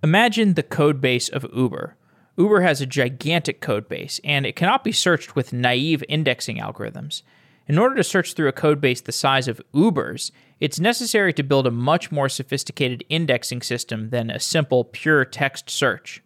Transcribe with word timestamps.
Imagine 0.00 0.54
the 0.54 0.62
code 0.62 1.00
base 1.00 1.28
of 1.28 1.44
Uber. 1.52 1.96
Uber 2.36 2.60
has 2.60 2.80
a 2.80 2.86
gigantic 2.86 3.60
code 3.60 3.88
base, 3.88 4.20
and 4.22 4.46
it 4.46 4.54
cannot 4.54 4.84
be 4.84 4.92
searched 4.92 5.34
with 5.34 5.52
naive 5.52 6.04
indexing 6.08 6.58
algorithms. 6.58 7.22
In 7.66 7.78
order 7.78 7.96
to 7.96 8.04
search 8.04 8.34
through 8.34 8.46
a 8.46 8.52
code 8.52 8.80
base 8.80 9.00
the 9.00 9.10
size 9.10 9.48
of 9.48 9.60
Uber's, 9.74 10.30
it's 10.60 10.78
necessary 10.78 11.32
to 11.32 11.42
build 11.42 11.66
a 11.66 11.72
much 11.72 12.12
more 12.12 12.28
sophisticated 12.28 13.02
indexing 13.08 13.60
system 13.60 14.10
than 14.10 14.30
a 14.30 14.38
simple 14.38 14.84
pure 14.84 15.24
text 15.24 15.68
search. 15.68 16.22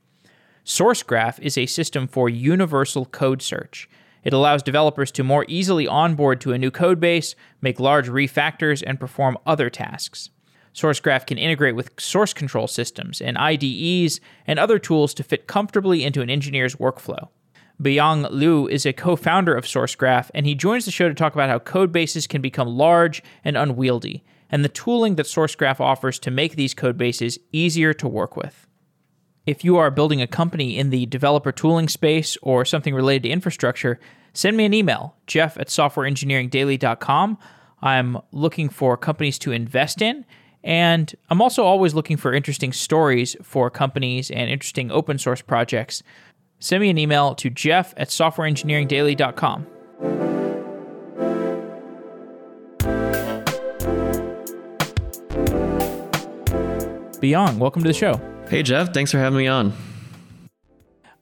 SourceGraph 0.67 1.41
is 1.41 1.57
a 1.57 1.65
system 1.65 2.07
for 2.07 2.29
universal 2.29 3.07
code 3.07 3.41
search. 3.41 3.89
It 4.23 4.35
allows 4.35 4.63
developers 4.63 5.11
to 5.13 5.25
more 5.25 5.47
easily 5.49 5.89
onboard 5.89 6.43
to 6.43 6.53
a 6.53 6.59
new 6.59 6.71
code 6.71 7.01
base, 7.01 7.35
make 7.63 7.81
large 7.81 8.11
refactors, 8.11 8.83
and 8.87 9.01
perform 9.01 9.39
other 9.47 9.71
tasks. 9.71 10.29
SourceGraph 10.75 11.27
can 11.27 11.39
integrate 11.39 11.77
with 11.77 11.91
source 12.01 12.33
control 12.33 12.67
systems 12.67 13.21
and 13.21 13.37
IDEs 13.37 14.21
and 14.47 14.59
other 14.59 14.79
tools 14.79 15.13
to 15.15 15.23
fit 15.23 15.47
comfortably 15.47 16.05
into 16.05 16.23
an 16.23 16.31
engineer's 16.31 16.77
workflow. 16.77 17.29
Beyang 17.83 18.31
Liu 18.31 18.69
is 18.69 18.87
a 18.87 18.93
co 18.93 19.17
founder 19.17 19.55
of 19.55 19.65
SourceGraph, 19.65 20.31
and 20.35 20.47
he 20.47 20.55
joins 20.55 20.85
the 20.85 20.91
show 20.91 21.09
to 21.09 21.15
talk 21.15 21.35
about 21.35 21.49
how 21.49 21.59
code 21.59 21.93
bases 21.93 22.27
can 22.27 22.41
become 22.41 22.69
large 22.69 23.23
and 23.45 23.57
unwieldy, 23.57 24.25
and 24.51 24.65
the 24.65 24.69
tooling 24.69 25.17
that 25.17 25.27
SourceGraph 25.27 25.81
offers 25.81 26.19
to 26.21 26.31
make 26.31 26.57
these 26.57 26.75
code 26.75 26.97
bases 26.97 27.39
easier 27.53 27.93
to 27.95 28.09
work 28.09 28.37
with. 28.37 28.67
If 29.45 29.65
you 29.65 29.77
are 29.79 29.91
building 29.91 30.23
a 30.23 30.27
company 30.29 30.79
in 30.79 30.91
the 30.91 31.07
developer 31.07 31.51
tooling 31.51 31.89
space 31.89 32.37
or 32.43 32.65
something 32.65 32.95
related 32.95 33.25
to 33.25 33.31
infrastructure, 33.31 33.99
send 34.33 34.57
me 34.57 34.65
an 34.65 34.75
email, 34.75 35.17
jeff 35.27 35.59
at 35.59 35.67
softwareengineeringdaily.com. 35.67 37.39
I'm 37.81 38.19
looking 38.31 38.69
for 38.69 38.97
companies 38.97 39.41
to 39.41 39.51
invest 39.51 40.01
in 40.01 40.25
and 40.65 41.15
I'm 41.31 41.43
also 41.43 41.65
always 41.65 41.95
looking 41.95 42.17
for 42.17 42.33
interesting 42.33 42.73
stories 42.73 43.37
for 43.43 43.71
companies 43.71 44.31
and 44.31 44.51
interesting 44.51 44.91
open 44.91 45.19
source 45.19 45.43
projects. 45.43 46.03
Send 46.59 46.81
me 46.81 46.91
an 46.91 46.99
email 46.99 47.35
to 47.37 47.51
jeff 47.51 47.93
at 47.97 48.09
softwareengineeringdaily.com. 48.09 49.67
Beyang, 57.21 57.59
welcome 57.59 57.83
to 57.83 57.89
the 57.89 57.95
show. 57.95 58.21
Hey, 58.49 58.63
Jeff. 58.65 58.93
Thanks 58.93 59.13
for 59.13 59.19
having 59.19 59.39
me 59.39 59.47
on. 59.47 59.73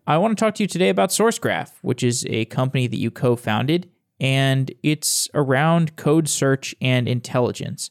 I 0.07 0.17
want 0.17 0.36
to 0.36 0.45
talk 0.45 0.55
to 0.57 0.62
you 0.62 0.67
today 0.67 0.89
about 0.89 1.11
SourceGraph, 1.11 1.73
which 1.83 2.03
is 2.03 2.27
a 2.29 2.47
company 2.47 2.86
that 2.86 2.97
you 2.97 3.11
co 3.11 3.36
founded, 3.36 3.89
and 4.19 4.73
it's 4.83 5.29
around 5.34 5.97
code 5.97 6.29
search 6.29 6.75
and 6.81 7.07
intelligence. 7.07 7.91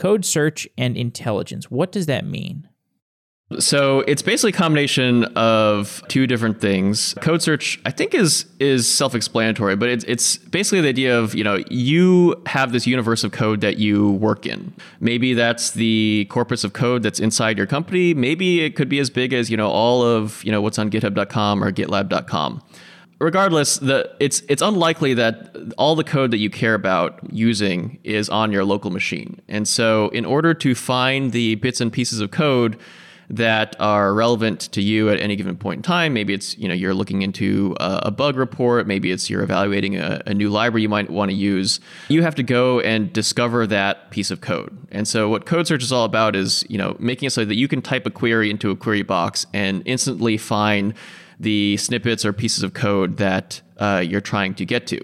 Code 0.00 0.24
search 0.24 0.66
and 0.78 0.96
intelligence. 0.96 1.70
What 1.70 1.92
does 1.92 2.06
that 2.06 2.24
mean? 2.24 2.66
So 3.58 4.00
it's 4.00 4.22
basically 4.22 4.48
a 4.48 4.54
combination 4.54 5.24
of 5.36 6.02
two 6.08 6.26
different 6.26 6.58
things. 6.58 7.14
Code 7.20 7.42
search, 7.42 7.78
I 7.84 7.90
think, 7.90 8.14
is 8.14 8.46
is 8.58 8.88
self-explanatory, 8.88 9.76
but 9.76 9.90
it's 9.90 10.04
it's 10.04 10.38
basically 10.38 10.80
the 10.80 10.88
idea 10.88 11.18
of 11.18 11.34
you 11.34 11.44
know 11.44 11.62
you 11.68 12.40
have 12.46 12.72
this 12.72 12.86
universe 12.86 13.24
of 13.24 13.32
code 13.32 13.60
that 13.60 13.76
you 13.76 14.12
work 14.12 14.46
in. 14.46 14.72
Maybe 15.00 15.34
that's 15.34 15.72
the 15.72 16.26
corpus 16.30 16.64
of 16.64 16.72
code 16.72 17.02
that's 17.02 17.20
inside 17.20 17.58
your 17.58 17.66
company. 17.66 18.14
Maybe 18.14 18.62
it 18.62 18.76
could 18.76 18.88
be 18.88 19.00
as 19.00 19.10
big 19.10 19.34
as 19.34 19.50
you 19.50 19.56
know 19.58 19.68
all 19.68 20.02
of 20.02 20.42
you 20.44 20.50
know 20.50 20.62
what's 20.62 20.78
on 20.78 20.88
GitHub.com 20.88 21.62
or 21.62 21.72
GitLab.com 21.72 22.62
regardless, 23.20 23.78
the 23.78 24.10
it's 24.18 24.42
it's 24.48 24.62
unlikely 24.62 25.14
that 25.14 25.54
all 25.78 25.94
the 25.94 26.04
code 26.04 26.32
that 26.32 26.38
you 26.38 26.50
care 26.50 26.74
about 26.74 27.20
using 27.30 27.98
is 28.02 28.28
on 28.28 28.50
your 28.50 28.64
local 28.64 28.90
machine. 28.90 29.40
And 29.48 29.68
so, 29.68 30.08
in 30.08 30.24
order 30.24 30.54
to 30.54 30.74
find 30.74 31.30
the 31.32 31.54
bits 31.56 31.80
and 31.80 31.92
pieces 31.92 32.20
of 32.20 32.32
code 32.32 32.78
that 33.32 33.76
are 33.78 34.12
relevant 34.12 34.60
to 34.72 34.82
you 34.82 35.08
at 35.08 35.20
any 35.20 35.36
given 35.36 35.56
point 35.56 35.78
in 35.78 35.82
time, 35.82 36.12
maybe 36.12 36.34
it's 36.34 36.58
you 36.58 36.66
know 36.66 36.74
you're 36.74 36.94
looking 36.94 37.22
into 37.22 37.76
a, 37.78 38.00
a 38.06 38.10
bug 38.10 38.36
report, 38.36 38.86
maybe 38.88 39.12
it's 39.12 39.30
you're 39.30 39.42
evaluating 39.42 39.96
a, 39.96 40.20
a 40.26 40.34
new 40.34 40.48
library 40.48 40.82
you 40.82 40.88
might 40.88 41.10
want 41.10 41.30
to 41.30 41.36
use. 41.36 41.78
You 42.08 42.22
have 42.22 42.34
to 42.36 42.42
go 42.42 42.80
and 42.80 43.12
discover 43.12 43.66
that 43.68 44.10
piece 44.10 44.30
of 44.32 44.40
code. 44.40 44.76
And 44.90 45.06
so, 45.06 45.28
what 45.28 45.46
code 45.46 45.66
search 45.68 45.82
is 45.82 45.92
all 45.92 46.04
about 46.04 46.34
is 46.34 46.64
you 46.68 46.78
know 46.78 46.96
making 46.98 47.26
it 47.26 47.30
so 47.30 47.44
that 47.44 47.54
you 47.54 47.68
can 47.68 47.82
type 47.82 48.06
a 48.06 48.10
query 48.10 48.50
into 48.50 48.70
a 48.70 48.76
query 48.76 49.02
box 49.02 49.46
and 49.52 49.82
instantly 49.84 50.38
find 50.38 50.94
the 51.40 51.76
snippets 51.78 52.24
or 52.24 52.32
pieces 52.32 52.62
of 52.62 52.74
code 52.74 53.16
that 53.16 53.60
uh, 53.78 54.04
you're 54.06 54.20
trying 54.20 54.54
to 54.54 54.64
get 54.64 54.86
to. 54.88 55.00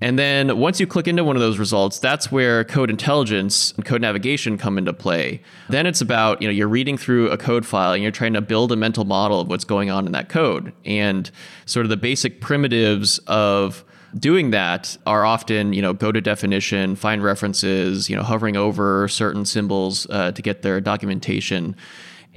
And 0.00 0.16
then 0.16 0.58
once 0.58 0.78
you 0.78 0.86
click 0.86 1.08
into 1.08 1.24
one 1.24 1.34
of 1.34 1.42
those 1.42 1.58
results, 1.58 1.98
that's 1.98 2.30
where 2.30 2.62
code 2.62 2.88
intelligence 2.88 3.72
and 3.72 3.84
code 3.84 4.00
navigation 4.00 4.56
come 4.56 4.78
into 4.78 4.92
play. 4.92 5.42
Then 5.68 5.86
it's 5.86 6.00
about, 6.00 6.40
you 6.40 6.46
know, 6.46 6.52
you're 6.52 6.68
reading 6.68 6.96
through 6.96 7.30
a 7.30 7.36
code 7.36 7.66
file 7.66 7.92
and 7.92 8.02
you're 8.02 8.12
trying 8.12 8.34
to 8.34 8.40
build 8.40 8.70
a 8.70 8.76
mental 8.76 9.04
model 9.04 9.40
of 9.40 9.48
what's 9.48 9.64
going 9.64 9.90
on 9.90 10.06
in 10.06 10.12
that 10.12 10.28
code. 10.28 10.72
And 10.84 11.28
sort 11.66 11.84
of 11.84 11.90
the 11.90 11.96
basic 11.96 12.40
primitives 12.40 13.18
of 13.26 13.84
doing 14.16 14.52
that 14.52 14.96
are 15.04 15.24
often, 15.24 15.72
you 15.72 15.82
know, 15.82 15.92
go 15.92 16.12
to 16.12 16.20
definition, 16.20 16.94
find 16.94 17.22
references, 17.22 18.08
you 18.08 18.14
know, 18.14 18.22
hovering 18.22 18.56
over 18.56 19.08
certain 19.08 19.44
symbols 19.44 20.06
uh, 20.10 20.30
to 20.30 20.42
get 20.42 20.62
their 20.62 20.80
documentation. 20.80 21.74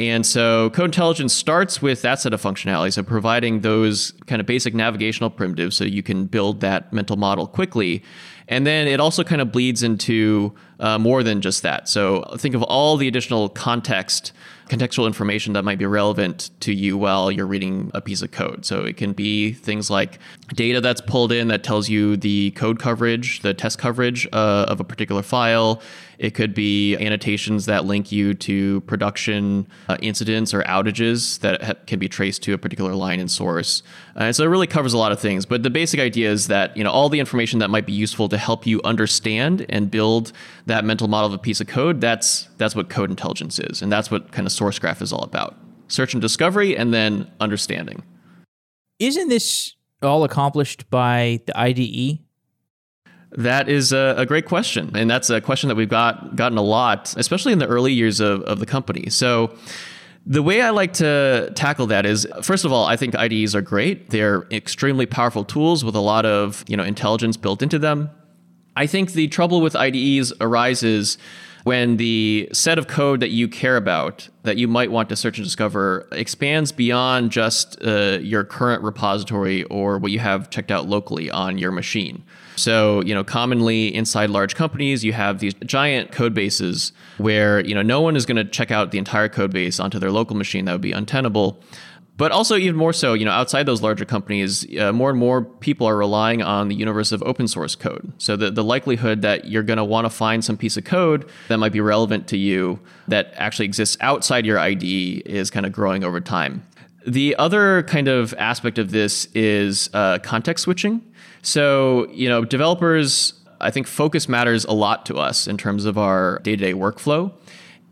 And 0.10 0.26
so 0.26 0.72
code 0.72 0.86
intelligence 0.86 1.34
starts 1.34 1.82
with 1.82 2.02
that 2.02 2.20
set 2.20 2.34
of 2.34 2.42
functionality. 2.42 2.92
So 2.92 3.04
providing 3.04 3.62
those 3.62 4.12
kind 4.26 4.40
of 4.40 4.48
basic 4.48 4.74
navigational 4.74 5.30
primitives 5.30 5.76
so 5.76 5.84
you 5.84 6.02
can 6.02 6.26
build 6.26 6.62
that 6.62 6.92
mental 6.92 7.18
model 7.18 7.46
quickly. 7.46 8.04
And 8.48 8.66
then 8.66 8.88
it 8.88 9.00
also 9.00 9.24
kind 9.24 9.42
of 9.42 9.52
bleeds 9.52 9.84
into 9.84 10.54
uh, 10.80 10.98
more 10.98 11.24
than 11.24 11.42
just 11.42 11.62
that. 11.62 11.88
So 11.88 12.24
think 12.38 12.56
of 12.56 12.64
all 12.64 12.98
the 12.98 13.08
additional 13.08 13.48
context 13.50 14.34
contextual 14.72 15.06
information 15.06 15.52
that 15.52 15.64
might 15.64 15.78
be 15.78 15.86
relevant 15.86 16.50
to 16.62 16.74
you 16.74 16.98
while 16.98 17.30
you're 17.30 17.46
reading 17.46 17.92
a 17.94 18.00
piece 18.00 18.22
of 18.22 18.32
code. 18.32 18.66
So 18.66 18.84
it 18.86 18.96
can 18.96 19.12
be 19.12 19.52
things 19.52 19.90
like 19.90 20.18
data 20.54 20.80
that's 20.80 21.02
pulled 21.02 21.34
in 21.34 21.50
that 21.50 21.62
tells 21.62 21.90
you 21.90 22.16
the 22.16 22.52
code 22.52 22.80
coverage, 22.80 23.42
the 23.42 23.54
test 23.54 23.80
coverage 23.80 24.28
uh, 24.32 24.66
of 24.70 24.80
a 24.80 24.86
particular 24.86 25.24
file. 25.24 25.82
It 26.22 26.36
could 26.36 26.54
be 26.54 26.96
annotations 26.98 27.66
that 27.66 27.86
link 27.86 28.12
you 28.12 28.36
to 28.36 28.82
production 28.82 29.68
uh, 29.90 29.98
incidents 30.04 30.54
or 30.54 30.62
outages 30.62 31.40
that 31.40 31.64
ha- 31.64 31.74
can 31.88 31.98
be 31.98 32.08
traced 32.08 32.44
to 32.44 32.54
a 32.54 32.60
particular 32.60 32.94
line 32.94 33.20
in 33.20 33.28
source. 33.28 33.82
Uh, 34.16 34.26
and 34.26 34.36
so 34.36 34.44
it 34.44 34.48
really 34.48 34.68
covers 34.68 34.94
a 34.94 35.00
lot 35.00 35.12
of 35.12 35.20
things. 35.20 35.48
But 35.48 35.64
the 35.64 35.72
basic 35.72 36.00
idea 36.00 36.32
is 36.32 36.46
that 36.46 36.78
you 36.78 36.84
know 36.84 36.92
all 36.92 37.10
the 37.10 37.20
information 37.20 37.58
that 37.58 37.72
might 37.72 37.88
be 37.88 37.94
useful 37.94 38.30
to 38.30 38.38
help 38.38 38.68
you 38.68 38.80
understand 38.84 39.66
and 39.68 39.90
build 39.90 40.32
that 40.68 40.86
mental 40.86 41.08
model 41.08 41.26
of 41.26 41.34
a 41.34 41.40
piece 41.40 41.60
of 41.60 41.66
code. 41.66 42.02
That's 42.02 42.48
that's 42.58 42.76
what 42.76 42.88
code 42.88 43.10
intelligence 43.10 43.58
is, 43.58 43.82
and 43.82 43.92
that's 43.92 44.12
what 44.12 44.32
kind 44.32 44.46
of 44.46 44.54
SourceGraph 44.54 45.02
is 45.02 45.12
all 45.12 45.24
about. 45.24 45.58
Search 45.88 46.14
and 46.14 46.22
discovery, 46.22 46.78
and 46.78 46.94
then 46.94 47.32
understanding. 47.40 48.04
Isn't 49.00 49.30
this 49.30 49.74
all 50.04 50.24
accomplished 50.24 50.88
by 50.92 51.42
the 51.48 51.60
IDE? 51.60 52.20
That 53.34 53.70
is 53.70 53.94
a, 53.94 54.16
a, 54.18 54.26
great 54.26 54.46
question. 54.46 54.92
And 54.94 55.10
that's 55.10 55.30
a 55.30 55.40
question 55.40 55.70
that 55.70 55.76
we've 55.76 55.90
got 55.90 56.36
gotten 56.36 56.58
a 56.58 56.62
lot, 56.62 57.14
especially 57.18 57.54
in 57.54 57.60
the 57.60 57.68
early 57.68 57.94
years 57.94 58.20
of, 58.20 58.42
of 58.42 58.60
the 58.60 58.66
company. 58.66 59.10
So 59.10 59.56
the 60.26 60.44
way 60.44 60.62
I 60.62 60.70
like 60.72 60.94
to 60.94 61.52
tackle 61.56 61.88
that 61.88 62.06
is 62.06 62.28
first 62.44 62.66
of 62.66 62.74
all, 62.74 62.86
I 62.86 62.98
think 62.98 63.16
IDEs 63.16 63.56
are 63.56 63.62
great. 63.62 64.10
They're 64.10 64.44
extremely 64.52 65.06
powerful 65.06 65.46
tools 65.46 65.86
with 65.86 65.96
a 65.96 66.02
lot 66.02 66.26
of, 66.26 66.66
you 66.68 66.76
know, 66.76 66.84
intelligence 66.84 67.38
built 67.38 67.62
into 67.62 67.80
them. 67.80 68.10
I 68.76 68.86
think 68.86 69.14
the 69.14 69.28
trouble 69.30 69.62
with 69.62 69.76
IDEs 69.76 70.34
arises 70.42 71.18
when 71.64 71.98
the 71.98 72.50
set 72.54 72.78
of 72.78 72.88
code 72.88 73.20
that 73.20 73.30
you 73.30 73.48
care 73.48 73.78
about 73.78 74.28
that 74.44 74.58
you 74.58 74.68
might 74.68 74.92
want 74.92 75.10
to 75.10 75.16
search 75.16 75.38
and 75.38 75.46
discover 75.46 76.08
expands 76.12 76.72
beyond 76.72 77.32
just 77.32 77.82
uh, 77.84 78.18
your 78.22 78.44
current 78.44 78.82
repository 78.84 79.64
or 79.66 79.98
what 79.98 80.12
you 80.12 80.20
have 80.20 80.50
checked 80.50 80.72
out 80.72 80.88
locally 80.88 81.30
on 81.30 81.58
your 81.58 81.72
machine. 81.72 82.24
So, 82.56 83.02
you 83.04 83.14
know, 83.14 83.24
commonly 83.24 83.94
inside 83.94 84.30
large 84.30 84.56
companies, 84.56 85.04
you 85.04 85.14
have 85.14 85.40
these 85.40 85.54
giant 85.66 86.12
code 86.12 86.34
bases 86.34 86.92
where, 87.18 87.66
you 87.66 87.74
know, 87.74 87.82
no 87.82 88.02
one 88.02 88.16
is 88.16 88.26
going 88.26 88.38
to 88.38 88.46
check 88.46 88.72
out 88.72 88.92
the 88.92 88.98
entire 88.98 89.30
code 89.30 89.52
base 89.52 89.80
onto 89.80 90.00
their 90.00 90.12
local 90.12 90.36
machine. 90.36 90.66
That 90.66 90.74
would 90.74 90.82
be 90.82 90.92
untenable 90.92 91.62
but 92.22 92.32
also 92.32 92.56
even 92.56 92.76
more 92.76 92.94
so, 92.94 93.14
you 93.14 93.26
know, 93.26 93.32
outside 93.32 93.66
those 93.66 93.82
larger 93.82 94.06
companies, 94.06 94.64
uh, 94.78 94.94
more 94.94 95.10
and 95.10 95.18
more 95.18 95.42
people 95.44 95.88
are 95.88 95.98
relying 95.98 96.44
on 96.44 96.68
the 96.68 96.76
universe 96.76 97.12
of 97.12 97.24
open 97.24 97.48
source 97.48 97.74
code. 97.74 98.14
So 98.20 98.36
the, 98.36 98.52
the 98.52 98.64
likelihood 98.64 99.24
that 99.24 99.46
you're 99.46 99.64
going 99.64 99.78
to 99.78 99.84
want 99.84 100.06
to 100.06 100.10
find 100.12 100.46
some 100.46 100.56
piece 100.56 100.78
of 100.78 100.84
code 100.84 101.28
that 101.48 101.58
might 101.58 101.72
be 101.72 101.82
relevant 101.82 102.28
to 102.28 102.38
you 102.38 102.80
that 103.08 103.34
actually 103.38 103.66
exists 103.66 103.98
outside 104.02 104.46
your 104.46 104.60
IDE 104.60 104.84
is 105.26 105.50
kind 105.50 105.66
of 105.66 105.72
growing 105.72 106.04
over 106.04 106.22
time. 106.22 106.64
The 107.08 107.36
other 107.38 107.82
kind 107.84 108.08
of 108.08 108.36
aspect 108.38 108.78
of 108.78 108.92
this 108.92 109.26
is 109.34 109.90
uh, 109.96 110.20
context 110.20 110.66
switching. 110.66 111.02
So, 111.42 112.08
you 112.12 112.30
know, 112.30 112.46
developers, 112.46 113.34
I 113.60 113.72
think 113.72 113.88
focus 113.88 114.30
matters 114.30 114.66
a 114.66 114.74
lot 114.74 115.06
to 115.08 115.18
us 115.18 115.48
in 115.48 115.58
terms 115.58 115.86
of 115.86 115.98
our 115.98 116.40
day 116.40 116.56
to 116.56 116.58
day 116.58 116.74
workflow. 116.74 117.32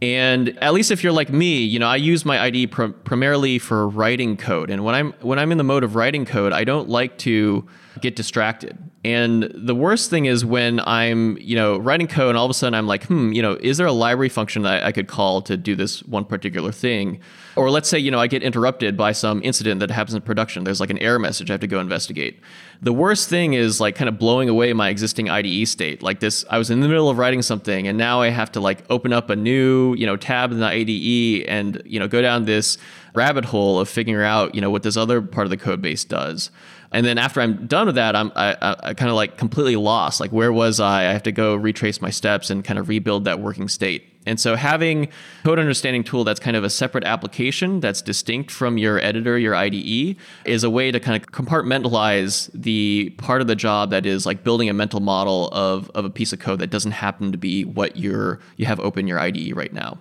And 0.01 0.57
at 0.59 0.73
least 0.73 0.91
if 0.91 1.03
you're 1.03 1.11
like 1.11 1.29
me, 1.29 1.61
you 1.63 1.77
know, 1.77 1.87
I 1.87 1.97
use 1.97 2.23
my 2.23 2.41
IDE 2.41 2.71
pr- 2.71 2.87
primarily 2.87 3.59
for 3.59 3.87
writing 3.87 4.37
code. 4.37 4.69
And 4.69 4.85
when 4.85 4.95
I'm 4.95 5.11
when 5.21 5.39
I'm 5.39 5.51
in 5.51 5.57
the 5.57 5.63
mode 5.63 5.83
of 5.83 5.95
writing 5.95 6.25
code, 6.25 6.53
I 6.53 6.63
don't 6.63 6.87
like 6.87 7.17
to 7.19 7.67
get 8.01 8.15
distracted. 8.15 8.77
And 9.03 9.51
the 9.55 9.75
worst 9.75 10.09
thing 10.09 10.25
is 10.25 10.43
when 10.43 10.81
I'm, 10.81 11.37
you 11.37 11.55
know, 11.55 11.77
writing 11.77 12.07
code 12.07 12.29
and 12.29 12.37
all 12.37 12.45
of 12.45 12.51
a 12.51 12.53
sudden 12.53 12.73
I'm 12.73 12.87
like, 12.87 13.05
hmm, 13.05 13.31
you 13.31 13.41
know, 13.41 13.57
is 13.61 13.77
there 13.77 13.87
a 13.87 13.91
library 13.91 14.29
function 14.29 14.63
that 14.63 14.83
I 14.83 14.91
could 14.91 15.07
call 15.07 15.41
to 15.43 15.55
do 15.55 15.75
this 15.75 16.03
one 16.03 16.25
particular 16.25 16.71
thing? 16.71 17.19
Or 17.55 17.69
let's 17.69 17.89
say, 17.89 17.97
you 17.97 18.11
know, 18.11 18.19
I 18.19 18.27
get 18.27 18.43
interrupted 18.43 18.95
by 18.97 19.11
some 19.13 19.41
incident 19.43 19.79
that 19.79 19.91
happens 19.91 20.15
in 20.15 20.21
production. 20.21 20.63
There's 20.63 20.79
like 20.79 20.89
an 20.89 20.97
error 20.99 21.19
message 21.19 21.49
I 21.49 21.53
have 21.53 21.61
to 21.61 21.67
go 21.67 21.79
investigate. 21.79 22.41
The 22.81 22.93
worst 22.93 23.29
thing 23.29 23.53
is 23.53 23.79
like 23.81 23.95
kind 23.95 24.07
of 24.07 24.17
blowing 24.17 24.49
away 24.49 24.71
my 24.73 24.89
existing 24.89 25.29
IDE 25.29 25.67
state. 25.67 26.03
Like 26.03 26.19
this, 26.19 26.45
I 26.49 26.57
was 26.57 26.69
in 26.69 26.81
the 26.81 26.87
middle 26.87 27.09
of 27.09 27.17
writing 27.17 27.41
something 27.41 27.87
and 27.87 27.97
now 27.97 28.21
I 28.21 28.29
have 28.29 28.51
to 28.53 28.59
like 28.59 28.83
open 28.89 29.13
up 29.13 29.29
a 29.29 29.35
new, 29.35 29.93
you 29.95 30.05
know, 30.05 30.15
tab 30.15 30.51
in 30.51 30.59
the 30.59 30.67
IDE 30.67 31.45
and, 31.47 31.81
you 31.85 31.99
know, 31.99 32.07
go 32.07 32.21
down 32.21 32.45
this 32.45 32.77
rabbit 33.13 33.45
hole 33.45 33.79
of 33.79 33.89
figuring 33.89 34.25
out, 34.25 34.55
you 34.55 34.61
know, 34.61 34.69
what 34.69 34.83
this 34.83 34.97
other 34.97 35.21
part 35.21 35.45
of 35.45 35.51
the 35.51 35.57
code 35.57 35.81
base 35.81 36.03
does. 36.03 36.51
And 36.91 37.05
then 37.05 37.17
after 37.17 37.39
I'm 37.41 37.67
done 37.67 37.87
with 37.87 37.95
that, 37.95 38.15
I'm 38.15 38.31
I, 38.35 38.75
I 38.81 38.93
kind 38.93 39.09
of 39.09 39.15
like 39.15 39.37
completely 39.37 39.75
lost. 39.75 40.19
Like 40.19 40.31
where 40.31 40.51
was 40.51 40.79
I? 40.79 41.01
I 41.01 41.13
have 41.13 41.23
to 41.23 41.31
go 41.31 41.55
retrace 41.55 42.01
my 42.01 42.09
steps 42.09 42.49
and 42.49 42.63
kind 42.63 42.79
of 42.79 42.89
rebuild 42.89 43.25
that 43.25 43.39
working 43.39 43.67
state. 43.67 44.05
And 44.25 44.39
so 44.39 44.55
having 44.55 45.09
code 45.43 45.59
understanding 45.59 46.03
tool 46.03 46.23
that's 46.23 46.39
kind 46.39 46.57
of 46.57 46.63
a 46.63 46.69
separate 46.69 47.03
application 47.03 47.79
that's 47.79 48.01
distinct 48.01 48.51
from 48.51 48.77
your 48.77 48.99
editor, 48.99 49.37
your 49.39 49.55
IDE, 49.55 50.17
is 50.45 50.63
a 50.63 50.69
way 50.69 50.91
to 50.91 50.99
kind 50.99 51.21
of 51.21 51.31
compartmentalize 51.31 52.49
the 52.53 53.11
part 53.17 53.41
of 53.41 53.47
the 53.47 53.55
job 53.55 53.91
that 53.91 54.05
is 54.05 54.25
like 54.25 54.43
building 54.43 54.69
a 54.69 54.73
mental 54.73 54.99
model 54.99 55.49
of, 55.49 55.89
of 55.95 56.05
a 56.05 56.09
piece 56.09 56.33
of 56.33 56.39
code 56.39 56.59
that 56.59 56.69
doesn't 56.69 56.91
happen 56.91 57.31
to 57.31 57.37
be 57.37 57.63
what 57.63 57.97
you're 57.97 58.39
you 58.57 58.65
have 58.65 58.79
open 58.79 59.07
your 59.07 59.19
IDE 59.19 59.55
right 59.55 59.73
now. 59.73 59.97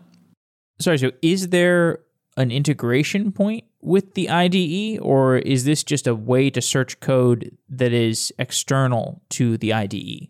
Sorry, 0.80 0.98
so 0.98 1.10
is 1.22 1.48
there 1.48 2.00
an 2.36 2.50
integration 2.50 3.32
point 3.32 3.64
with 3.80 4.14
the 4.14 4.28
IDE, 4.28 4.98
or 5.00 5.38
is 5.38 5.64
this 5.64 5.84
just 5.84 6.06
a 6.06 6.14
way 6.14 6.50
to 6.50 6.60
search 6.60 7.00
code 7.00 7.56
that 7.68 7.92
is 7.92 8.32
external 8.38 9.22
to 9.30 9.56
the 9.56 9.72
IDE? 9.72 10.28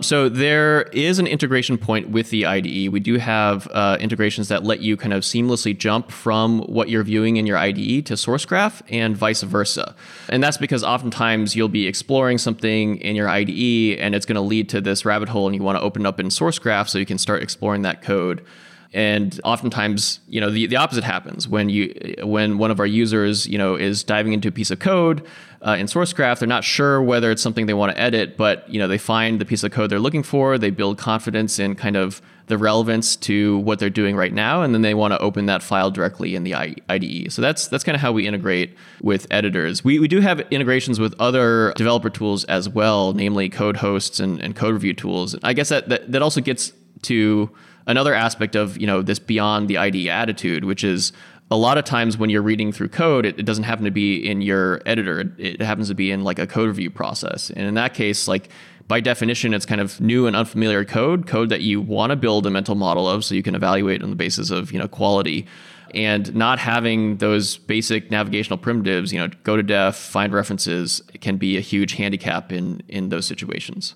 So 0.00 0.28
there 0.28 0.82
is 0.92 1.18
an 1.18 1.26
integration 1.26 1.78
point 1.78 2.08
with 2.08 2.30
the 2.30 2.44
IDE. 2.46 2.88
We 2.88 2.98
do 2.98 3.18
have 3.18 3.68
uh, 3.72 3.98
integrations 4.00 4.48
that 4.48 4.64
let 4.64 4.80
you 4.80 4.96
kind 4.96 5.12
of 5.12 5.22
seamlessly 5.22 5.78
jump 5.78 6.10
from 6.10 6.60
what 6.62 6.88
you're 6.88 7.04
viewing 7.04 7.36
in 7.36 7.46
your 7.46 7.56
IDE 7.56 8.06
to 8.06 8.14
Sourcegraph 8.14 8.82
and 8.90 9.16
vice 9.16 9.42
versa. 9.42 9.94
And 10.28 10.42
that's 10.42 10.56
because 10.56 10.82
oftentimes 10.82 11.54
you'll 11.54 11.68
be 11.68 11.86
exploring 11.86 12.38
something 12.38 12.96
in 12.96 13.14
your 13.14 13.28
IDE 13.28 13.98
and 13.98 14.14
it's 14.14 14.26
going 14.26 14.36
to 14.36 14.40
lead 14.40 14.68
to 14.70 14.80
this 14.80 15.04
rabbit 15.04 15.28
hole 15.28 15.46
and 15.46 15.54
you 15.54 15.62
want 15.62 15.78
to 15.78 15.82
open 15.82 16.04
up 16.04 16.18
in 16.18 16.28
Sourcegraph 16.28 16.88
so 16.88 16.98
you 16.98 17.06
can 17.06 17.18
start 17.18 17.42
exploring 17.42 17.82
that 17.82 18.02
code 18.02 18.44
and 18.94 19.40
oftentimes 19.44 20.20
you 20.28 20.40
know 20.40 20.50
the, 20.50 20.66
the 20.66 20.76
opposite 20.76 21.04
happens 21.04 21.48
when 21.48 21.68
you 21.68 22.14
when 22.22 22.58
one 22.58 22.70
of 22.70 22.78
our 22.78 22.86
users 22.86 23.46
you 23.46 23.58
know 23.58 23.74
is 23.74 24.04
diving 24.04 24.32
into 24.32 24.48
a 24.48 24.52
piece 24.52 24.70
of 24.70 24.78
code 24.78 25.26
uh, 25.66 25.76
in 25.78 25.86
sourcegraph 25.86 26.38
they're 26.38 26.48
not 26.48 26.64
sure 26.64 27.02
whether 27.02 27.30
it's 27.30 27.42
something 27.42 27.66
they 27.66 27.74
want 27.74 27.92
to 27.92 27.98
edit 27.98 28.36
but 28.36 28.68
you 28.68 28.78
know 28.78 28.88
they 28.88 28.98
find 28.98 29.40
the 29.40 29.44
piece 29.44 29.62
of 29.62 29.70
code 29.70 29.90
they're 29.90 29.98
looking 29.98 30.22
for 30.22 30.58
they 30.58 30.70
build 30.70 30.98
confidence 30.98 31.58
in 31.58 31.74
kind 31.74 31.96
of 31.96 32.20
the 32.48 32.58
relevance 32.58 33.16
to 33.16 33.58
what 33.58 33.78
they're 33.78 33.88
doing 33.88 34.16
right 34.16 34.32
now 34.32 34.62
and 34.62 34.74
then 34.74 34.82
they 34.82 34.94
want 34.94 35.12
to 35.12 35.18
open 35.20 35.46
that 35.46 35.62
file 35.62 35.90
directly 35.90 36.34
in 36.34 36.44
the 36.44 36.54
IDE 36.54 37.32
so 37.32 37.40
that's 37.40 37.68
that's 37.68 37.84
kind 37.84 37.94
of 37.94 38.02
how 38.02 38.12
we 38.12 38.26
integrate 38.26 38.76
with 39.00 39.26
editors. 39.30 39.82
We, 39.84 39.98
we 39.98 40.08
do 40.08 40.20
have 40.20 40.40
integrations 40.50 41.00
with 41.00 41.14
other 41.18 41.72
developer 41.76 42.10
tools 42.10 42.44
as 42.44 42.68
well 42.68 43.12
namely 43.12 43.48
code 43.48 43.78
hosts 43.78 44.20
and, 44.20 44.40
and 44.40 44.54
code 44.54 44.74
review 44.74 44.92
tools. 44.92 45.36
I 45.42 45.52
guess 45.52 45.68
that, 45.70 45.88
that 45.88 46.10
that 46.12 46.22
also 46.22 46.40
gets 46.40 46.72
to 47.02 47.50
another 47.86 48.14
aspect 48.14 48.56
of 48.56 48.78
you 48.78 48.86
know 48.86 49.02
this 49.02 49.18
beyond 49.18 49.68
the 49.68 49.78
IDE 49.78 50.08
attitude, 50.08 50.64
which 50.64 50.84
is 50.84 51.12
a 51.52 51.56
lot 51.56 51.76
of 51.76 51.84
times 51.84 52.16
when 52.16 52.30
you're 52.30 52.42
reading 52.42 52.72
through 52.72 52.88
code, 52.88 53.26
it, 53.26 53.38
it, 53.38 53.42
doesn't 53.42 53.64
happen 53.64 53.84
to 53.84 53.90
be 53.90 54.16
in 54.16 54.40
your 54.40 54.80
editor. 54.86 55.20
It, 55.20 55.60
it 55.60 55.62
happens 55.62 55.88
to 55.88 55.94
be 55.94 56.10
in 56.10 56.24
like 56.24 56.38
a 56.38 56.46
code 56.46 56.68
review 56.68 56.90
process. 56.90 57.50
And 57.50 57.66
in 57.66 57.74
that 57.74 57.92
case, 57.92 58.26
like 58.26 58.48
by 58.88 59.00
definition, 59.00 59.52
it's 59.52 59.66
kind 59.66 59.80
of 59.80 60.00
new 60.00 60.26
and 60.26 60.34
unfamiliar 60.34 60.84
code, 60.84 61.26
code 61.26 61.50
that 61.50 61.60
you 61.60 61.80
want 61.80 62.10
to 62.10 62.16
build 62.16 62.46
a 62.46 62.50
mental 62.50 62.74
model 62.74 63.06
of 63.06 63.22
so 63.24 63.34
you 63.34 63.42
can 63.42 63.54
evaluate 63.54 64.02
on 64.02 64.08
the 64.08 64.16
basis 64.16 64.50
of, 64.50 64.72
you 64.72 64.78
know, 64.78 64.88
quality. 64.88 65.46
And 65.94 66.34
not 66.34 66.58
having 66.58 67.18
those 67.18 67.58
basic 67.58 68.10
navigational 68.10 68.56
primitives, 68.56 69.12
you 69.12 69.18
know, 69.18 69.28
go 69.42 69.56
to 69.56 69.62
def, 69.62 69.94
find 69.94 70.32
references, 70.32 71.02
can 71.20 71.36
be 71.36 71.58
a 71.58 71.60
huge 71.60 71.92
handicap 71.92 72.50
in 72.50 72.82
in 72.88 73.10
those 73.10 73.26
situations. 73.26 73.94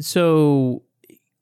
So 0.00 0.82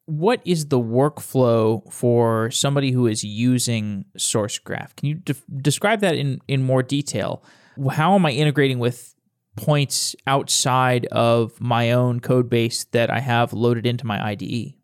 what 0.06 0.40
is 0.44 0.66
the 0.66 0.80
workflow 0.80 1.90
for 1.92 2.50
somebody 2.50 2.90
who 2.90 3.06
is 3.06 3.22
using 3.22 4.04
SourceGraph? 4.18 4.96
Can 4.96 5.08
you 5.08 5.14
de- 5.14 5.34
describe 5.56 6.00
that 6.00 6.16
in, 6.16 6.40
in 6.48 6.62
more 6.62 6.82
detail? 6.82 7.42
How 7.90 8.14
am 8.14 8.26
I 8.26 8.32
integrating 8.32 8.78
with 8.78 9.14
points 9.56 10.16
outside 10.26 11.06
of 11.06 11.60
my 11.60 11.92
own 11.92 12.20
code 12.20 12.50
base 12.50 12.84
that 12.92 13.10
I 13.10 13.20
have 13.20 13.52
loaded 13.52 13.86
into 13.86 14.06
my 14.06 14.24
IDE? 14.24 14.74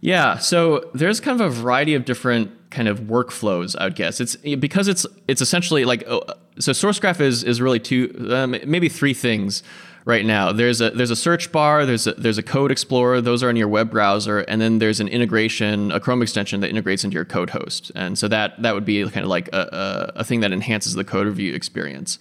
Yeah, 0.00 0.38
so 0.38 0.90
there's 0.94 1.20
kind 1.20 1.40
of 1.40 1.46
a 1.46 1.50
variety 1.50 1.94
of 1.94 2.04
different 2.04 2.70
kind 2.70 2.88
of 2.88 3.00
workflows. 3.00 3.76
I 3.78 3.84
would 3.84 3.96
guess 3.96 4.20
it's 4.20 4.36
because 4.36 4.88
it's 4.88 5.04
it's 5.28 5.42
essentially 5.42 5.84
like 5.84 6.04
oh, 6.06 6.22
so 6.58 6.72
SourceGraph 6.72 7.20
is 7.20 7.44
is 7.44 7.60
really 7.60 7.80
two 7.80 8.28
um, 8.30 8.52
maybe 8.64 8.88
three 8.88 9.12
things 9.12 9.62
right 10.04 10.24
now. 10.24 10.52
There's 10.52 10.80
a 10.80 10.90
there's 10.90 11.10
a 11.10 11.16
search 11.16 11.52
bar, 11.52 11.86
there's 11.86 12.06
a, 12.06 12.12
there's 12.12 12.38
a 12.38 12.42
code 12.42 12.70
explorer, 12.70 13.20
those 13.20 13.42
are 13.42 13.50
in 13.50 13.56
your 13.56 13.68
web 13.68 13.90
browser, 13.90 14.40
and 14.40 14.60
then 14.60 14.78
there's 14.78 15.00
an 15.00 15.08
integration, 15.08 15.92
a 15.92 16.00
Chrome 16.00 16.22
extension 16.22 16.60
that 16.60 16.70
integrates 16.70 17.04
into 17.04 17.14
your 17.14 17.24
code 17.24 17.50
host. 17.50 17.92
And 17.94 18.18
so 18.18 18.28
that 18.28 18.60
that 18.62 18.74
would 18.74 18.84
be 18.84 19.02
kind 19.10 19.24
of 19.24 19.28
like 19.28 19.48
a, 19.52 20.12
a, 20.16 20.20
a 20.20 20.24
thing 20.24 20.40
that 20.40 20.52
enhances 20.52 20.94
the 20.94 21.04
code 21.04 21.26
review 21.26 21.54
experience. 21.54 22.18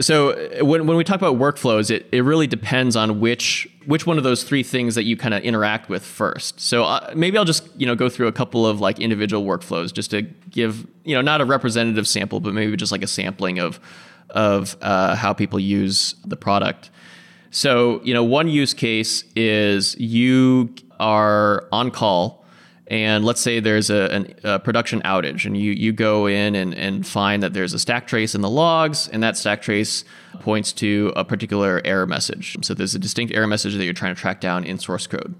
So 0.00 0.64
when, 0.64 0.86
when 0.86 0.96
we 0.96 1.02
talk 1.02 1.16
about 1.16 1.36
workflows, 1.38 1.90
it, 1.90 2.06
it 2.12 2.22
really 2.22 2.46
depends 2.46 2.94
on 2.94 3.18
which 3.18 3.68
which 3.86 4.06
one 4.06 4.16
of 4.18 4.22
those 4.22 4.44
three 4.44 4.62
things 4.62 4.94
that 4.94 5.04
you 5.04 5.16
kind 5.16 5.34
of 5.34 5.42
interact 5.42 5.88
with 5.88 6.04
first. 6.04 6.60
So 6.60 6.84
uh, 6.84 7.12
maybe 7.16 7.36
I'll 7.36 7.44
just 7.44 7.68
you 7.76 7.86
know 7.86 7.96
go 7.96 8.08
through 8.08 8.28
a 8.28 8.32
couple 8.32 8.64
of 8.66 8.80
like 8.80 9.00
individual 9.00 9.44
workflows 9.44 9.92
just 9.92 10.10
to 10.12 10.22
give 10.22 10.86
you 11.04 11.14
know 11.14 11.20
not 11.20 11.40
a 11.40 11.44
representative 11.44 12.06
sample, 12.06 12.38
but 12.38 12.54
maybe 12.54 12.76
just 12.76 12.92
like 12.92 13.02
a 13.02 13.08
sampling 13.08 13.58
of 13.58 13.80
of 14.30 14.76
uh, 14.80 15.14
how 15.14 15.32
people 15.32 15.58
use 15.58 16.14
the 16.26 16.36
product. 16.36 16.90
So, 17.50 18.00
you 18.04 18.12
know, 18.12 18.24
one 18.24 18.48
use 18.48 18.74
case 18.74 19.24
is 19.34 19.98
you 19.98 20.74
are 21.00 21.66
on 21.72 21.90
call, 21.90 22.44
and 22.88 23.24
let's 23.24 23.40
say 23.40 23.60
there's 23.60 23.90
a, 23.90 24.12
an, 24.12 24.34
a, 24.44 24.58
production 24.58 25.00
outage, 25.02 25.44
and 25.44 25.56
you 25.56 25.72
you 25.72 25.92
go 25.92 26.26
in 26.26 26.54
and, 26.54 26.74
and 26.74 27.06
find 27.06 27.42
that 27.42 27.54
there's 27.54 27.72
a 27.72 27.78
stack 27.78 28.06
trace 28.06 28.34
in 28.34 28.40
the 28.40 28.50
logs, 28.50 29.08
and 29.08 29.22
that 29.22 29.36
stack 29.36 29.62
trace 29.62 30.04
points 30.40 30.72
to 30.72 31.12
a 31.16 31.24
particular 31.24 31.80
error 31.84 32.06
message. 32.06 32.56
So 32.62 32.74
there's 32.74 32.94
a 32.94 32.98
distinct 32.98 33.34
error 33.34 33.46
message 33.46 33.76
that 33.76 33.84
you're 33.84 33.94
trying 33.94 34.14
to 34.14 34.20
track 34.20 34.40
down 34.40 34.64
in 34.64 34.78
source 34.78 35.06
code. 35.06 35.34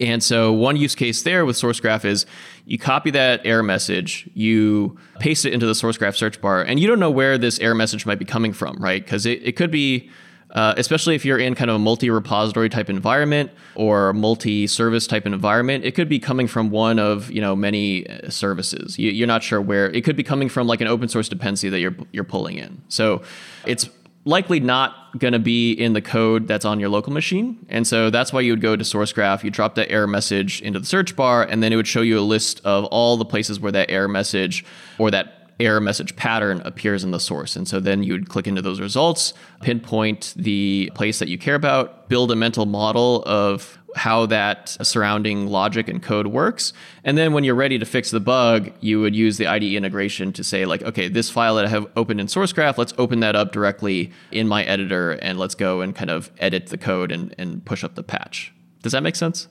And 0.00 0.22
so 0.22 0.52
one 0.52 0.76
use 0.76 0.94
case 0.94 1.22
there 1.22 1.44
with 1.44 1.56
SourceGraph 1.56 2.04
is 2.04 2.26
you 2.64 2.78
copy 2.78 3.10
that 3.12 3.40
error 3.44 3.62
message, 3.62 4.28
you 4.34 4.98
paste 5.20 5.44
it 5.44 5.52
into 5.52 5.66
the 5.66 5.72
SourceGraph 5.72 6.16
search 6.16 6.40
bar, 6.40 6.62
and 6.62 6.80
you 6.80 6.88
don't 6.88 6.98
know 6.98 7.10
where 7.10 7.38
this 7.38 7.58
error 7.60 7.74
message 7.74 8.04
might 8.04 8.18
be 8.18 8.24
coming 8.24 8.52
from, 8.52 8.76
right? 8.78 9.04
Because 9.04 9.26
it, 9.26 9.40
it 9.44 9.52
could 9.52 9.70
be, 9.70 10.10
uh, 10.50 10.74
especially 10.76 11.14
if 11.14 11.24
you're 11.24 11.38
in 11.38 11.54
kind 11.54 11.70
of 11.70 11.76
a 11.76 11.78
multi-repository 11.78 12.68
type 12.68 12.90
environment 12.90 13.52
or 13.76 14.12
multi-service 14.12 15.06
type 15.06 15.24
environment, 15.24 15.84
it 15.84 15.94
could 15.94 16.08
be 16.08 16.18
coming 16.18 16.48
from 16.48 16.70
one 16.70 16.98
of 16.98 17.30
you 17.30 17.40
know 17.40 17.54
many 17.54 18.08
uh, 18.08 18.28
services. 18.28 18.98
You, 18.98 19.12
you're 19.12 19.26
not 19.28 19.44
sure 19.44 19.60
where. 19.60 19.88
It 19.90 20.02
could 20.02 20.16
be 20.16 20.24
coming 20.24 20.48
from 20.48 20.66
like 20.66 20.80
an 20.80 20.88
open 20.88 21.08
source 21.08 21.28
dependency 21.28 21.68
that 21.68 21.78
you're 21.78 21.96
you're 22.10 22.24
pulling 22.24 22.58
in. 22.58 22.82
So 22.88 23.22
it's 23.66 23.88
likely 24.26 24.58
not 24.58 25.16
going 25.18 25.32
to 25.32 25.38
be 25.38 25.72
in 25.72 25.92
the 25.92 26.02
code 26.02 26.48
that's 26.48 26.64
on 26.64 26.80
your 26.80 26.88
local 26.88 27.12
machine. 27.12 27.64
And 27.68 27.86
so 27.86 28.10
that's 28.10 28.32
why 28.32 28.40
you 28.40 28.52
would 28.52 28.60
go 28.60 28.74
to 28.74 28.82
SourceGraph, 28.82 29.44
you 29.44 29.50
drop 29.50 29.76
that 29.76 29.90
error 29.90 30.08
message 30.08 30.60
into 30.62 30.80
the 30.80 30.84
search 30.84 31.14
bar, 31.14 31.44
and 31.44 31.62
then 31.62 31.72
it 31.72 31.76
would 31.76 31.86
show 31.86 32.02
you 32.02 32.18
a 32.18 32.20
list 32.20 32.60
of 32.64 32.84
all 32.86 33.16
the 33.16 33.24
places 33.24 33.60
where 33.60 33.70
that 33.72 33.88
error 33.88 34.08
message 34.08 34.64
or 34.98 35.12
that 35.12 35.35
error 35.58 35.80
message 35.80 36.16
pattern 36.16 36.60
appears 36.64 37.02
in 37.02 37.10
the 37.10 37.20
source. 37.20 37.56
And 37.56 37.66
so 37.66 37.80
then 37.80 38.02
you 38.02 38.12
would 38.12 38.28
click 38.28 38.46
into 38.46 38.62
those 38.62 38.80
results, 38.80 39.32
pinpoint 39.62 40.34
the 40.36 40.90
place 40.94 41.18
that 41.18 41.28
you 41.28 41.38
care 41.38 41.54
about, 41.54 42.08
build 42.08 42.30
a 42.30 42.36
mental 42.36 42.66
model 42.66 43.22
of 43.24 43.78
how 43.96 44.26
that 44.26 44.68
surrounding 44.82 45.46
logic 45.46 45.88
and 45.88 46.02
code 46.02 46.26
works. 46.26 46.74
And 47.02 47.16
then 47.16 47.32
when 47.32 47.44
you're 47.44 47.54
ready 47.54 47.78
to 47.78 47.86
fix 47.86 48.10
the 48.10 48.20
bug, 48.20 48.70
you 48.80 49.00
would 49.00 49.16
use 49.16 49.38
the 49.38 49.46
IDE 49.46 49.74
integration 49.74 50.32
to 50.34 50.44
say, 50.44 50.66
like, 50.66 50.82
okay, 50.82 51.08
this 51.08 51.30
file 51.30 51.54
that 51.54 51.64
I 51.64 51.68
have 51.68 51.86
opened 51.96 52.20
in 52.20 52.26
SourceGraph, 52.26 52.76
let's 52.76 52.92
open 52.98 53.20
that 53.20 53.34
up 53.34 53.52
directly 53.52 54.12
in 54.30 54.48
my 54.48 54.64
editor 54.64 55.12
and 55.12 55.38
let's 55.38 55.54
go 55.54 55.80
and 55.80 55.94
kind 55.94 56.10
of 56.10 56.30
edit 56.38 56.66
the 56.66 56.76
code 56.76 57.10
and, 57.10 57.34
and 57.38 57.64
push 57.64 57.82
up 57.82 57.94
the 57.94 58.02
patch. 58.02 58.52
Does 58.82 58.92
that 58.92 59.02
make 59.02 59.16
sense? 59.16 59.48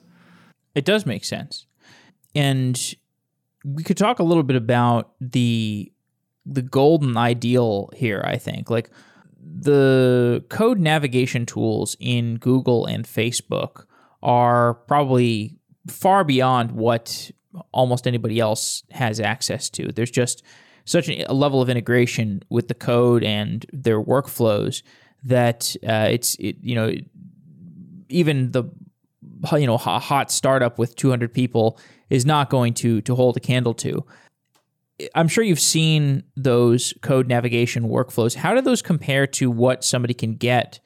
It 0.75 0.85
does 0.85 1.07
make 1.07 1.25
sense. 1.25 1.65
And 2.35 2.79
we 3.63 3.81
could 3.81 3.97
talk 3.97 4.19
a 4.19 4.23
little 4.23 4.43
bit 4.43 4.55
about 4.55 5.13
the 5.19 5.91
the 6.45 6.61
golden 6.61 7.17
ideal 7.17 7.89
here, 7.95 8.23
I 8.25 8.37
think. 8.37 8.69
Like 8.69 8.89
the 9.41 10.43
code 10.49 10.79
navigation 10.79 11.45
tools 11.45 11.95
in 11.99 12.35
Google 12.35 12.85
and 12.85 13.05
Facebook 13.05 13.85
are 14.21 14.73
probably 14.73 15.57
far 15.87 16.23
beyond 16.23 16.71
what 16.71 17.31
almost 17.71 18.07
anybody 18.07 18.39
else 18.39 18.83
has 18.91 19.19
access 19.19 19.69
to. 19.71 19.91
There's 19.91 20.11
just 20.11 20.43
such 20.85 21.09
a 21.09 21.33
level 21.33 21.61
of 21.61 21.69
integration 21.69 22.43
with 22.49 22.67
the 22.67 22.73
code 22.73 23.23
and 23.23 23.65
their 23.71 24.01
workflows 24.01 24.83
that 25.23 25.75
uh, 25.87 26.07
it's 26.11 26.35
it, 26.35 26.57
you 26.61 26.75
know 26.75 26.93
even 28.09 28.51
the 28.51 28.65
you 29.53 29.65
know 29.65 29.75
a 29.75 29.77
hot 29.77 30.31
startup 30.31 30.77
with 30.77 30.95
200 30.95 31.33
people 31.33 31.79
is 32.09 32.25
not 32.25 32.49
going 32.49 32.73
to 32.75 33.01
to 33.01 33.15
hold 33.15 33.35
a 33.37 33.39
candle 33.39 33.73
to. 33.73 34.05
I'm 35.13 35.27
sure 35.27 35.43
you've 35.43 35.59
seen 35.59 36.23
those 36.35 36.93
code 37.01 37.27
navigation 37.27 37.89
workflows. 37.89 38.35
How 38.35 38.53
do 38.53 38.61
those 38.61 38.81
compare 38.81 39.27
to 39.27 39.51
what 39.51 39.83
somebody 39.83 40.13
can 40.13 40.35
get 40.35 40.79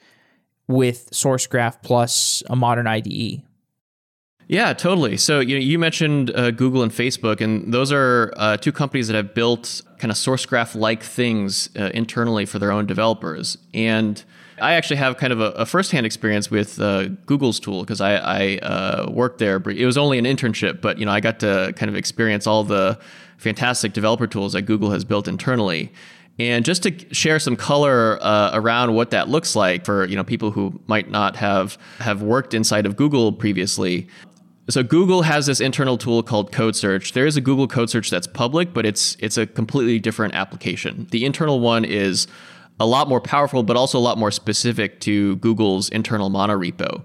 with 0.67 1.09
SourceGraph 1.11 1.81
plus 1.83 2.41
a 2.49 2.55
modern 2.55 2.87
IDE? 2.87 3.43
Yeah, 4.47 4.73
totally. 4.73 5.15
So 5.17 5.41
you 5.41 5.55
know, 5.55 5.61
you 5.61 5.77
mentioned 5.77 6.31
uh, 6.35 6.49
Google 6.49 6.81
and 6.81 6.91
Facebook, 6.91 7.39
and 7.39 7.71
those 7.71 7.91
are 7.91 8.33
uh, 8.35 8.57
two 8.57 8.71
companies 8.71 9.07
that 9.07 9.15
have 9.15 9.35
built 9.35 9.83
kind 9.99 10.09
of 10.09 10.17
SourceGraph-like 10.17 11.03
things 11.03 11.69
uh, 11.77 11.91
internally 11.93 12.47
for 12.47 12.57
their 12.57 12.71
own 12.71 12.87
developers. 12.87 13.59
And 13.75 14.23
I 14.59 14.73
actually 14.73 14.95
have 14.97 15.17
kind 15.17 15.31
of 15.31 15.39
a, 15.39 15.51
a 15.51 15.65
firsthand 15.67 16.07
experience 16.07 16.49
with 16.49 16.81
uh, 16.81 17.09
Google's 17.27 17.59
tool 17.59 17.81
because 17.81 18.01
I, 18.01 18.15
I 18.15 18.57
uh, 18.57 19.11
worked 19.11 19.37
there. 19.37 19.57
It 19.69 19.85
was 19.85 19.99
only 19.99 20.17
an 20.17 20.25
internship, 20.25 20.81
but 20.81 20.97
you 20.97 21.05
know, 21.05 21.11
I 21.11 21.19
got 21.19 21.39
to 21.41 21.71
kind 21.75 21.89
of 21.89 21.95
experience 21.95 22.47
all 22.47 22.63
the 22.63 22.99
fantastic 23.39 23.93
developer 23.93 24.27
tools 24.27 24.53
that 24.53 24.63
Google 24.63 24.91
has 24.91 25.03
built 25.03 25.27
internally. 25.27 25.91
And 26.37 26.63
just 26.63 26.83
to 26.83 27.13
share 27.13 27.39
some 27.39 27.55
color 27.57 28.17
uh, 28.21 28.51
around 28.53 28.93
what 28.93 29.11
that 29.11 29.27
looks 29.27 29.55
like 29.55 29.83
for 29.83 30.05
you 30.05 30.15
know 30.15 30.23
people 30.23 30.51
who 30.51 30.79
might 30.87 31.09
not 31.09 31.35
have 31.35 31.77
have 31.99 32.21
worked 32.21 32.53
inside 32.53 32.85
of 32.85 32.95
Google 32.95 33.33
previously, 33.33 34.07
so 34.69 34.83
Google 34.83 35.23
has 35.23 35.47
this 35.47 35.59
internal 35.59 35.97
tool 35.97 36.21
called 36.21 36.51
Code 36.51 36.75
Search. 36.75 37.13
There 37.13 37.25
is 37.25 37.35
a 37.35 37.41
Google 37.41 37.67
Code 37.67 37.89
Search 37.89 38.09
that's 38.09 38.27
public, 38.27 38.73
but 38.73 38.85
it's 38.85 39.17
it's 39.19 39.37
a 39.37 39.47
completely 39.47 39.99
different 39.99 40.35
application. 40.35 41.07
The 41.11 41.25
internal 41.25 41.59
one 41.59 41.83
is 41.83 42.27
a 42.79 42.85
lot 42.85 43.09
more 43.09 43.19
powerful, 43.19 43.63
but 43.63 43.75
also 43.75 43.97
a 43.97 43.99
lot 43.99 44.17
more 44.17 44.31
specific 44.31 44.99
to 45.01 45.37
Google's 45.37 45.89
internal 45.89 46.29
monorepo. 46.29 47.01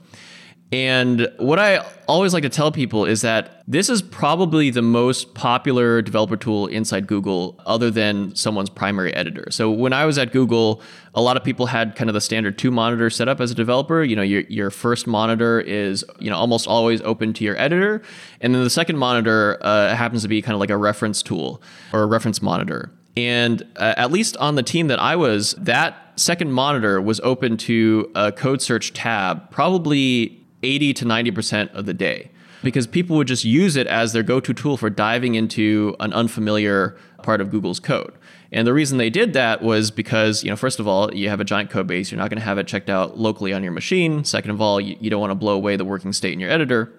And 0.75 1.31
what 1.37 1.61
I 1.61 1.87
always 2.09 2.35
like 2.35 2.43
to 2.43 2.49
tell 2.49 2.73
people 2.73 3.05
is 3.05 3.21
that 3.21 3.63
this 3.69 3.89
is 3.89 4.03
probably 4.03 4.71
the 4.71 4.83
most 4.83 5.33
popular 5.33 6.03
developer 6.03 6.37
tool 6.37 6.67
inside 6.67 7.07
Google 7.07 7.61
other 7.65 7.93
than 7.93 8.35
someone's 8.35 8.71
primary 8.71 9.15
editor. 9.15 9.47
So 9.53 9.71
when 9.71 9.93
I 9.93 10.05
was 10.05 10.19
at 10.19 10.33
Google, 10.33 10.83
a 11.15 11.23
lot 11.23 11.37
of 11.37 11.45
people 11.45 11.67
had 11.67 11.95
kind 11.95 12.11
of 12.11 12.15
the 12.15 12.21
standard 12.21 12.59
two 12.59 12.73
monitor 12.73 13.09
setup 13.09 13.41
as 13.41 13.53
a 13.53 13.55
developer. 13.55 14.03
You 14.03 14.17
know, 14.17 14.23
your, 14.23 14.41
your 14.49 14.71
first 14.71 15.07
monitor 15.07 15.61
is, 15.61 16.05
you 16.19 16.29
know, 16.29 16.37
almost 16.37 16.67
always 16.67 17.01
open 17.03 17.33
to 17.35 17.45
your 17.45 17.57
editor. 17.57 18.03
And 18.41 18.53
then 18.53 18.65
the 18.65 18.69
second 18.69 18.99
monitor 18.99 19.59
uh, 19.61 19.95
happens 19.95 20.23
to 20.23 20.29
be 20.29 20.43
kind 20.43 20.55
of 20.55 20.61
like 20.61 20.71
a 20.71 20.77
reference 20.77 21.23
tool 21.23 21.63
or 21.93 22.03
a 22.03 22.07
reference 22.07 22.43
monitor. 22.43 22.91
And 23.17 23.63
uh, 23.77 23.95
at 23.97 24.11
least 24.11 24.37
on 24.39 24.57
the 24.57 24.65
team 24.65 24.89
that 24.89 24.99
I 24.99 25.15
was, 25.15 25.53
that 25.53 26.15
second 26.17 26.51
monitor 26.51 27.01
was 27.01 27.21
open 27.21 27.59
to 27.59 28.11
a 28.17 28.33
code 28.33 28.61
search 28.61 28.93
tab 28.93 29.53
probably 29.53 30.44
80 30.65 30.95
to 30.95 31.05
90% 31.05 31.73
of 31.75 31.87
the 31.87 31.95
day 31.95 32.31
because 32.65 32.87
people 32.87 33.17
would 33.17 33.29
just 33.29 33.45
use 33.45 33.77
it 33.77 33.87
as 33.87 34.13
their 34.13 34.23
go 34.23 34.41
to 34.41 34.55
tool 34.55 34.77
for 34.77 34.91
diving 34.91 35.35
into 35.35 35.95
an 36.01 36.13
unfamiliar 36.13 36.97
part 37.23 37.41
of 37.41 37.51
Google's 37.51 37.79
code. 37.79 38.15
And 38.51 38.67
the 38.67 38.73
reason 38.73 38.99
they 38.99 39.11
did 39.11 39.33
that 39.35 39.63
was 39.63 39.91
because, 39.91 40.43
you 40.45 40.51
know, 40.51 40.57
first 40.57 40.81
of 40.81 40.89
all, 40.89 41.13
you 41.15 41.29
have 41.29 41.41
a 41.41 41.45
giant 41.45 41.71
code 41.71 41.87
base. 41.87 42.11
You're 42.11 42.21
not 42.21 42.31
going 42.31 42.39
to 42.39 42.45
have 42.45 42.57
it 42.59 42.67
checked 42.67 42.89
out 42.89 43.19
locally 43.19 43.53
on 43.53 43.63
your 43.63 43.73
machine. 43.73 44.25
Second 44.25 44.53
of 44.53 44.61
all, 44.61 44.81
you, 44.81 44.97
you 45.01 45.11
don't 45.11 45.21
want 45.21 45.33
to 45.33 45.37
blow 45.37 45.55
away 45.55 45.77
the 45.77 45.85
working 45.85 46.13
state 46.13 46.33
in 46.33 46.41
your 46.41 46.51
editor. 46.51 46.93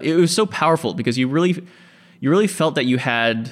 It 0.00 0.14
was 0.14 0.34
so 0.34 0.46
powerful 0.46 0.94
because 0.94 1.18
you 1.18 1.28
really, 1.28 1.66
you 2.20 2.30
really 2.30 2.46
felt 2.46 2.74
that 2.74 2.86
you 2.86 2.98
had 2.98 3.50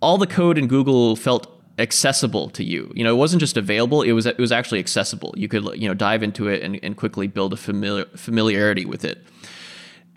all 0.00 0.16
the 0.16 0.26
code 0.26 0.56
in 0.56 0.68
Google 0.68 1.16
felt 1.16 1.59
accessible 1.80 2.50
to 2.50 2.64
you. 2.64 2.92
You 2.94 3.04
know, 3.04 3.12
it 3.12 3.18
wasn't 3.18 3.40
just 3.40 3.56
available; 3.56 4.02
it 4.02 4.12
was 4.12 4.26
it 4.26 4.38
was 4.38 4.52
actually 4.52 4.78
accessible. 4.78 5.34
You 5.36 5.48
could 5.48 5.64
you 5.80 5.88
know 5.88 5.94
dive 5.94 6.22
into 6.22 6.48
it 6.48 6.62
and, 6.62 6.78
and 6.82 6.96
quickly 6.96 7.26
build 7.26 7.52
a 7.52 7.56
familiar 7.56 8.06
familiarity 8.16 8.84
with 8.84 9.04
it. 9.04 9.24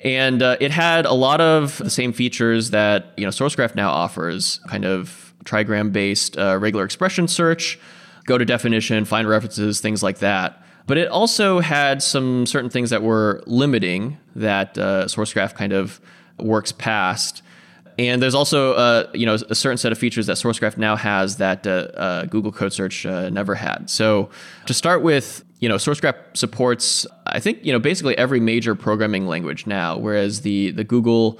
And 0.03 0.43
uh, 0.43 0.57
it 0.59 0.71
had 0.71 1.05
a 1.05 1.13
lot 1.13 1.39
of 1.39 1.77
the 1.77 1.89
same 1.89 2.11
features 2.11 2.71
that 2.71 3.13
you 3.17 3.23
know 3.23 3.29
SourceGraph 3.29 3.75
now 3.75 3.89
offers, 3.89 4.59
kind 4.67 4.85
of 4.85 5.33
trigram-based 5.45 6.37
uh, 6.37 6.57
regular 6.57 6.85
expression 6.85 7.27
search, 7.27 7.79
go 8.25 8.37
to 8.37 8.45
definition, 8.45 9.05
find 9.05 9.27
references, 9.27 9.79
things 9.79 10.03
like 10.03 10.19
that. 10.19 10.63
But 10.85 10.97
it 10.97 11.07
also 11.07 11.59
had 11.59 12.03
some 12.03 12.45
certain 12.45 12.69
things 12.69 12.89
that 12.89 13.03
were 13.03 13.41
limiting 13.45 14.17
that 14.35 14.77
uh, 14.77 15.05
SourceGraph 15.05 15.53
kind 15.53 15.71
of 15.71 16.01
works 16.37 16.71
past. 16.71 17.42
And 17.99 18.21
there's 18.21 18.35
also 18.35 18.73
uh, 18.73 19.09
you 19.13 19.25
know 19.25 19.35
a 19.49 19.55
certain 19.55 19.77
set 19.77 19.91
of 19.91 19.97
features 19.97 20.25
that 20.27 20.37
SourceGraph 20.37 20.77
now 20.77 20.95
has 20.95 21.37
that 21.37 21.67
uh, 21.67 21.69
uh, 21.95 22.25
Google 22.25 22.51
Code 22.51 22.73
Search 22.73 23.05
uh, 23.05 23.29
never 23.29 23.55
had. 23.55 23.89
So 23.89 24.29
to 24.65 24.73
start 24.73 25.01
with, 25.03 25.43
you 25.59 25.69
know 25.69 25.75
SourceGraph 25.75 26.15
supports 26.33 27.07
I 27.25 27.39
think 27.39 27.65
you 27.65 27.71
know 27.71 27.79
basically 27.79 28.17
every 28.17 28.39
major 28.39 28.75
programming 28.75 29.27
language 29.27 29.65
now, 29.65 29.97
whereas 29.97 30.41
the 30.41 30.71
the 30.71 30.83
Google 30.83 31.39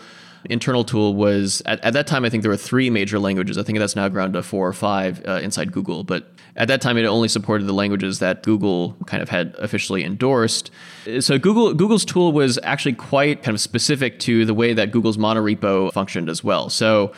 internal 0.49 0.83
tool 0.83 1.15
was 1.15 1.61
at, 1.65 1.79
at 1.83 1.93
that 1.93 2.07
time 2.07 2.25
i 2.25 2.29
think 2.29 2.43
there 2.43 2.51
were 2.51 2.57
three 2.57 2.89
major 2.89 3.19
languages. 3.19 3.57
I 3.57 3.63
think 3.63 3.79
that's 3.79 3.95
now 3.95 4.07
grown 4.09 4.33
to 4.33 4.43
four 4.43 4.67
or 4.67 4.73
five 4.73 5.21
uh, 5.27 5.39
inside 5.41 5.71
google. 5.71 6.03
But 6.03 6.31
at 6.55 6.67
that 6.67 6.81
time 6.81 6.97
it 6.97 7.05
only 7.05 7.27
supported 7.27 7.65
the 7.65 7.73
languages 7.73 8.19
that 8.19 8.43
google 8.43 8.95
kind 9.05 9.23
of 9.23 9.29
had 9.29 9.55
officially 9.59 10.03
endorsed. 10.03 10.71
So 11.19 11.37
google 11.37 11.73
google's 11.73 12.05
tool 12.05 12.31
was 12.31 12.59
actually 12.63 12.93
quite 12.93 13.43
kind 13.43 13.55
of 13.55 13.61
specific 13.61 14.19
to 14.19 14.45
the 14.45 14.53
way 14.53 14.73
that 14.73 14.91
google's 14.91 15.17
monorepo 15.17 15.91
functioned 15.93 16.29
as 16.29 16.43
well. 16.43 16.69
So 16.69 17.13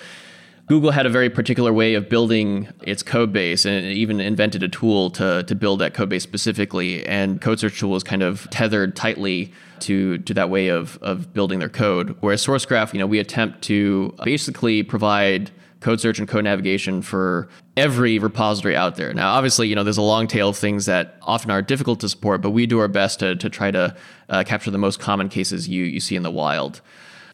Google 0.67 0.89
had 0.89 1.05
a 1.05 1.10
very 1.10 1.29
particular 1.29 1.72
way 1.72 1.94
of 1.94 2.10
building 2.10 2.67
its 2.82 3.03
code 3.03 3.32
base 3.32 3.65
and 3.65 3.86
even 3.86 4.20
invented 4.20 4.63
a 4.63 4.67
tool 4.67 5.12
to, 5.12 5.44
to 5.44 5.53
build 5.55 5.79
that 5.79 5.94
code 5.94 6.10
base 6.10 6.24
specifically. 6.24 7.05
And 7.05 7.39
Code 7.39 7.60
Search 7.60 7.79
tool 7.79 7.91
was 7.91 8.03
kind 8.03 8.24
of 8.24 8.50
tethered 8.50 8.96
tightly 8.96 9.53
to, 9.86 10.18
to 10.20 10.34
that 10.34 10.50
way 10.50 10.68
of, 10.68 10.98
of 11.01 11.34
building 11.34 11.60
their 11.60 11.70
code. 11.70 12.15
Whereas 12.20 12.46
SourceGraph, 12.46 12.94
you 12.94 13.00
know, 13.00 13.08
we 13.08 13.20
attempt 13.20 13.62
to 13.63 14.13
basically 14.24 14.84
provide 14.84 15.51
code 15.80 16.01
search 16.01 16.18
and 16.18 16.27
code 16.27 16.44
navigation 16.44 17.01
for 17.01 17.48
every 17.77 18.18
repository 18.18 18.75
out 18.75 18.96
there. 18.96 19.13
Now, 19.13 19.34
obviously, 19.34 19.68
you 19.68 19.75
know, 19.75 19.84
there's 19.84 19.98
a 19.98 20.01
long 20.01 20.27
tail 20.27 20.50
of 20.50 20.58
things 20.58 20.88
that 20.88 21.18
often 21.22 21.51
are 21.51 21.62
difficult 21.62 22.00
to 22.00 22.10
support, 22.10 22.42
but 22.42 22.50
we 22.51 22.65
do 22.65 22.80
our 22.80 22.88
best 22.88 23.20
to, 23.20 23.36
to 23.36 23.50
try 23.50 23.70
to 23.70 23.96
uh, 24.30 24.44
capture 24.44 24.72
the 24.72 24.80
most 24.80 25.00
common 25.00 25.30
cases 25.30 25.68
you, 25.68 25.84
you 25.84 26.00
see 26.00 26.15
in 26.15 26.24
the 26.24 26.32
wild. 26.32 26.82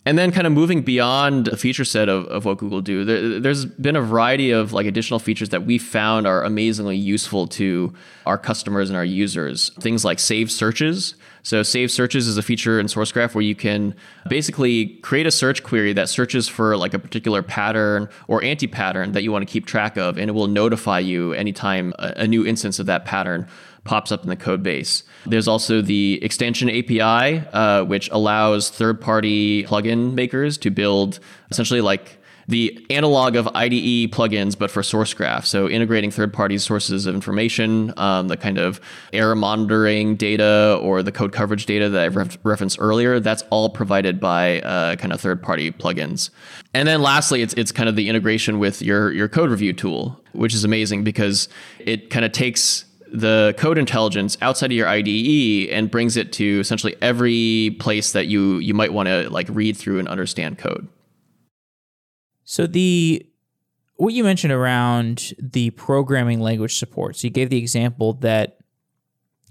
And 0.04 0.18
then 0.18 0.32
kind 0.32 0.48
of 0.48 0.54
moving 0.54 0.82
beyond 0.82 1.46
the 1.46 1.58
feature 1.58 1.86
set 1.86 2.10
of, 2.10 2.26
of 2.26 2.44
what 2.44 2.58
Google 2.58 2.82
do, 2.82 3.06
there, 3.06 3.52
has 3.52 3.68
been 3.68 3.96
a 3.96 4.02
variety 4.02 4.50
of 4.50 4.74
like 4.74 4.88
additional 4.88 5.20
features 5.20 5.50
that 5.50 5.64
we 5.68 5.78
found 5.78 6.26
are 6.26 6.44
amazingly 6.44 6.98
useful 6.98 7.46
to 7.50 7.94
our 8.26 8.38
customers 8.38 8.90
and 8.90 8.98
our 8.98 9.06
users. 9.06 9.70
Things 9.80 10.04
like 10.04 10.18
saved 10.18 10.52
searches. 10.52 11.14
So 11.44 11.62
saved 11.62 11.92
searches 11.92 12.28
is 12.28 12.36
a 12.38 12.42
feature 12.42 12.80
in 12.80 12.88
SourceGraph 12.88 13.36
where 13.36 13.44
you 13.44 13.54
can 13.54 13.94
basically 14.28 14.88
create 15.04 15.28
a 15.28 15.32
search 15.32 15.62
query 15.62 15.94
that 15.94 16.10
searches 16.10 16.48
for 16.48 16.76
like 16.78 16.96
a 16.96 17.00
particular 17.00 17.44
pattern 17.44 18.10
or 18.28 18.44
anti-pattern 18.44 19.12
that 19.12 19.22
you 19.22 19.32
want 19.32 19.48
to 19.48 19.52
keep 19.52 19.68
track 19.68 19.98
of, 19.98 20.18
and 20.18 20.30
it 20.30 20.34
will 20.34 20.48
notify 20.48 20.98
you 20.98 21.34
anytime 21.34 21.94
a, 22.00 22.14
a 22.18 22.28
new 22.28 22.44
instance 22.46 22.80
of 22.80 22.88
that 22.88 23.06
pattern 23.06 23.48
pops 23.84 24.12
up 24.12 24.24
in 24.24 24.30
the 24.30 24.36
code 24.36 24.62
base. 24.62 25.04
There's 25.26 25.48
also 25.48 25.82
the 25.82 26.20
extension 26.24 26.70
API, 26.70 27.46
uh, 27.54 27.84
which 27.84 28.10
allows 28.12 28.70
third 28.70 29.02
party 29.02 29.64
plugin 29.64 30.14
makers 30.14 30.58
to 30.60 30.70
build 30.70 31.20
essentially 31.50 31.82
like 31.82 32.22
the 32.48 32.86
analog 32.90 33.36
of 33.36 33.48
IDE 33.56 34.12
plugins, 34.12 34.58
but 34.58 34.70
for 34.70 34.82
SourceGraph. 34.82 35.46
So 35.46 35.70
integrating 35.70 36.12
third-party 36.12 36.58
sources 36.58 37.06
of 37.06 37.16
information, 37.16 37.94
um, 37.98 38.28
the 38.28 38.38
kind 38.38 38.58
of 38.58 38.82
error 39.14 39.36
monitoring 39.36 40.16
data 40.16 40.78
or 40.82 41.02
the 41.02 41.12
code 41.12 41.32
coverage 41.32 41.66
data 41.66 41.90
that 41.90 42.04
I 42.04 42.08
referenced 42.08 42.78
earlier, 42.80 43.20
that's 43.20 43.44
all 43.50 43.70
provided 43.70 44.20
by 44.20 44.62
uh, 44.62 44.96
kind 44.98 45.14
of 45.14 45.22
third-party 45.22 45.72
plugins. 45.72 46.30
And 46.74 46.88
then 46.88 47.02
lastly, 47.02 47.42
it's 47.42 47.54
it's 47.56 47.72
kind 47.72 47.90
of 47.90 47.96
the 47.96 48.10
integration 48.10 48.60
with 48.60 48.82
your 48.82 49.12
your 49.12 49.28
code 49.28 49.50
review 49.50 49.74
tool, 49.74 50.22
which 50.34 50.54
is 50.54 50.64
amazing 50.64 51.04
because 51.04 51.48
it 51.80 52.10
kind 52.10 52.26
of 52.26 52.32
takes 52.32 52.86
the 53.12 53.54
code 53.58 53.78
intelligence 53.78 54.38
outside 54.42 54.72
of 54.72 54.78
your 54.78 54.88
IDE 54.88 55.70
and 55.70 55.92
brings 55.92 56.16
it 56.16 56.32
to 56.34 56.60
essentially 56.60 56.96
every 57.02 57.76
place 57.80 58.14
that 58.14 58.28
you 58.28 58.58
you 58.60 58.74
might 58.74 58.94
want 58.94 59.08
to 59.08 59.30
like 59.30 59.48
read 59.50 59.76
through 59.78 60.00
and 60.00 60.08
understand 60.08 60.58
code. 60.58 60.88
So 62.44 62.68
the 62.68 63.26
what 63.98 64.14
you 64.14 64.24
mentioned 64.24 64.54
around 64.54 65.34
the 65.38 65.70
programming 65.72 66.40
language 66.40 66.78
support. 66.78 67.18
So 67.18 67.28
you 67.28 67.32
gave 67.32 67.50
the 67.50 67.58
example 67.58 68.14
that 68.14 68.58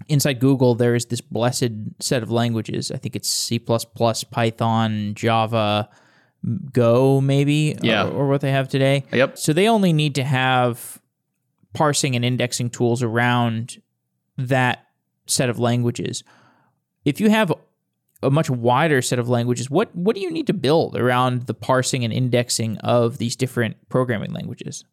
inside 0.07 0.39
Google 0.39 0.75
there 0.75 0.95
is 0.95 1.05
this 1.05 1.21
blessed 1.21 1.71
set 1.99 2.23
of 2.23 2.31
languages. 2.31 2.91
I 2.91 2.97
think 2.97 3.15
it's 3.15 3.29
C++, 3.29 3.59
Python, 3.59 5.13
Java, 5.15 5.89
Go 6.73 7.21
maybe 7.21 7.77
yeah. 7.83 8.07
or, 8.07 8.11
or 8.11 8.27
what 8.27 8.41
they 8.41 8.51
have 8.51 8.67
today. 8.67 9.03
Yep. 9.11 9.37
So 9.37 9.53
they 9.53 9.67
only 9.67 9.93
need 9.93 10.15
to 10.15 10.23
have 10.23 10.99
parsing 11.73 12.15
and 12.15 12.25
indexing 12.25 12.69
tools 12.69 13.01
around 13.03 13.81
that 14.37 14.87
set 15.25 15.49
of 15.49 15.59
languages. 15.59 16.23
If 17.05 17.19
you 17.19 17.29
have 17.29 17.53
a 18.23 18.29
much 18.29 18.49
wider 18.49 19.01
set 19.01 19.19
of 19.19 19.29
languages, 19.29 19.69
what 19.69 19.95
what 19.95 20.15
do 20.15 20.21
you 20.21 20.31
need 20.31 20.47
to 20.47 20.53
build 20.53 20.95
around 20.95 21.43
the 21.43 21.53
parsing 21.53 22.03
and 22.03 22.13
indexing 22.13 22.77
of 22.79 23.17
these 23.17 23.35
different 23.35 23.77
programming 23.89 24.31
languages? 24.31 24.85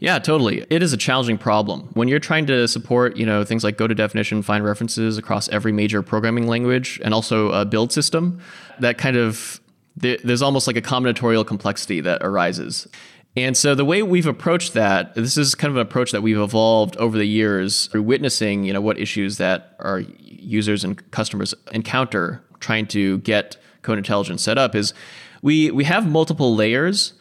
Yeah, 0.00 0.18
totally. 0.18 0.66
It 0.70 0.82
is 0.82 0.92
a 0.92 0.96
challenging 0.96 1.38
problem. 1.38 1.88
When 1.94 2.08
you're 2.08 2.18
trying 2.18 2.46
to 2.46 2.66
support, 2.68 3.16
you 3.16 3.24
know, 3.24 3.44
things 3.44 3.64
like 3.64 3.78
go 3.78 3.86
to 3.86 3.94
definition, 3.94 4.42
find 4.42 4.64
references 4.64 5.18
across 5.18 5.48
every 5.48 5.72
major 5.72 6.02
programming 6.02 6.46
language 6.46 7.00
and 7.04 7.14
also 7.14 7.50
a 7.52 7.64
build 7.64 7.92
system, 7.92 8.40
that 8.80 8.98
kind 8.98 9.16
of 9.16 9.60
there's 9.96 10.42
almost 10.42 10.66
like 10.66 10.76
a 10.76 10.82
combinatorial 10.82 11.46
complexity 11.46 12.00
that 12.00 12.20
arises. 12.22 12.88
And 13.36 13.56
so 13.56 13.74
the 13.74 13.84
way 13.84 14.02
we've 14.02 14.26
approached 14.26 14.74
that, 14.74 15.14
this 15.14 15.36
is 15.36 15.54
kind 15.54 15.70
of 15.70 15.76
an 15.76 15.82
approach 15.82 16.12
that 16.12 16.22
we've 16.22 16.38
evolved 16.38 16.96
over 16.98 17.18
the 17.18 17.24
years 17.24 17.86
through 17.86 18.04
witnessing, 18.04 18.62
you 18.64 18.72
know, 18.72 18.80
what 18.80 18.98
issues 18.98 19.38
that 19.38 19.74
our 19.80 20.00
users 20.20 20.84
and 20.84 21.10
customers 21.10 21.52
encounter 21.72 22.44
trying 22.60 22.86
to 22.86 23.18
get 23.18 23.56
code 23.82 23.98
intelligence 23.98 24.42
set 24.42 24.56
up 24.56 24.74
is 24.74 24.94
we 25.42 25.70
we 25.70 25.84
have 25.84 26.08
multiple 26.08 26.54
layers 26.54 27.14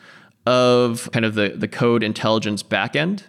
of 0.45 1.09
kind 1.11 1.25
of 1.25 1.35
the, 1.35 1.49
the 1.49 1.67
code 1.67 2.03
intelligence 2.03 2.61
backend. 2.63 3.23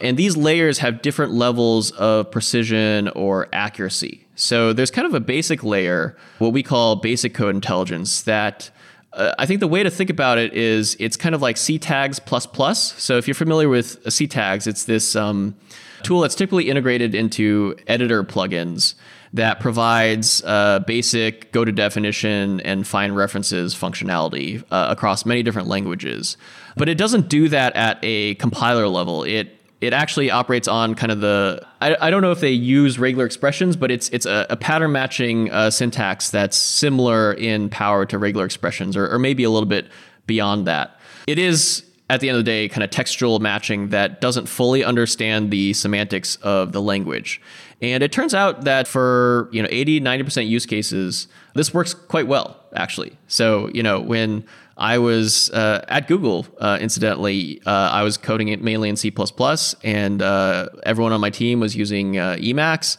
And 0.00 0.16
these 0.16 0.34
layers 0.34 0.78
have 0.78 1.02
different 1.02 1.32
levels 1.32 1.90
of 1.92 2.30
precision 2.30 3.08
or 3.08 3.48
accuracy. 3.52 4.26
So 4.34 4.72
there's 4.72 4.90
kind 4.90 5.06
of 5.06 5.12
a 5.12 5.20
basic 5.20 5.62
layer, 5.62 6.16
what 6.38 6.54
we 6.54 6.62
call 6.62 6.96
basic 6.96 7.34
code 7.34 7.54
intelligence, 7.54 8.22
that 8.22 8.70
I 9.12 9.46
think 9.46 9.60
the 9.60 9.66
way 9.66 9.82
to 9.82 9.90
think 9.90 10.08
about 10.08 10.38
it 10.38 10.54
is 10.54 10.96
it's 11.00 11.16
kind 11.16 11.34
of 11.34 11.42
like 11.42 11.56
CTAGs 11.56 12.24
plus 12.24 12.46
plus. 12.46 13.00
So 13.02 13.16
if 13.16 13.26
you're 13.26 13.34
familiar 13.34 13.68
with 13.68 14.02
CTAGs, 14.04 14.66
it's 14.66 14.84
this 14.84 15.16
um, 15.16 15.56
tool 16.02 16.20
that's 16.20 16.34
typically 16.34 16.70
integrated 16.70 17.14
into 17.14 17.76
editor 17.86 18.22
plugins 18.22 18.94
that 19.32 19.60
provides 19.60 20.42
uh, 20.44 20.80
basic 20.80 21.52
go 21.52 21.64
to 21.64 21.72
definition 21.72 22.60
and 22.60 22.86
find 22.86 23.16
references 23.16 23.74
functionality 23.74 24.62
uh, 24.70 24.86
across 24.90 25.24
many 25.24 25.42
different 25.42 25.68
languages. 25.68 26.36
But 26.76 26.88
it 26.88 26.96
doesn't 26.96 27.28
do 27.28 27.48
that 27.48 27.74
at 27.76 27.98
a 28.02 28.34
compiler 28.36 28.88
level. 28.88 29.24
It 29.24 29.59
it 29.80 29.92
actually 29.92 30.30
operates 30.30 30.68
on 30.68 30.94
kind 30.94 31.10
of 31.10 31.20
the 31.20 31.66
I, 31.80 31.96
I 32.00 32.10
don't 32.10 32.22
know 32.22 32.32
if 32.32 32.40
they 32.40 32.50
use 32.50 32.98
regular 32.98 33.24
expressions, 33.24 33.76
but 33.76 33.90
it's 33.90 34.08
it's 34.10 34.26
a, 34.26 34.46
a 34.50 34.56
pattern 34.56 34.92
matching 34.92 35.50
uh, 35.50 35.70
syntax 35.70 36.30
that's 36.30 36.56
similar 36.56 37.32
in 37.32 37.68
power 37.70 38.04
to 38.06 38.18
regular 38.18 38.44
expressions, 38.44 38.96
or, 38.96 39.08
or 39.10 39.18
maybe 39.18 39.44
a 39.44 39.50
little 39.50 39.68
bit 39.68 39.88
beyond 40.26 40.66
that. 40.66 40.98
It 41.26 41.38
is 41.38 41.84
at 42.10 42.18
the 42.20 42.28
end 42.28 42.36
of 42.36 42.44
the 42.44 42.50
day 42.50 42.68
kind 42.68 42.82
of 42.82 42.90
textual 42.90 43.38
matching 43.38 43.90
that 43.90 44.20
doesn't 44.20 44.46
fully 44.46 44.82
understand 44.82 45.50
the 45.50 45.72
semantics 45.72 46.36
of 46.36 46.72
the 46.72 46.82
language. 46.82 47.40
And 47.80 48.02
it 48.02 48.10
turns 48.10 48.34
out 48.34 48.64
that 48.64 48.88
for, 48.88 49.48
you 49.52 49.62
know, 49.62 49.68
80, 49.70 50.00
90% 50.00 50.48
use 50.48 50.66
cases, 50.66 51.28
this 51.54 51.72
works 51.72 51.94
quite 51.94 52.26
well, 52.26 52.60
actually. 52.74 53.16
So, 53.28 53.68
you 53.68 53.82
know, 53.82 54.00
when 54.00 54.44
I 54.80 54.98
was 54.98 55.50
uh, 55.50 55.84
at 55.88 56.08
Google, 56.08 56.46
uh, 56.58 56.78
incidentally, 56.80 57.60
uh, 57.66 57.70
I 57.70 58.02
was 58.02 58.16
coding 58.16 58.48
it 58.48 58.62
mainly 58.62 58.88
in 58.88 58.96
C, 58.96 59.12
and 59.84 60.22
uh, 60.22 60.68
everyone 60.84 61.12
on 61.12 61.20
my 61.20 61.30
team 61.30 61.60
was 61.60 61.76
using 61.76 62.18
uh, 62.18 62.36
Emacs. 62.40 62.96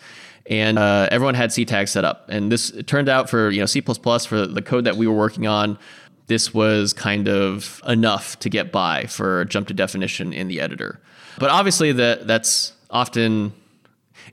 And 0.48 0.80
uh, 0.80 1.08
everyone 1.12 1.36
had 1.36 1.52
C 1.52 1.66
tags 1.66 1.92
set 1.92 2.04
up, 2.04 2.26
and 2.28 2.52
this 2.52 2.72
turned 2.88 3.10
out 3.10 3.30
for 3.30 3.52
you 3.52 3.60
know 3.60 3.68
C 3.68 3.80
for 3.82 4.48
the 4.48 4.62
code 4.62 4.86
that 4.86 4.98
we 4.98 5.08
were 5.08 5.16
working 5.16 5.48
on 5.48 5.78
this 6.32 6.54
was 6.54 6.94
kind 6.94 7.28
of 7.28 7.82
enough 7.86 8.40
to 8.40 8.50
get 8.50 8.72
by 8.72 9.06
for 9.06 9.44
jump 9.46 9.68
to 9.68 9.74
definition 9.74 10.32
in 10.32 10.48
the 10.48 10.62
editor. 10.62 11.00
But 11.38 11.50
obviously, 11.50 11.92
that 11.92 12.26
that's 12.26 12.74
often 12.90 13.54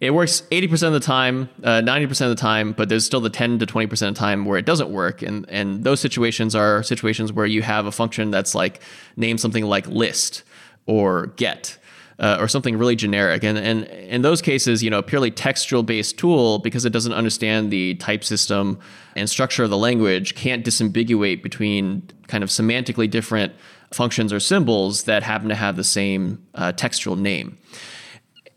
it 0.00 0.11
works 0.12 0.42
80% 0.50 0.88
of 0.88 0.92
the 0.92 1.00
time, 1.00 1.49
uh, 1.64 1.80
90% 1.80 2.23
of 2.23 2.28
the 2.30 2.35
time, 2.35 2.73
but 2.73 2.88
there's 2.88 3.04
still 3.04 3.21
the 3.21 3.30
10 3.30 3.59
to 3.59 3.66
20% 3.66 4.09
of 4.09 4.14
time 4.14 4.45
where 4.45 4.59
it 4.59 4.64
doesn't 4.64 4.90
work. 4.90 5.23
And, 5.23 5.45
and 5.49 5.85
those 5.85 6.00
situations 6.00 6.54
are 6.54 6.83
situations 6.83 7.33
where 7.33 7.47
you 7.47 7.62
have 7.62 7.87
a 7.87 7.92
function 7.92 8.30
that's 8.30 8.54
like 8.54 8.80
name 9.16 9.38
something 9.38 9.64
like 9.64 9.87
list 9.87 10.45
or 10.87 11.28
get 11.37 11.78
uh, 12.18 12.37
or 12.40 12.49
something 12.49 12.76
really 12.76 12.97
generic. 12.97 13.45
And, 13.45 13.57
and 13.57 13.85
in 13.85 14.23
those 14.23 14.42
cases, 14.42 14.83
you 14.83 14.90
know, 14.90 14.99
a 14.99 15.02
purely 15.02 15.30
textual 15.30 15.83
based 15.83 16.18
tool, 16.18 16.59
because 16.59 16.85
it 16.85 16.90
doesn't 16.90 17.12
understand 17.12 17.71
the 17.71 17.95
type 17.97 18.25
system 18.25 18.78
and 19.14 19.30
structure 19.30 19.64
of 19.64 19.71
the 19.71 19.76
language, 19.76 20.35
can't 20.35 20.64
disambiguate 20.64 21.42
between 21.42 22.09
kind 22.26 22.42
of 22.42 22.50
semantically 22.50 23.09
different 23.09 23.52
functions 23.92 24.33
or 24.33 24.40
symbols 24.40 25.04
that 25.04 25.23
happen 25.23 25.49
to 25.49 25.54
have 25.54 25.76
the 25.76 25.85
same 25.85 26.45
uh, 26.54 26.73
textual 26.73 27.16
name. 27.16 27.57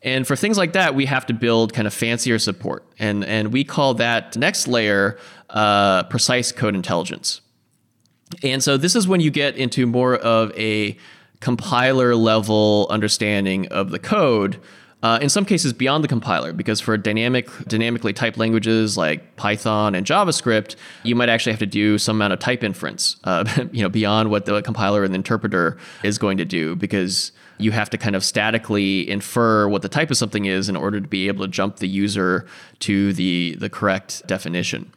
And 0.03 0.25
for 0.25 0.35
things 0.35 0.57
like 0.57 0.73
that, 0.73 0.95
we 0.95 1.05
have 1.05 1.25
to 1.27 1.33
build 1.33 1.73
kind 1.73 1.87
of 1.87 1.93
fancier 1.93 2.39
support. 2.39 2.83
And, 2.97 3.23
and 3.23 3.53
we 3.53 3.63
call 3.63 3.93
that 3.95 4.35
next 4.35 4.67
layer 4.67 5.17
uh, 5.49 6.03
precise 6.03 6.51
code 6.51 6.75
intelligence. 6.75 7.41
And 8.41 8.63
so 8.63 8.77
this 8.77 8.95
is 8.95 9.07
when 9.07 9.21
you 9.21 9.29
get 9.29 9.57
into 9.57 9.85
more 9.85 10.15
of 10.15 10.51
a 10.57 10.97
compiler 11.39 12.15
level 12.15 12.87
understanding 12.89 13.67
of 13.67 13.91
the 13.91 13.99
code. 13.99 14.59
Uh, 15.03 15.17
in 15.19 15.29
some 15.29 15.45
cases 15.45 15.73
beyond 15.73 16.03
the 16.03 16.07
compiler, 16.07 16.53
because 16.53 16.79
for 16.79 16.95
dynamic, 16.95 17.49
dynamically 17.67 18.13
typed 18.13 18.37
languages 18.37 18.97
like 18.97 19.35
Python 19.35 19.95
and 19.95 20.05
JavaScript, 20.05 20.75
you 21.01 21.15
might 21.15 21.27
actually 21.27 21.51
have 21.51 21.59
to 21.59 21.65
do 21.65 21.97
some 21.97 22.17
amount 22.17 22.33
of 22.33 22.39
type 22.39 22.63
inference, 22.63 23.15
uh, 23.23 23.43
you 23.71 23.81
know, 23.81 23.89
beyond 23.89 24.29
what 24.29 24.45
the 24.45 24.61
compiler 24.61 25.03
and 25.03 25.11
the 25.11 25.15
interpreter 25.15 25.79
is 26.03 26.19
going 26.19 26.37
to 26.37 26.45
do, 26.45 26.75
because 26.75 27.31
you 27.61 27.71
have 27.71 27.89
to 27.89 27.97
kind 27.97 28.15
of 28.15 28.23
statically 28.23 29.09
infer 29.09 29.67
what 29.67 29.81
the 29.81 29.89
type 29.89 30.11
of 30.11 30.17
something 30.17 30.45
is 30.45 30.69
in 30.69 30.75
order 30.75 30.99
to 30.99 31.07
be 31.07 31.27
able 31.27 31.45
to 31.45 31.51
jump 31.51 31.77
the 31.77 31.87
user 31.87 32.45
to 32.79 33.13
the 33.13 33.55
the 33.59 33.69
correct 33.69 34.25
definition 34.27 34.91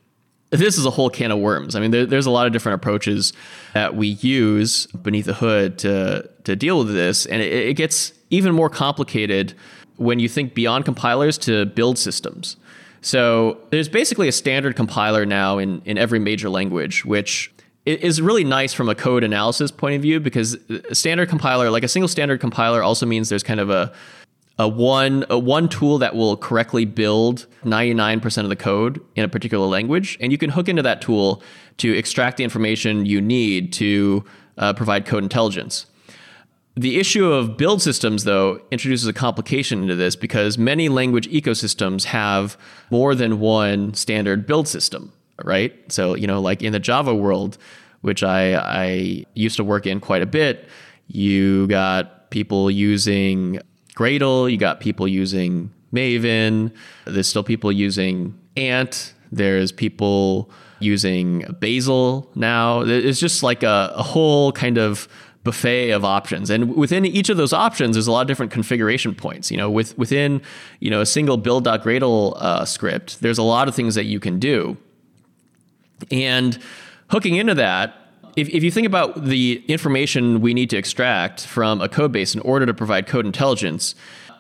this 0.57 0.79
is 0.79 0.87
a 0.87 0.91
whole 0.91 1.11
can 1.11 1.31
of 1.31 1.39
worms. 1.39 1.75
I 1.75 1.81
mean, 1.81 1.91
there, 1.91 2.07
there's 2.07 2.27
a 2.27 2.31
lot 2.31 2.47
of 2.47 2.53
different 2.53 2.77
approaches 2.77 3.33
that 3.73 3.97
we 3.97 4.09
use 4.09 4.87
beneath 4.87 5.27
the 5.27 5.35
hood 5.35 5.79
to 5.79 6.29
to 6.45 6.57
deal 6.57 6.79
with 6.79 6.93
this, 6.93 7.27
and 7.27 7.43
it, 7.43 7.53
it 7.53 7.75
gets 7.75 8.13
even 8.31 8.55
more 8.55 8.69
complicated 8.69 9.55
when 9.97 10.19
you 10.19 10.29
think 10.29 10.55
beyond 10.55 10.85
compilers 10.85 11.39
to 11.39 11.67
build 11.67 11.99
systems. 11.99 12.57
So 13.01 13.59
there's 13.71 13.89
basically 13.89 14.29
a 14.29 14.33
standard 14.33 14.77
compiler 14.77 15.27
now 15.27 15.59
in 15.59 15.83
in 15.85 15.99
every 15.99 16.19
major 16.19 16.49
language, 16.49 17.05
which 17.05 17.53
is 17.87 18.23
really 18.23 18.45
nice 18.45 18.73
from 18.73 18.89
a 18.89 18.95
code 18.95 19.25
analysis 19.25 19.71
point 19.71 19.95
of 19.95 20.03
view 20.03 20.21
because 20.21 20.57
a 20.89 20.95
standard 20.95 21.29
compiler, 21.29 21.71
like 21.71 21.83
a 21.83 21.89
single 21.89 22.09
standard 22.09 22.41
compiler, 22.41 22.83
also 22.83 23.05
means 23.05 23.29
there's 23.29 23.43
kind 23.43 23.61
of 23.61 23.71
a 23.71 23.93
a 24.59 24.69
one 24.69 25.25
a 25.31 25.39
one 25.39 25.69
tool 25.69 25.99
that 25.99 26.15
will 26.15 26.37
correctly 26.37 26.85
build 26.85 27.47
99% 27.65 28.43
of 28.45 28.49
the 28.49 28.57
code 28.57 29.01
in 29.17 29.25
a 29.25 29.29
particular 29.29 29.67
language. 29.67 30.17
And 30.21 30.31
you 30.31 30.39
can 30.39 30.51
hook 30.51 30.69
into 30.69 30.83
that 30.83 31.03
tool 31.03 31.43
to 31.79 31.93
extract 31.93 32.37
the 32.37 32.45
information 32.45 33.05
you 33.05 33.21
need 33.21 33.73
to 33.75 34.25
uh, 34.57 34.73
provide 34.73 35.07
code 35.07 35.25
intelligence. 35.25 35.87
The 36.77 36.99
issue 36.99 37.31
of 37.31 37.57
build 37.57 37.83
systems 37.83 38.25
though 38.25 38.61
introduces 38.71 39.07
a 39.07 39.13
complication 39.13 39.83
into 39.83 39.97
this 39.97 40.17
because 40.17 40.57
many 40.57 40.89
language 40.89 41.29
ecosystems 41.31 42.05
have 42.05 42.57
more 42.91 43.15
than 43.15 43.41
one 43.41 43.95
standard 43.95 44.47
build 44.47 44.69
system 44.69 45.13
right? 45.43 45.75
So 45.93 46.15
you 46.15 46.27
know 46.27 46.41
like 46.41 46.63
in 46.63 46.73
the 46.73 46.81
java 46.81 47.15
world 47.15 47.59
which 48.03 48.23
i 48.23 48.55
i 48.55 49.25
used 49.35 49.57
to 49.57 49.65
work 49.65 49.87
in 49.87 49.99
quite 49.99 50.23
a 50.23 50.27
bit 50.27 50.69
you 51.09 51.67
got 51.67 52.31
people 52.31 52.71
using 52.71 53.61
Gradle, 53.95 54.51
you 54.51 54.57
got 54.57 54.81
people 54.81 55.07
using 55.07 55.73
Maven, 55.93 56.73
there's 57.05 57.29
still 57.29 57.45
people 57.45 57.71
using 57.71 58.39
Ant, 58.57 59.15
there's 59.31 59.71
people 59.71 60.51
using 60.81 61.45
Bazel 61.61 62.31
now. 62.35 62.81
It's 62.81 63.21
just 63.21 63.43
like 63.43 63.63
a, 63.63 63.93
a 63.95 64.03
whole 64.03 64.53
kind 64.53 64.79
of 64.79 65.09
buffet 65.45 65.91
of 65.91 66.05
options. 66.05 66.51
And 66.51 66.75
within 66.75 67.05
each 67.05 67.29
of 67.29 67.37
those 67.37 67.53
options 67.53 67.95
there's 67.95 68.07
a 68.07 68.13
lot 68.13 68.23
of 68.23 68.27
different 68.27 68.51
configuration 68.51 69.15
points. 69.15 69.51
You 69.51 69.57
know 69.57 69.71
with 69.71 69.97
within 69.97 70.43
you 70.81 70.91
know 70.91 71.01
a 71.01 71.07
single 71.07 71.37
build.gradle 71.37 72.37
uh, 72.37 72.65
script 72.65 73.21
there's 73.21 73.39
a 73.39 73.43
lot 73.43 73.69
of 73.69 73.75
things 73.75 73.95
that 73.95 74.05
you 74.07 74.19
can 74.19 74.39
do 74.39 74.77
and 76.11 76.59
hooking 77.09 77.37
into 77.37 77.55
that 77.55 78.05
if, 78.37 78.49
if 78.49 78.65
you 78.65 78.71
think 78.71 78.87
about 78.87 79.25
the 79.25 79.65
information 79.69 80.41
we 80.41 80.55
need 80.55 80.71
to 80.71 80.77
extract 80.77 81.47
from 81.47 81.81
a 81.81 81.89
code 81.89 82.13
base 82.13 82.35
in 82.35 82.41
order 82.41 82.67
to 82.67 82.75
provide 82.75 83.07
code 83.07 83.27
intelligence, 83.27 83.95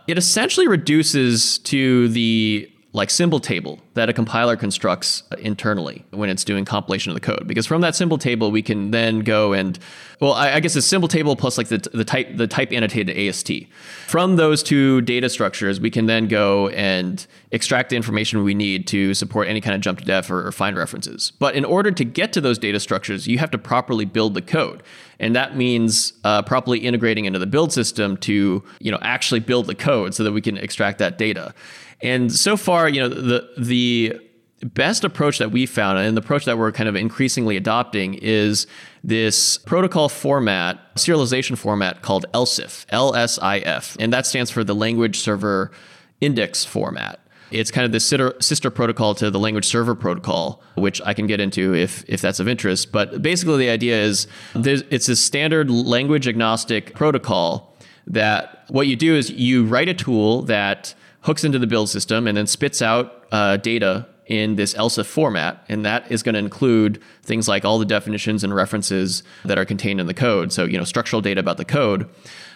it 0.06 0.18
essentially 0.18 0.66
reduces 0.66 1.58
to 1.58 2.08
the 2.08 2.70
like 2.94 3.10
symbol 3.10 3.40
table 3.40 3.80
that 3.94 4.08
a 4.08 4.12
compiler 4.12 4.56
constructs 4.56 5.24
internally 5.40 6.04
when 6.12 6.30
it's 6.30 6.44
doing 6.44 6.64
compilation 6.64 7.10
of 7.10 7.14
the 7.14 7.20
code. 7.20 7.44
Because 7.46 7.66
from 7.66 7.80
that 7.80 7.96
symbol 7.96 8.18
table, 8.18 8.52
we 8.52 8.62
can 8.62 8.92
then 8.92 9.20
go 9.20 9.52
and, 9.52 9.80
well, 10.20 10.32
I, 10.32 10.52
I 10.52 10.60
guess 10.60 10.76
a 10.76 10.82
symbol 10.82 11.08
table 11.08 11.34
plus 11.34 11.58
like 11.58 11.66
the, 11.66 11.78
the 11.92 12.04
type 12.04 12.36
the 12.36 12.46
type 12.46 12.72
annotated 12.72 13.16
AST. 13.18 13.50
From 14.06 14.36
those 14.36 14.62
two 14.62 15.00
data 15.00 15.28
structures, 15.28 15.80
we 15.80 15.90
can 15.90 16.06
then 16.06 16.28
go 16.28 16.68
and 16.68 17.26
extract 17.50 17.90
the 17.90 17.96
information 17.96 18.44
we 18.44 18.54
need 18.54 18.86
to 18.86 19.12
support 19.12 19.48
any 19.48 19.60
kind 19.60 19.74
of 19.74 19.80
jump 19.80 19.98
to 19.98 20.04
def 20.04 20.30
or, 20.30 20.46
or 20.46 20.52
find 20.52 20.76
references. 20.76 21.32
But 21.40 21.56
in 21.56 21.64
order 21.64 21.90
to 21.90 22.04
get 22.04 22.32
to 22.34 22.40
those 22.40 22.58
data 22.58 22.78
structures, 22.78 23.26
you 23.26 23.38
have 23.38 23.50
to 23.50 23.58
properly 23.58 24.04
build 24.04 24.34
the 24.34 24.42
code. 24.42 24.84
And 25.18 25.34
that 25.34 25.56
means 25.56 26.12
uh, 26.24 26.42
properly 26.42 26.78
integrating 26.78 27.24
into 27.24 27.38
the 27.38 27.46
build 27.46 27.72
system 27.72 28.16
to, 28.18 28.62
you 28.78 28.90
know, 28.90 28.98
actually 29.02 29.40
build 29.40 29.66
the 29.66 29.74
code 29.74 30.14
so 30.14 30.22
that 30.24 30.32
we 30.32 30.40
can 30.40 30.56
extract 30.56 30.98
that 30.98 31.18
data. 31.18 31.54
And 32.02 32.32
so 32.32 32.56
far, 32.56 32.88
you 32.88 33.00
know, 33.00 33.08
the 33.08 33.48
the 33.56 34.20
best 34.64 35.04
approach 35.04 35.38
that 35.38 35.50
we 35.50 35.66
found 35.66 35.98
and 35.98 36.16
the 36.16 36.22
approach 36.22 36.46
that 36.46 36.56
we're 36.56 36.72
kind 36.72 36.88
of 36.88 36.96
increasingly 36.96 37.56
adopting 37.56 38.14
is 38.14 38.66
this 39.02 39.58
protocol 39.58 40.08
format, 40.08 40.94
serialization 40.94 41.58
format 41.58 42.00
called 42.02 42.24
LSIF, 42.32 42.86
L-S-I-F, 42.88 43.96
and 44.00 44.12
that 44.12 44.26
stands 44.26 44.50
for 44.50 44.64
the 44.64 44.74
language 44.74 45.18
server 45.18 45.70
index 46.20 46.64
format. 46.64 47.20
It's 47.50 47.70
kind 47.70 47.84
of 47.84 47.92
the 47.92 48.00
sister, 48.00 48.34
sister 48.40 48.70
protocol 48.70 49.14
to 49.16 49.30
the 49.30 49.38
language 49.38 49.66
server 49.66 49.94
protocol, 49.94 50.62
which 50.76 51.00
I 51.04 51.14
can 51.14 51.26
get 51.26 51.40
into 51.40 51.74
if, 51.74 52.04
if 52.08 52.20
that's 52.20 52.40
of 52.40 52.48
interest. 52.48 52.90
But 52.90 53.22
basically, 53.22 53.58
the 53.58 53.70
idea 53.70 54.02
is 54.02 54.26
it's 54.54 55.08
a 55.08 55.14
standard 55.14 55.70
language 55.70 56.26
agnostic 56.26 56.94
protocol 56.94 57.76
that 58.06 58.64
what 58.68 58.86
you 58.86 58.96
do 58.96 59.14
is 59.14 59.30
you 59.30 59.66
write 59.66 59.88
a 59.88 59.94
tool 59.94 60.42
that 60.42 60.94
hooks 61.24 61.42
into 61.42 61.58
the 61.58 61.66
build 61.66 61.88
system 61.88 62.26
and 62.26 62.36
then 62.36 62.46
spits 62.46 62.80
out 62.80 63.26
uh, 63.32 63.56
data 63.56 64.06
in 64.26 64.56
this 64.56 64.74
LSIF 64.74 65.06
format, 65.06 65.64
and 65.68 65.84
that 65.84 66.10
is 66.10 66.22
going 66.22 66.34
to 66.34 66.38
include 66.38 67.00
things 67.22 67.46
like 67.48 67.64
all 67.64 67.78
the 67.78 67.84
definitions 67.84 68.42
and 68.44 68.54
references 68.54 69.22
that 69.44 69.58
are 69.58 69.64
contained 69.64 70.00
in 70.00 70.06
the 70.06 70.14
code. 70.14 70.52
So, 70.52 70.64
you 70.64 70.78
know, 70.78 70.84
structural 70.84 71.20
data 71.20 71.40
about 71.40 71.56
the 71.56 71.64
code. 71.64 72.08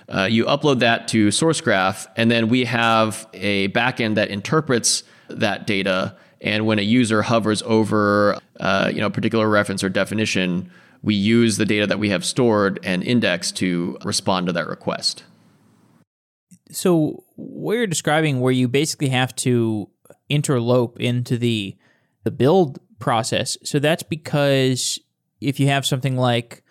Uh, 0.09 0.24
you 0.31 0.44
upload 0.46 0.78
that 0.78 1.09
to 1.09 1.28
Sourcegraph, 1.28 2.07
and 2.16 2.31
then 2.31 2.48
we 2.48 2.64
have 2.64 3.26
a 3.35 3.68
backend 3.68 4.14
that 4.14 4.31
interprets 4.31 5.02
that 5.28 5.66
data. 5.66 6.16
And 6.40 6.66
when 6.66 6.78
a 6.78 6.83
user 6.83 7.22
hovers 7.22 7.62
over, 7.62 8.38
uh, 8.61 8.90
you 8.92 9.00
know, 9.00 9.07
a 9.07 9.11
particular 9.11 9.48
reference 9.48 9.85
or 9.85 9.90
definition, 9.90 10.70
we 11.02 11.14
use 11.14 11.59
the 11.59 11.66
data 11.66 11.87
that 11.87 11.98
we 11.98 12.09
have 12.09 12.24
stored 12.24 12.81
and 12.83 13.02
indexed 13.02 13.57
to 13.57 13.98
respond 14.04 14.46
to 14.46 14.52
that 14.54 14.66
request. 14.66 15.24
So, 16.70 17.24
what 17.37 17.74
you're 17.74 17.87
describing, 17.87 18.40
where 18.40 18.52
you 18.52 18.68
basically 18.68 19.09
have 19.09 19.35
to 19.37 19.88
interlope 20.31 20.98
into 20.98 21.38
the 21.38 21.76
the 22.24 22.31
build 22.31 22.78
process, 22.98 23.57
so 23.64 23.78
that's 23.78 24.02
because 24.02 24.98
if 25.40 25.61
you 25.61 25.68
have 25.68 25.87
something 25.87 26.16
like 26.16 26.62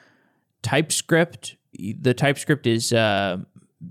TypeScript 0.61 1.57
the 1.77 2.13
TypeScript 2.13 2.67
is 2.67 2.93
uh, 2.93 3.37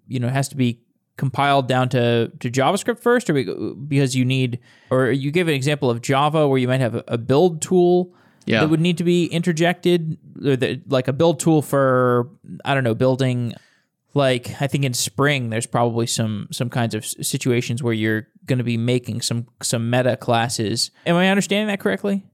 you 0.08 0.20
know 0.20 0.28
has 0.28 0.48
to 0.48 0.56
be 0.56 0.80
compiled 1.16 1.66
down 1.66 1.88
to, 1.88 2.30
to 2.40 2.50
JavaScript 2.50 3.00
first, 3.00 3.30
or 3.30 3.74
because 3.88 4.14
you 4.14 4.24
need, 4.24 4.58
or 4.90 5.10
you 5.10 5.30
give 5.30 5.48
an 5.48 5.54
example 5.54 5.90
of 5.90 6.02
Java 6.02 6.46
where 6.46 6.58
you 6.58 6.68
might 6.68 6.80
have 6.80 7.02
a 7.08 7.16
build 7.16 7.62
tool 7.62 8.12
yeah. 8.44 8.60
that 8.60 8.68
would 8.68 8.80
need 8.80 8.98
to 8.98 9.04
be 9.04 9.26
interjected, 9.26 10.18
like 10.88 11.08
a 11.08 11.12
build 11.12 11.40
tool 11.40 11.62
for 11.62 12.30
I 12.64 12.74
don't 12.74 12.84
know 12.84 12.94
building. 12.94 13.54
Like 14.16 14.62
I 14.62 14.66
think 14.66 14.84
in 14.84 14.94
Spring, 14.94 15.50
there's 15.50 15.66
probably 15.66 16.06
some 16.06 16.48
some 16.50 16.70
kinds 16.70 16.94
of 16.94 17.04
situations 17.04 17.82
where 17.82 17.92
you're 17.92 18.26
going 18.46 18.56
to 18.56 18.64
be 18.64 18.78
making 18.78 19.20
some 19.20 19.46
some 19.62 19.90
meta 19.90 20.16
classes. 20.16 20.90
Am 21.04 21.16
I 21.16 21.28
understanding 21.28 21.66
that 21.66 21.80
correctly? 21.80 22.24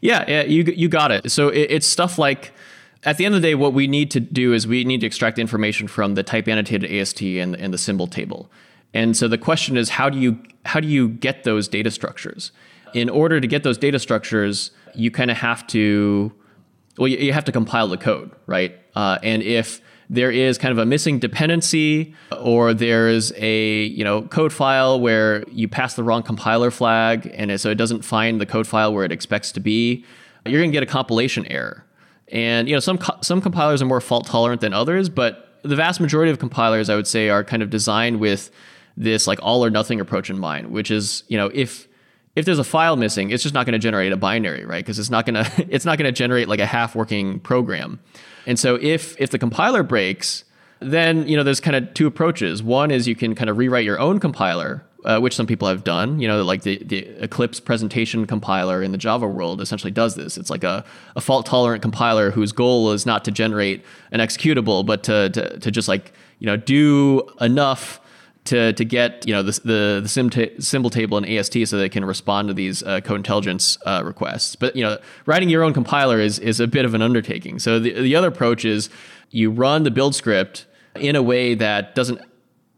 Yeah, 0.00 0.24
yeah, 0.26 0.42
you 0.42 0.64
you 0.64 0.88
got 0.88 1.12
it. 1.12 1.30
So 1.30 1.48
it, 1.48 1.70
it's 1.70 1.86
stuff 1.86 2.18
like 2.18 2.52
at 3.04 3.18
the 3.18 3.24
end 3.24 3.36
of 3.36 3.40
the 3.40 3.46
day, 3.46 3.54
what 3.54 3.72
we 3.72 3.86
need 3.86 4.10
to 4.10 4.20
do 4.20 4.52
is 4.52 4.66
we 4.66 4.82
need 4.82 5.00
to 5.02 5.06
extract 5.06 5.38
information 5.38 5.86
from 5.86 6.16
the 6.16 6.24
type 6.24 6.48
annotated 6.48 6.90
AST 6.92 7.22
and, 7.22 7.54
and 7.54 7.72
the 7.72 7.78
symbol 7.78 8.08
table. 8.08 8.50
And 8.92 9.16
so 9.16 9.28
the 9.28 9.38
question 9.38 9.76
is, 9.76 9.90
how 9.90 10.10
do 10.10 10.18
you 10.18 10.40
how 10.66 10.80
do 10.80 10.88
you 10.88 11.08
get 11.08 11.44
those 11.44 11.68
data 11.68 11.92
structures? 11.92 12.50
In 12.94 13.08
order 13.08 13.40
to 13.40 13.46
get 13.46 13.62
those 13.62 13.78
data 13.78 14.00
structures, 14.00 14.72
you 14.96 15.12
kind 15.12 15.30
of 15.30 15.36
have 15.36 15.68
to 15.68 16.32
well, 16.98 17.06
you, 17.06 17.18
you, 17.18 17.32
have 17.32 17.44
to 17.44 17.52
compile 17.52 17.86
the 17.86 17.96
code, 17.96 18.32
right? 18.46 18.76
Uh, 18.96 19.18
and 19.22 19.42
if 19.42 19.80
there 20.12 20.30
is 20.30 20.58
kind 20.58 20.70
of 20.70 20.78
a 20.78 20.84
missing 20.84 21.18
dependency 21.18 22.14
or 22.40 22.74
there's 22.74 23.32
a 23.36 23.84
you 23.84 24.04
know 24.04 24.22
code 24.22 24.52
file 24.52 25.00
where 25.00 25.42
you 25.48 25.66
pass 25.66 25.94
the 25.94 26.04
wrong 26.04 26.22
compiler 26.22 26.70
flag 26.70 27.28
and 27.34 27.58
so 27.60 27.70
it 27.70 27.76
doesn't 27.76 28.02
find 28.02 28.40
the 28.40 28.46
code 28.46 28.66
file 28.66 28.92
where 28.92 29.04
it 29.04 29.10
expects 29.10 29.50
to 29.52 29.60
be 29.60 30.04
you're 30.46 30.60
going 30.60 30.70
to 30.70 30.76
get 30.76 30.82
a 30.82 30.86
compilation 30.86 31.46
error. 31.46 31.84
And 32.28 32.68
you 32.68 32.74
know, 32.74 32.80
some 32.80 32.98
some 33.20 33.40
compilers 33.40 33.82
are 33.82 33.86
more 33.86 34.00
fault 34.00 34.26
tolerant 34.26 34.60
than 34.60 34.72
others, 34.72 35.08
but 35.08 35.58
the 35.62 35.76
vast 35.76 36.00
majority 36.00 36.30
of 36.30 36.38
compilers, 36.38 36.88
I 36.88 36.96
would 36.96 37.06
say, 37.06 37.28
are 37.28 37.44
kind 37.44 37.62
of 37.62 37.70
designed 37.70 38.20
with 38.20 38.50
this 38.96 39.26
like 39.26 39.38
all 39.42 39.64
or 39.64 39.70
nothing 39.70 40.00
approach 40.00 40.30
in 40.30 40.38
mind, 40.38 40.70
which 40.70 40.90
is 40.90 41.24
you 41.28 41.36
know 41.36 41.50
if 41.52 41.88
if 42.34 42.44
there's 42.44 42.58
a 42.58 42.64
file 42.64 42.96
missing, 42.96 43.30
it's 43.30 43.42
just 43.42 43.54
not 43.54 43.66
going 43.66 43.74
to 43.74 43.78
generate 43.78 44.12
a 44.12 44.16
binary, 44.16 44.64
right? 44.64 44.84
Because 44.84 44.98
it's 44.98 45.10
not 45.10 45.26
going 45.26 45.44
to 45.44 45.66
it's 45.68 45.84
not 45.84 45.98
going 45.98 46.12
to 46.12 46.16
generate 46.16 46.48
like 46.48 46.60
a 46.60 46.66
half 46.66 46.94
working 46.94 47.40
program. 47.40 48.00
And 48.46 48.58
so 48.58 48.78
if 48.80 49.20
if 49.20 49.30
the 49.30 49.38
compiler 49.38 49.82
breaks, 49.82 50.44
then 50.80 51.28
you 51.28 51.36
know 51.36 51.42
there's 51.42 51.60
kind 51.60 51.76
of 51.76 51.94
two 51.94 52.06
approaches. 52.06 52.62
One 52.62 52.90
is 52.90 53.06
you 53.06 53.14
can 53.14 53.34
kind 53.34 53.50
of 53.50 53.58
rewrite 53.58 53.84
your 53.84 53.98
own 53.98 54.18
compiler 54.18 54.84
uh, 55.04 55.18
which 55.18 55.34
some 55.34 55.46
people 55.46 55.68
have 55.68 55.84
done. 55.84 56.20
You 56.20 56.28
know, 56.28 56.42
like 56.42 56.62
the, 56.62 56.82
the 56.84 56.98
Eclipse 57.22 57.60
presentation 57.60 58.26
compiler 58.26 58.82
in 58.82 58.92
the 58.92 58.98
Java 58.98 59.26
world 59.26 59.60
essentially 59.60 59.90
does 59.90 60.14
this. 60.14 60.36
It's 60.36 60.50
like 60.50 60.64
a, 60.64 60.84
a 61.16 61.20
fault 61.20 61.46
tolerant 61.46 61.82
compiler 61.82 62.30
whose 62.30 62.52
goal 62.52 62.92
is 62.92 63.06
not 63.06 63.24
to 63.24 63.30
generate 63.30 63.84
an 64.10 64.20
executable, 64.20 64.84
but 64.84 65.02
to, 65.04 65.30
to, 65.30 65.58
to 65.58 65.70
just 65.70 65.88
like, 65.88 66.12
you 66.38 66.46
know, 66.46 66.56
do 66.56 67.22
enough 67.40 68.00
to, 68.44 68.72
to 68.72 68.84
get, 68.84 69.26
you 69.26 69.32
know, 69.32 69.42
the, 69.42 69.52
the, 69.64 70.00
the 70.02 70.08
sim 70.08 70.28
ta- 70.28 70.50
symbol 70.58 70.90
table 70.90 71.16
in 71.16 71.24
AST 71.24 71.52
so 71.66 71.78
they 71.78 71.88
can 71.88 72.04
respond 72.04 72.48
to 72.48 72.54
these 72.54 72.82
uh, 72.82 73.00
code 73.00 73.16
intelligence 73.16 73.78
uh, 73.86 74.02
requests. 74.04 74.56
But, 74.56 74.74
you 74.74 74.82
know, 74.82 74.98
writing 75.26 75.48
your 75.48 75.62
own 75.62 75.72
compiler 75.72 76.18
is, 76.18 76.38
is 76.38 76.58
a 76.58 76.66
bit 76.66 76.84
of 76.84 76.94
an 76.94 77.02
undertaking. 77.02 77.58
So 77.58 77.78
the, 77.78 77.92
the 77.92 78.16
other 78.16 78.28
approach 78.28 78.64
is 78.64 78.90
you 79.30 79.50
run 79.50 79.84
the 79.84 79.90
build 79.90 80.14
script 80.14 80.66
in 80.96 81.14
a 81.14 81.22
way 81.22 81.54
that 81.54 81.94
doesn't 81.94 82.20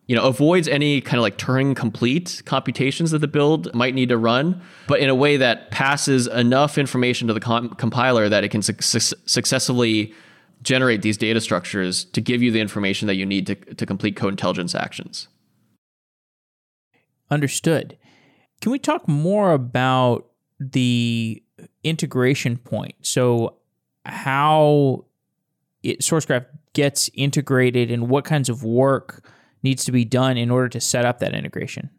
you 0.07 0.14
know, 0.14 0.24
avoids 0.24 0.68
any 0.68 1.00
kind 1.00 1.16
of 1.16 1.22
like 1.22 1.38
Turing 1.38 1.74
complete 1.74 2.42
computations 2.44 3.11
that 3.12 3.20
the 3.20 3.29
build 3.29 3.74
might 3.74 3.94
need 3.94 4.11
to 4.11 4.18
run, 4.18 4.61
but 4.87 5.00
in 5.00 5.09
a 5.09 5.14
way 5.14 5.38
that 5.38 5.70
passes 5.70 6.27
enough 6.27 6.77
information 6.77 7.27
to 7.29 7.35
the 7.35 7.40
com- 7.40 7.70
compiler 7.70 8.29
that 8.29 8.44
it 8.44 8.50
can 8.50 8.61
su- 8.61 9.16
successfully 9.24 10.12
generate 10.62 11.03
these 11.03 11.16
data 11.16 11.40
structures 11.40 12.05
to 12.05 12.20
give 12.20 12.42
you 12.42 12.50
the 12.50 12.61
information 12.61 13.07
that 13.07 13.14
you 13.14 13.24
need 13.24 13.46
to, 13.46 13.55
to 13.55 13.87
complete 13.87 14.14
code 14.14 14.33
intelligence 14.33 14.74
actions. 14.74 15.29
Understood. 17.35 17.99
Can 18.61 18.70
we 18.70 18.79
talk 18.79 19.09
more 19.09 19.53
about 19.53 20.27
the 20.61 21.42
integration 21.83 22.57
point? 22.57 22.94
So, 23.03 23.57
how 24.07 25.07
it, 25.83 26.01
SourceGraph 26.01 26.47
gets 26.73 27.11
integrated 27.14 27.90
and 27.90 28.09
what 28.09 28.25
kinds 28.25 28.49
of 28.49 28.62
work 28.62 29.29
needs 29.64 29.85
to 29.87 29.92
be 29.92 30.05
done 30.05 30.37
in 30.37 30.51
order 30.51 30.68
to 30.68 30.81
set 30.81 31.05
up 31.05 31.18
that 31.18 31.35
integration. 31.35 31.90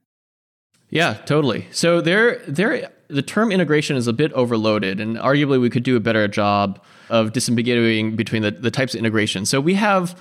Yeah, 0.90 1.16
totally. 1.26 1.68
So 1.72 2.00
there 2.00 2.40
there 2.48 2.92
the 3.08 3.22
term 3.22 3.52
integration 3.52 3.98
is 3.98 4.08
a 4.08 4.14
bit 4.14 4.32
overloaded 4.34 5.02
and 5.02 5.18
arguably 5.18 5.60
we 5.60 5.70
could 5.70 5.84
do 5.84 5.98
a 5.98 6.00
better 6.00 6.28
job 6.28 6.82
of 7.10 7.34
disambiguating 7.34 8.16
between 8.16 8.42
the, 8.42 8.52
the 8.52 8.72
types 8.72 8.94
of 8.94 9.00
integration. 9.00 9.46
So 9.46 9.60
we 9.60 9.74
have 9.74 10.20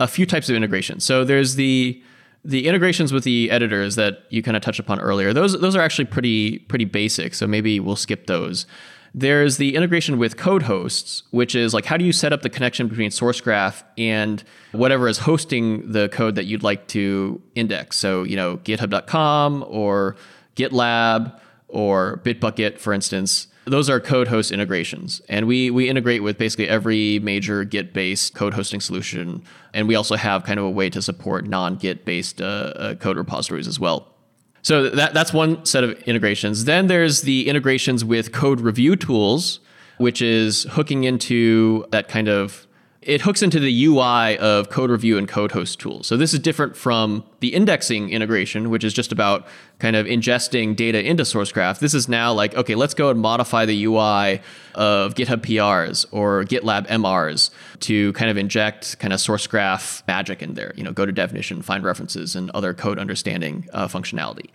a 0.00 0.08
few 0.08 0.24
types 0.24 0.48
of 0.48 0.56
integration. 0.56 1.00
So 1.00 1.24
there's 1.24 1.56
the 1.56 2.02
the 2.48 2.66
integrations 2.66 3.12
with 3.12 3.24
the 3.24 3.50
editors 3.50 3.96
that 3.96 4.22
you 4.30 4.42
kind 4.42 4.56
of 4.56 4.62
touched 4.62 4.80
upon 4.80 4.98
earlier. 5.00 5.34
Those 5.34 5.60
those 5.60 5.76
are 5.76 5.82
actually 5.82 6.06
pretty 6.06 6.60
pretty 6.60 6.86
basic. 6.86 7.34
So 7.34 7.46
maybe 7.46 7.78
we'll 7.78 7.94
skip 7.94 8.26
those. 8.26 8.66
There's 9.14 9.58
the 9.58 9.76
integration 9.76 10.18
with 10.18 10.38
code 10.38 10.62
hosts, 10.62 11.24
which 11.30 11.54
is 11.54 11.74
like 11.74 11.84
how 11.84 11.98
do 11.98 12.06
you 12.06 12.12
set 12.12 12.32
up 12.32 12.40
the 12.40 12.48
connection 12.48 12.88
between 12.88 13.10
SourceGraph 13.10 13.82
and 13.98 14.42
whatever 14.72 15.08
is 15.08 15.18
hosting 15.18 15.92
the 15.92 16.08
code 16.08 16.36
that 16.36 16.46
you'd 16.46 16.62
like 16.62 16.88
to 16.88 17.40
index. 17.54 17.98
So, 17.98 18.22
you 18.22 18.36
know, 18.36 18.56
github.com 18.58 19.64
or 19.68 20.16
GitLab 20.56 21.38
or 21.68 22.22
Bitbucket, 22.24 22.78
for 22.78 22.94
instance. 22.94 23.48
Those 23.68 23.90
are 23.90 24.00
code 24.00 24.28
host 24.28 24.52
integrations. 24.52 25.20
And 25.28 25.46
we, 25.46 25.70
we 25.70 25.88
integrate 25.88 26.22
with 26.22 26.38
basically 26.38 26.68
every 26.68 27.18
major 27.20 27.64
Git 27.64 27.92
based 27.92 28.34
code 28.34 28.54
hosting 28.54 28.80
solution. 28.80 29.42
And 29.74 29.88
we 29.88 29.94
also 29.94 30.16
have 30.16 30.44
kind 30.44 30.58
of 30.58 30.66
a 30.66 30.70
way 30.70 30.90
to 30.90 31.02
support 31.02 31.46
non 31.46 31.76
Git 31.76 32.04
based 32.04 32.40
uh, 32.40 32.44
uh, 32.44 32.94
code 32.94 33.16
repositories 33.16 33.66
as 33.66 33.80
well. 33.80 34.14
So 34.62 34.90
that, 34.90 35.14
that's 35.14 35.32
one 35.32 35.64
set 35.64 35.82
of 35.82 36.00
integrations. 36.02 36.64
Then 36.66 36.86
there's 36.86 37.22
the 37.22 37.48
integrations 37.48 38.04
with 38.04 38.32
code 38.32 38.60
review 38.60 38.96
tools, 38.96 39.60
which 39.96 40.20
is 40.20 40.64
hooking 40.70 41.04
into 41.04 41.86
that 41.90 42.08
kind 42.08 42.28
of 42.28 42.67
it 43.08 43.22
hooks 43.22 43.40
into 43.40 43.58
the 43.58 43.86
UI 43.86 44.36
of 44.36 44.68
code 44.68 44.90
review 44.90 45.16
and 45.16 45.26
code 45.26 45.50
host 45.50 45.80
tools. 45.80 46.06
So 46.06 46.18
this 46.18 46.34
is 46.34 46.40
different 46.40 46.76
from 46.76 47.24
the 47.40 47.54
indexing 47.54 48.10
integration, 48.10 48.68
which 48.68 48.84
is 48.84 48.92
just 48.92 49.12
about 49.12 49.46
kind 49.78 49.96
of 49.96 50.04
ingesting 50.04 50.76
data 50.76 51.02
into 51.02 51.22
SourceGraph. 51.22 51.78
This 51.78 51.94
is 51.94 52.06
now 52.06 52.34
like, 52.34 52.54
okay, 52.54 52.74
let's 52.74 52.92
go 52.92 53.08
and 53.08 53.18
modify 53.18 53.64
the 53.64 53.82
UI 53.86 54.42
of 54.74 55.14
GitHub 55.14 55.40
PRs 55.40 56.04
or 56.12 56.44
GitLab 56.44 56.86
MRs 56.88 57.48
to 57.80 58.12
kind 58.12 58.30
of 58.30 58.36
inject 58.36 58.98
kind 58.98 59.14
of 59.14 59.20
SourceGraph 59.20 60.06
magic 60.06 60.42
in 60.42 60.52
there. 60.52 60.74
You 60.76 60.84
know, 60.84 60.92
go 60.92 61.06
to 61.06 61.12
definition, 61.12 61.62
find 61.62 61.84
references, 61.84 62.36
and 62.36 62.50
other 62.50 62.74
code 62.74 62.98
understanding 62.98 63.66
uh, 63.72 63.88
functionality. 63.88 64.50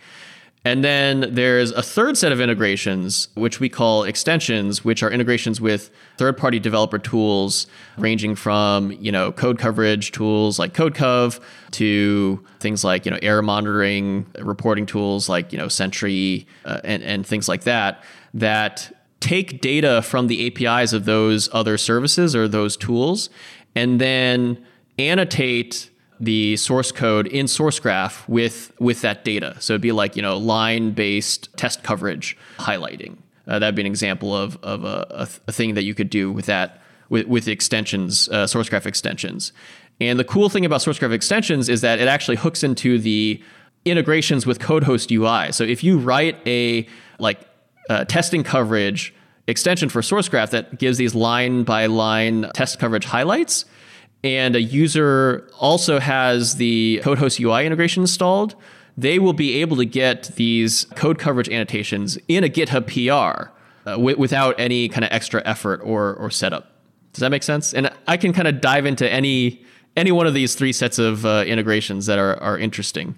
And 0.66 0.82
then 0.82 1.26
there's 1.34 1.72
a 1.72 1.82
third 1.82 2.16
set 2.16 2.32
of 2.32 2.40
integrations, 2.40 3.28
which 3.34 3.60
we 3.60 3.68
call 3.68 4.04
extensions, 4.04 4.82
which 4.82 5.02
are 5.02 5.10
integrations 5.10 5.60
with 5.60 5.90
third-party 6.16 6.58
developer 6.58 6.98
tools, 6.98 7.66
ranging 7.98 8.34
from 8.34 8.90
you 8.92 9.12
know 9.12 9.30
code 9.30 9.58
coverage 9.58 10.10
tools 10.12 10.58
like 10.58 10.72
CodeCov 10.72 11.40
to 11.72 12.42
things 12.60 12.82
like 12.82 13.04
you 13.04 13.10
know 13.10 13.18
error 13.20 13.42
monitoring, 13.42 14.26
reporting 14.38 14.86
tools 14.86 15.28
like 15.28 15.52
you 15.52 15.58
know 15.58 15.68
Sentry 15.68 16.46
uh, 16.64 16.80
and 16.82 17.02
and 17.02 17.26
things 17.26 17.46
like 17.46 17.64
that. 17.64 18.02
That 18.32 18.90
take 19.20 19.60
data 19.60 20.00
from 20.00 20.28
the 20.28 20.46
APIs 20.46 20.94
of 20.94 21.04
those 21.04 21.48
other 21.52 21.76
services 21.76 22.34
or 22.34 22.48
those 22.48 22.74
tools, 22.78 23.28
and 23.74 24.00
then 24.00 24.64
annotate 24.98 25.90
the 26.20 26.56
source 26.56 26.92
code 26.92 27.26
in 27.26 27.46
Sourcegraph 27.46 28.26
with 28.28 28.72
with 28.78 29.00
that 29.02 29.24
data. 29.24 29.56
So 29.60 29.74
it'd 29.74 29.82
be 29.82 29.92
like 29.92 30.16
you 30.16 30.22
know 30.22 30.36
line 30.36 30.92
based 30.92 31.54
test 31.56 31.82
coverage 31.82 32.36
highlighting. 32.58 33.16
Uh, 33.46 33.58
that'd 33.58 33.74
be 33.74 33.82
an 33.82 33.86
example 33.86 34.34
of 34.34 34.56
of 34.62 34.84
a, 34.84 35.06
a, 35.10 35.28
a, 35.48 35.52
thing 35.52 35.74
that 35.74 35.84
you 35.84 35.94
could 35.94 36.10
do 36.10 36.32
with 36.32 36.46
that 36.46 36.82
with 37.08 37.26
with 37.26 37.48
extensions, 37.48 38.28
uh, 38.30 38.44
Sourcegraph 38.44 38.86
extensions. 38.86 39.52
And 40.00 40.18
the 40.18 40.24
cool 40.24 40.48
thing 40.48 40.64
about 40.64 40.80
Sourcegraph 40.80 41.12
extensions 41.12 41.68
is 41.68 41.80
that 41.82 42.00
it 42.00 42.08
actually 42.08 42.36
hooks 42.36 42.62
into 42.62 42.98
the 42.98 43.42
integrations 43.84 44.46
with 44.46 44.58
CodeHost 44.58 45.10
UI. 45.10 45.52
So 45.52 45.62
if 45.62 45.84
you 45.84 45.98
write 45.98 46.38
a 46.46 46.86
like 47.18 47.40
uh, 47.88 48.04
testing 48.04 48.42
coverage 48.42 49.14
extension 49.46 49.88
for 49.88 50.00
Sourcegraph 50.00 50.50
that 50.50 50.78
gives 50.78 50.98
these 50.98 51.14
line 51.14 51.64
by 51.64 51.86
line 51.86 52.50
test 52.54 52.78
coverage 52.78 53.04
highlights, 53.04 53.66
and 54.24 54.56
a 54.56 54.62
user 54.62 55.48
also 55.60 56.00
has 56.00 56.56
the 56.56 57.00
CodeHost 57.04 57.38
UI 57.38 57.66
integration 57.66 58.02
installed, 58.02 58.56
they 58.96 59.18
will 59.18 59.34
be 59.34 59.60
able 59.60 59.76
to 59.76 59.84
get 59.84 60.30
these 60.36 60.86
code 60.96 61.18
coverage 61.18 61.48
annotations 61.50 62.16
in 62.26 62.42
a 62.42 62.48
GitHub 62.48 62.86
PR 62.86 63.50
uh, 63.86 63.92
w- 63.92 64.16
without 64.16 64.58
any 64.58 64.88
kind 64.88 65.04
of 65.04 65.12
extra 65.12 65.42
effort 65.44 65.80
or, 65.84 66.14
or 66.14 66.30
setup. 66.30 66.72
Does 67.12 67.20
that 67.20 67.30
make 67.30 67.42
sense? 67.42 67.74
And 67.74 67.90
I 68.08 68.16
can 68.16 68.32
kind 68.32 68.48
of 68.48 68.60
dive 68.60 68.86
into 68.86 69.08
any 69.08 69.62
any 69.96 70.10
one 70.10 70.26
of 70.26 70.34
these 70.34 70.56
three 70.56 70.72
sets 70.72 70.98
of 70.98 71.24
uh, 71.24 71.44
integrations 71.46 72.06
that 72.06 72.18
are, 72.18 72.36
are 72.42 72.58
interesting. 72.58 73.16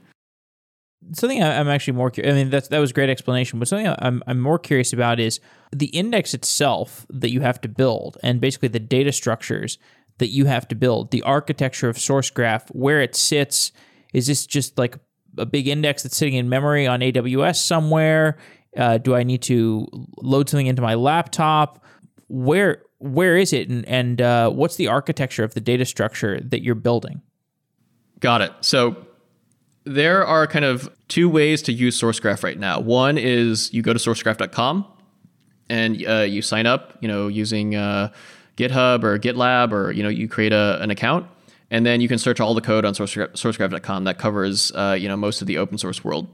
Something 1.12 1.42
I'm 1.42 1.68
actually 1.68 1.94
more 1.94 2.10
curious. 2.10 2.34
I 2.34 2.36
mean, 2.36 2.50
that's 2.50 2.68
that 2.68 2.80
was 2.80 2.92
great 2.92 3.08
explanation. 3.08 3.58
But 3.58 3.68
something 3.68 3.94
I'm 4.00 4.22
I'm 4.26 4.40
more 4.40 4.58
curious 4.58 4.92
about 4.92 5.20
is 5.20 5.40
the 5.72 5.86
index 5.86 6.34
itself 6.34 7.06
that 7.08 7.30
you 7.30 7.42
have 7.42 7.60
to 7.62 7.68
build, 7.68 8.18
and 8.22 8.40
basically 8.40 8.68
the 8.68 8.80
data 8.80 9.12
structures 9.12 9.78
that 10.18 10.28
you 10.28 10.46
have 10.46 10.66
to 10.68 10.74
build, 10.74 11.10
the 11.10 11.22
architecture 11.22 11.88
of 11.88 11.96
Sourcegraph, 11.96 12.68
where 12.70 13.00
it 13.00 13.14
sits. 13.14 13.72
Is 14.14 14.26
this 14.26 14.46
just 14.46 14.78
like 14.78 14.98
a 15.38 15.46
big 15.46 15.68
index 15.68 16.02
that's 16.02 16.16
sitting 16.16 16.34
in 16.34 16.48
memory 16.48 16.86
on 16.86 17.00
AWS 17.00 17.56
somewhere? 17.56 18.38
Uh, 18.76 18.98
do 18.98 19.14
I 19.14 19.22
need 19.22 19.42
to 19.42 19.86
load 20.18 20.48
something 20.48 20.66
into 20.66 20.82
my 20.82 20.94
laptop? 20.94 21.84
Where 22.28 22.82
where 22.98 23.36
is 23.36 23.52
it, 23.52 23.68
and 23.68 23.86
and 23.86 24.20
uh, 24.20 24.50
what's 24.50 24.76
the 24.76 24.88
architecture 24.88 25.44
of 25.44 25.54
the 25.54 25.60
data 25.60 25.84
structure 25.84 26.40
that 26.40 26.62
you're 26.62 26.74
building? 26.74 27.22
Got 28.20 28.40
it. 28.40 28.52
So 28.62 29.06
there 29.84 30.26
are 30.26 30.46
kind 30.46 30.64
of 30.64 30.90
two 31.08 31.28
ways 31.28 31.62
to 31.62 31.72
use 31.72 32.00
Sourcegraph 32.00 32.42
right 32.42 32.58
now. 32.58 32.80
One 32.80 33.18
is 33.18 33.72
you 33.72 33.82
go 33.82 33.92
to 33.92 33.98
sourcegraph.com 33.98 34.86
and 35.68 36.06
uh, 36.06 36.20
you 36.20 36.42
sign 36.42 36.66
up, 36.66 36.98
you 37.00 37.08
know, 37.08 37.28
using 37.28 37.76
uh, 37.76 38.12
GitHub 38.56 39.04
or 39.04 39.18
GitLab, 39.18 39.72
or 39.72 39.92
you 39.92 40.02
know, 40.02 40.08
you 40.08 40.28
create 40.28 40.52
a, 40.52 40.78
an 40.80 40.90
account, 40.90 41.26
and 41.70 41.84
then 41.84 42.00
you 42.00 42.08
can 42.08 42.18
search 42.18 42.40
all 42.40 42.54
the 42.54 42.60
code 42.60 42.84
on 42.84 42.94
sourcegraph, 42.94 43.32
sourcegraph.com 43.32 44.04
that 44.04 44.18
covers 44.18 44.72
uh, 44.72 44.96
you 44.98 45.08
know 45.08 45.16
most 45.16 45.40
of 45.40 45.46
the 45.46 45.58
open 45.58 45.78
source 45.78 46.04
world. 46.04 46.28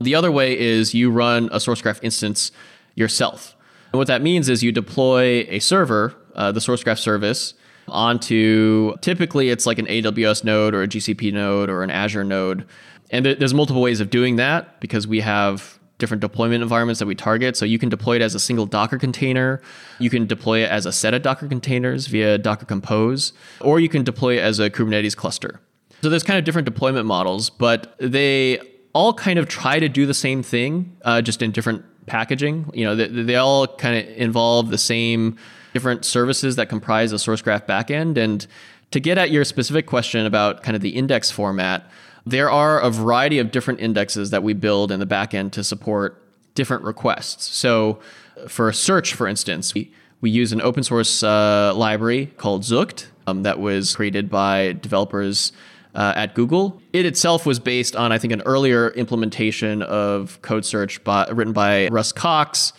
The 0.00 0.14
other 0.14 0.30
way 0.30 0.58
is 0.58 0.94
you 0.94 1.10
run 1.10 1.46
a 1.52 1.56
Sourcegraph 1.56 2.00
instance 2.02 2.52
yourself. 2.94 3.56
And 3.92 3.98
what 3.98 4.08
that 4.08 4.22
means 4.22 4.48
is 4.48 4.62
you 4.62 4.72
deploy 4.72 5.46
a 5.48 5.58
server, 5.58 6.14
uh, 6.34 6.52
the 6.52 6.60
Sourcegraph 6.60 6.98
service, 6.98 7.54
onto 7.88 8.96
typically 9.00 9.48
it's 9.48 9.64
like 9.64 9.78
an 9.78 9.86
AWS 9.86 10.44
node 10.44 10.74
or 10.74 10.82
a 10.82 10.88
GCP 10.88 11.32
node 11.32 11.70
or 11.70 11.82
an 11.82 11.90
Azure 11.90 12.24
node. 12.24 12.66
And 13.10 13.24
there's 13.24 13.54
multiple 13.54 13.80
ways 13.80 14.00
of 14.00 14.10
doing 14.10 14.36
that 14.36 14.80
because 14.80 15.06
we 15.06 15.20
have 15.20 15.78
different 15.98 16.20
deployment 16.20 16.62
environments 16.62 16.98
that 16.98 17.06
we 17.06 17.14
target. 17.14 17.56
So 17.56 17.64
you 17.64 17.78
can 17.78 17.88
deploy 17.88 18.16
it 18.16 18.22
as 18.22 18.34
a 18.34 18.40
single 18.40 18.66
Docker 18.66 18.98
container. 18.98 19.60
You 19.98 20.10
can 20.10 20.26
deploy 20.26 20.60
it 20.60 20.70
as 20.70 20.86
a 20.86 20.92
set 20.92 21.14
of 21.14 21.22
Docker 21.22 21.48
containers 21.48 22.06
via 22.06 22.38
Docker 22.38 22.66
Compose, 22.66 23.32
or 23.60 23.80
you 23.80 23.88
can 23.88 24.04
deploy 24.04 24.36
it 24.36 24.40
as 24.40 24.58
a 24.60 24.68
Kubernetes 24.70 25.16
cluster. 25.16 25.60
So 26.02 26.10
there's 26.10 26.22
kind 26.22 26.38
of 26.38 26.44
different 26.44 26.66
deployment 26.66 27.06
models, 27.06 27.48
but 27.50 27.96
they 27.98 28.60
all 28.92 29.14
kind 29.14 29.38
of 29.38 29.48
try 29.48 29.78
to 29.78 29.88
do 29.88 30.06
the 30.06 30.14
same 30.14 30.42
thing, 30.42 30.96
uh, 31.04 31.22
just 31.22 31.42
in 31.42 31.50
different 31.50 31.84
packaging. 32.06 32.70
You 32.74 32.84
know, 32.84 32.96
they, 32.96 33.08
they 33.08 33.36
all 33.36 33.66
kind 33.66 33.96
of 33.96 34.16
involve 34.16 34.70
the 34.70 34.78
same 34.78 35.36
different 35.72 36.04
services 36.04 36.56
that 36.56 36.68
comprise 36.68 37.12
a 37.12 37.16
Sourcegraph 37.16 37.66
backend. 37.66 38.16
And 38.16 38.46
to 38.90 39.00
get 39.00 39.18
at 39.18 39.30
your 39.30 39.44
specific 39.44 39.86
question 39.86 40.24
about 40.24 40.62
kind 40.62 40.76
of 40.76 40.82
the 40.82 40.90
index 40.90 41.30
format, 41.30 41.90
there 42.26 42.50
are 42.50 42.80
a 42.80 42.90
variety 42.90 43.38
of 43.38 43.52
different 43.52 43.80
indexes 43.80 44.30
that 44.30 44.42
we 44.42 44.52
build 44.52 44.90
in 44.90 44.98
the 44.98 45.06
backend 45.06 45.52
to 45.52 45.62
support 45.62 46.22
different 46.54 46.82
requests. 46.82 47.44
So, 47.56 48.00
for 48.48 48.68
a 48.68 48.74
search, 48.74 49.14
for 49.14 49.26
instance, 49.26 49.72
we, 49.72 49.92
we 50.20 50.30
use 50.30 50.52
an 50.52 50.60
open 50.60 50.82
source 50.82 51.22
uh, 51.22 51.72
library 51.74 52.26
called 52.36 52.62
Zoekt 52.62 53.06
um, 53.26 53.44
that 53.44 53.60
was 53.60 53.94
created 53.96 54.28
by 54.28 54.72
developers 54.72 55.52
uh, 55.94 56.12
at 56.16 56.34
Google. 56.34 56.82
It 56.92 57.06
itself 57.06 57.46
was 57.46 57.58
based 57.58 57.96
on, 57.96 58.12
I 58.12 58.18
think, 58.18 58.32
an 58.32 58.42
earlier 58.42 58.90
implementation 58.90 59.82
of 59.82 60.42
code 60.42 60.64
search 60.64 61.02
by, 61.04 61.26
written 61.28 61.54
by 61.54 61.88
Russ 61.88 62.12
Cox 62.12 62.72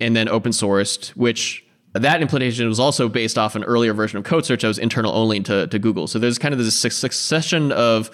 and 0.00 0.16
then 0.16 0.28
open 0.28 0.52
sourced, 0.52 1.10
which 1.10 1.64
that 1.92 2.22
implementation 2.22 2.66
was 2.68 2.80
also 2.80 3.08
based 3.08 3.36
off 3.38 3.54
an 3.54 3.64
earlier 3.64 3.92
version 3.92 4.18
of 4.18 4.24
code 4.24 4.46
search 4.46 4.62
that 4.62 4.68
was 4.68 4.78
internal 4.78 5.12
only 5.12 5.40
to, 5.40 5.66
to 5.66 5.78
Google. 5.78 6.06
So 6.06 6.18
there's 6.18 6.38
kind 6.38 6.52
of 6.52 6.58
this 6.58 6.78
succession 6.78 7.70
of 7.72 8.10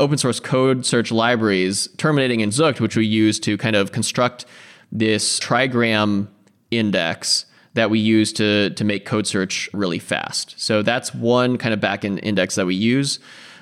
open 0.00 0.18
source 0.18 0.40
code 0.40 0.84
search 0.86 1.10
libraries 1.10 1.88
terminating 1.96 2.40
in 2.40 2.50
Zoekt, 2.50 2.80
which 2.80 2.96
we 2.96 3.06
use 3.06 3.38
to 3.40 3.56
kind 3.56 3.76
of 3.76 3.92
construct 3.92 4.46
this 4.92 5.38
trigram 5.40 6.28
index 6.70 7.46
that 7.74 7.90
we 7.90 7.98
use 7.98 8.32
to, 8.32 8.70
to 8.70 8.84
make 8.84 9.04
code 9.04 9.26
search 9.26 9.68
really 9.72 9.98
fast. 9.98 10.58
So 10.58 10.82
that's 10.82 11.14
one 11.14 11.58
kind 11.58 11.74
of 11.74 11.80
backend 11.80 12.20
index 12.22 12.54
that 12.54 12.66
we 12.66 12.74
use. 12.74 13.18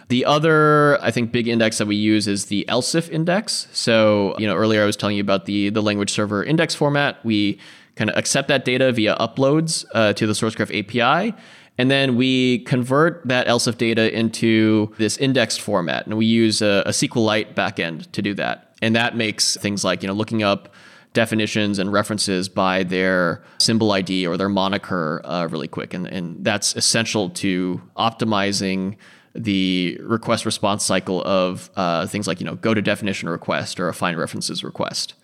The 0.08 0.24
other, 0.24 1.02
I 1.02 1.10
think, 1.10 1.32
big 1.32 1.48
index 1.48 1.78
that 1.78 1.86
we 1.86 1.96
use 1.96 2.28
is 2.28 2.46
the 2.46 2.64
LSIF 2.68 3.10
index. 3.10 3.68
So, 3.72 4.34
you 4.38 4.46
know, 4.46 4.54
earlier 4.54 4.82
I 4.82 4.86
was 4.86 4.96
telling 4.96 5.16
you 5.16 5.22
about 5.22 5.46
the, 5.46 5.70
the 5.70 5.82
language 5.82 6.10
server 6.10 6.44
index 6.44 6.74
format. 6.74 7.24
We 7.24 7.58
kind 7.96 8.10
of 8.10 8.16
accept 8.16 8.48
that 8.48 8.64
data 8.64 8.92
via 8.92 9.16
uploads 9.16 9.84
uh, 9.94 10.12
to 10.12 10.26
the 10.26 10.32
Sourcegraph 10.32 10.70
API. 10.78 11.34
And 11.76 11.90
then 11.90 12.16
we 12.16 12.60
convert 12.60 13.26
that 13.26 13.46
LSIF 13.46 13.76
data 13.76 14.16
into 14.16 14.94
this 14.98 15.16
indexed 15.16 15.60
format. 15.60 16.06
And 16.06 16.16
we 16.16 16.26
use 16.26 16.62
a, 16.62 16.82
a 16.87 16.90
SQLite 16.90 17.54
backend 17.54 18.10
to 18.12 18.22
do 18.22 18.34
that. 18.34 18.76
And 18.80 18.94
that 18.94 19.16
makes 19.16 19.56
things 19.56 19.84
like, 19.84 20.02
you 20.02 20.06
know, 20.06 20.14
looking 20.14 20.42
up 20.42 20.68
definitions 21.14 21.78
and 21.78 21.92
references 21.92 22.48
by 22.48 22.82
their 22.82 23.42
symbol 23.58 23.92
ID 23.92 24.26
or 24.26 24.37
their 24.37 24.48
moniker 24.48 25.20
uh, 25.24 25.46
really 25.50 25.68
quick. 25.68 25.94
And, 25.94 26.06
and 26.06 26.44
that's 26.44 26.76
essential 26.76 27.30
to 27.30 27.80
optimizing 27.96 28.96
the 29.34 29.98
request 30.02 30.44
response 30.44 30.84
cycle 30.84 31.22
of 31.24 31.70
uh, 31.76 32.06
things 32.06 32.26
like, 32.26 32.40
you 32.40 32.46
know, 32.46 32.56
go 32.56 32.74
to 32.74 32.82
definition 32.82 33.28
request 33.28 33.80
or 33.80 33.88
a 33.88 33.94
find 33.94 34.18
references 34.18 34.62
request. 34.62 35.14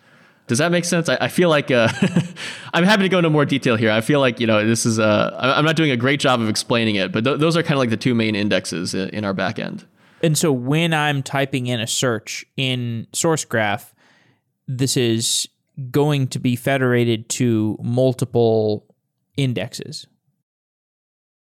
Does 0.51 0.59
that 0.59 0.73
make 0.73 0.85
sense? 0.85 1.09
I, 1.09 1.17
I 1.21 1.29
feel 1.29 1.49
like 1.49 1.71
uh, 1.71 1.87
I'm 2.75 2.83
happy 2.83 3.05
to 3.05 3.09
go 3.09 3.19
into 3.19 3.31
more 3.31 3.45
detail 3.45 3.77
here. 3.77 3.93
I 3.93 4.01
feel 4.01 4.19
like 4.19 4.41
you 4.41 4.49
know 4.49 4.67
this 4.67 4.85
is 4.85 4.99
uh, 4.99 5.37
I'm 5.39 5.65
not 5.65 5.77
doing 5.77 5.93
a 5.93 5.97
great 5.97 6.19
job 6.19 6.41
of 6.41 6.49
explaining 6.49 6.97
it, 6.97 7.13
but 7.13 7.23
th- 7.23 7.39
those 7.39 7.57
are 7.57 7.63
kind 7.63 7.75
of 7.75 7.79
like 7.79 7.91
the 7.91 7.97
two 7.97 8.17
main 8.17 8.35
indexes 8.35 8.93
in 8.93 9.25
our 9.25 9.33
backend. 9.33 9.85
And 10.25 10.37
so 10.37 10.51
when 10.51 10.93
I'm 10.93 11.23
typing 11.23 11.69
in 11.69 11.79
a 11.79 11.87
search 11.87 12.45
in 12.57 13.07
Sourcegraph, 13.13 13.93
this 14.67 14.97
is 14.97 15.49
going 15.93 16.27
to 16.27 16.41
be 16.41 16.57
federated 16.57 17.29
to 17.29 17.79
multiple 17.81 18.93
indexes. 19.37 20.09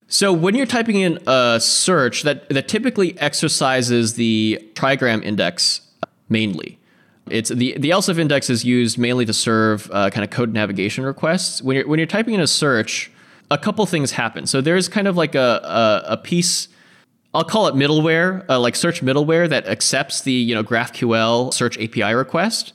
So 0.07 0.33
when 0.33 0.55
you're 0.55 0.65
typing 0.65 0.95
in 0.95 1.19
a 1.27 1.59
search 1.59 2.23
that 2.23 2.49
that 2.51 2.69
typically 2.69 3.19
exercises 3.19 4.15
the 4.15 4.65
trigram 4.75 5.25
index 5.25 5.81
mainly. 6.29 6.79
It's 7.29 7.51
the 7.51 7.79
the 7.79 7.91
LSIF 7.91 8.19
index 8.19 8.51
is 8.51 8.65
used 8.65 8.99
mainly 8.99 9.25
to 9.27 9.33
serve 9.33 9.91
uh, 9.93 10.11
kind 10.11 10.25
of 10.25 10.31
code 10.31 10.53
navigation 10.53 11.05
requests. 11.05 11.63
When 11.63 11.77
you're 11.77 11.87
when 11.87 11.99
you're 11.99 12.07
typing 12.07 12.35
in 12.35 12.41
a 12.41 12.47
search, 12.47 13.11
a 13.51 13.59
couple 13.59 13.87
things 13.87 14.13
happen. 14.13 14.47
So 14.47 14.61
there's 14.61 14.89
kind 14.89 15.07
of 15.07 15.17
like 15.17 15.35
a 15.35 15.61
a, 16.09 16.13
a 16.13 16.17
piece. 16.17 16.69
I'll 17.35 17.45
call 17.45 17.67
it 17.69 17.75
middleware, 17.75 18.45
uh, 18.51 18.61
like 18.61 18.77
search 18.77 19.01
middleware 19.03 19.49
that 19.49 19.67
accepts 19.67 20.23
the 20.23 20.33
you 20.33 20.55
know 20.55 20.65
GraphQL 20.65 21.55
search 21.55 21.79
API 21.79 22.13
request, 22.15 22.73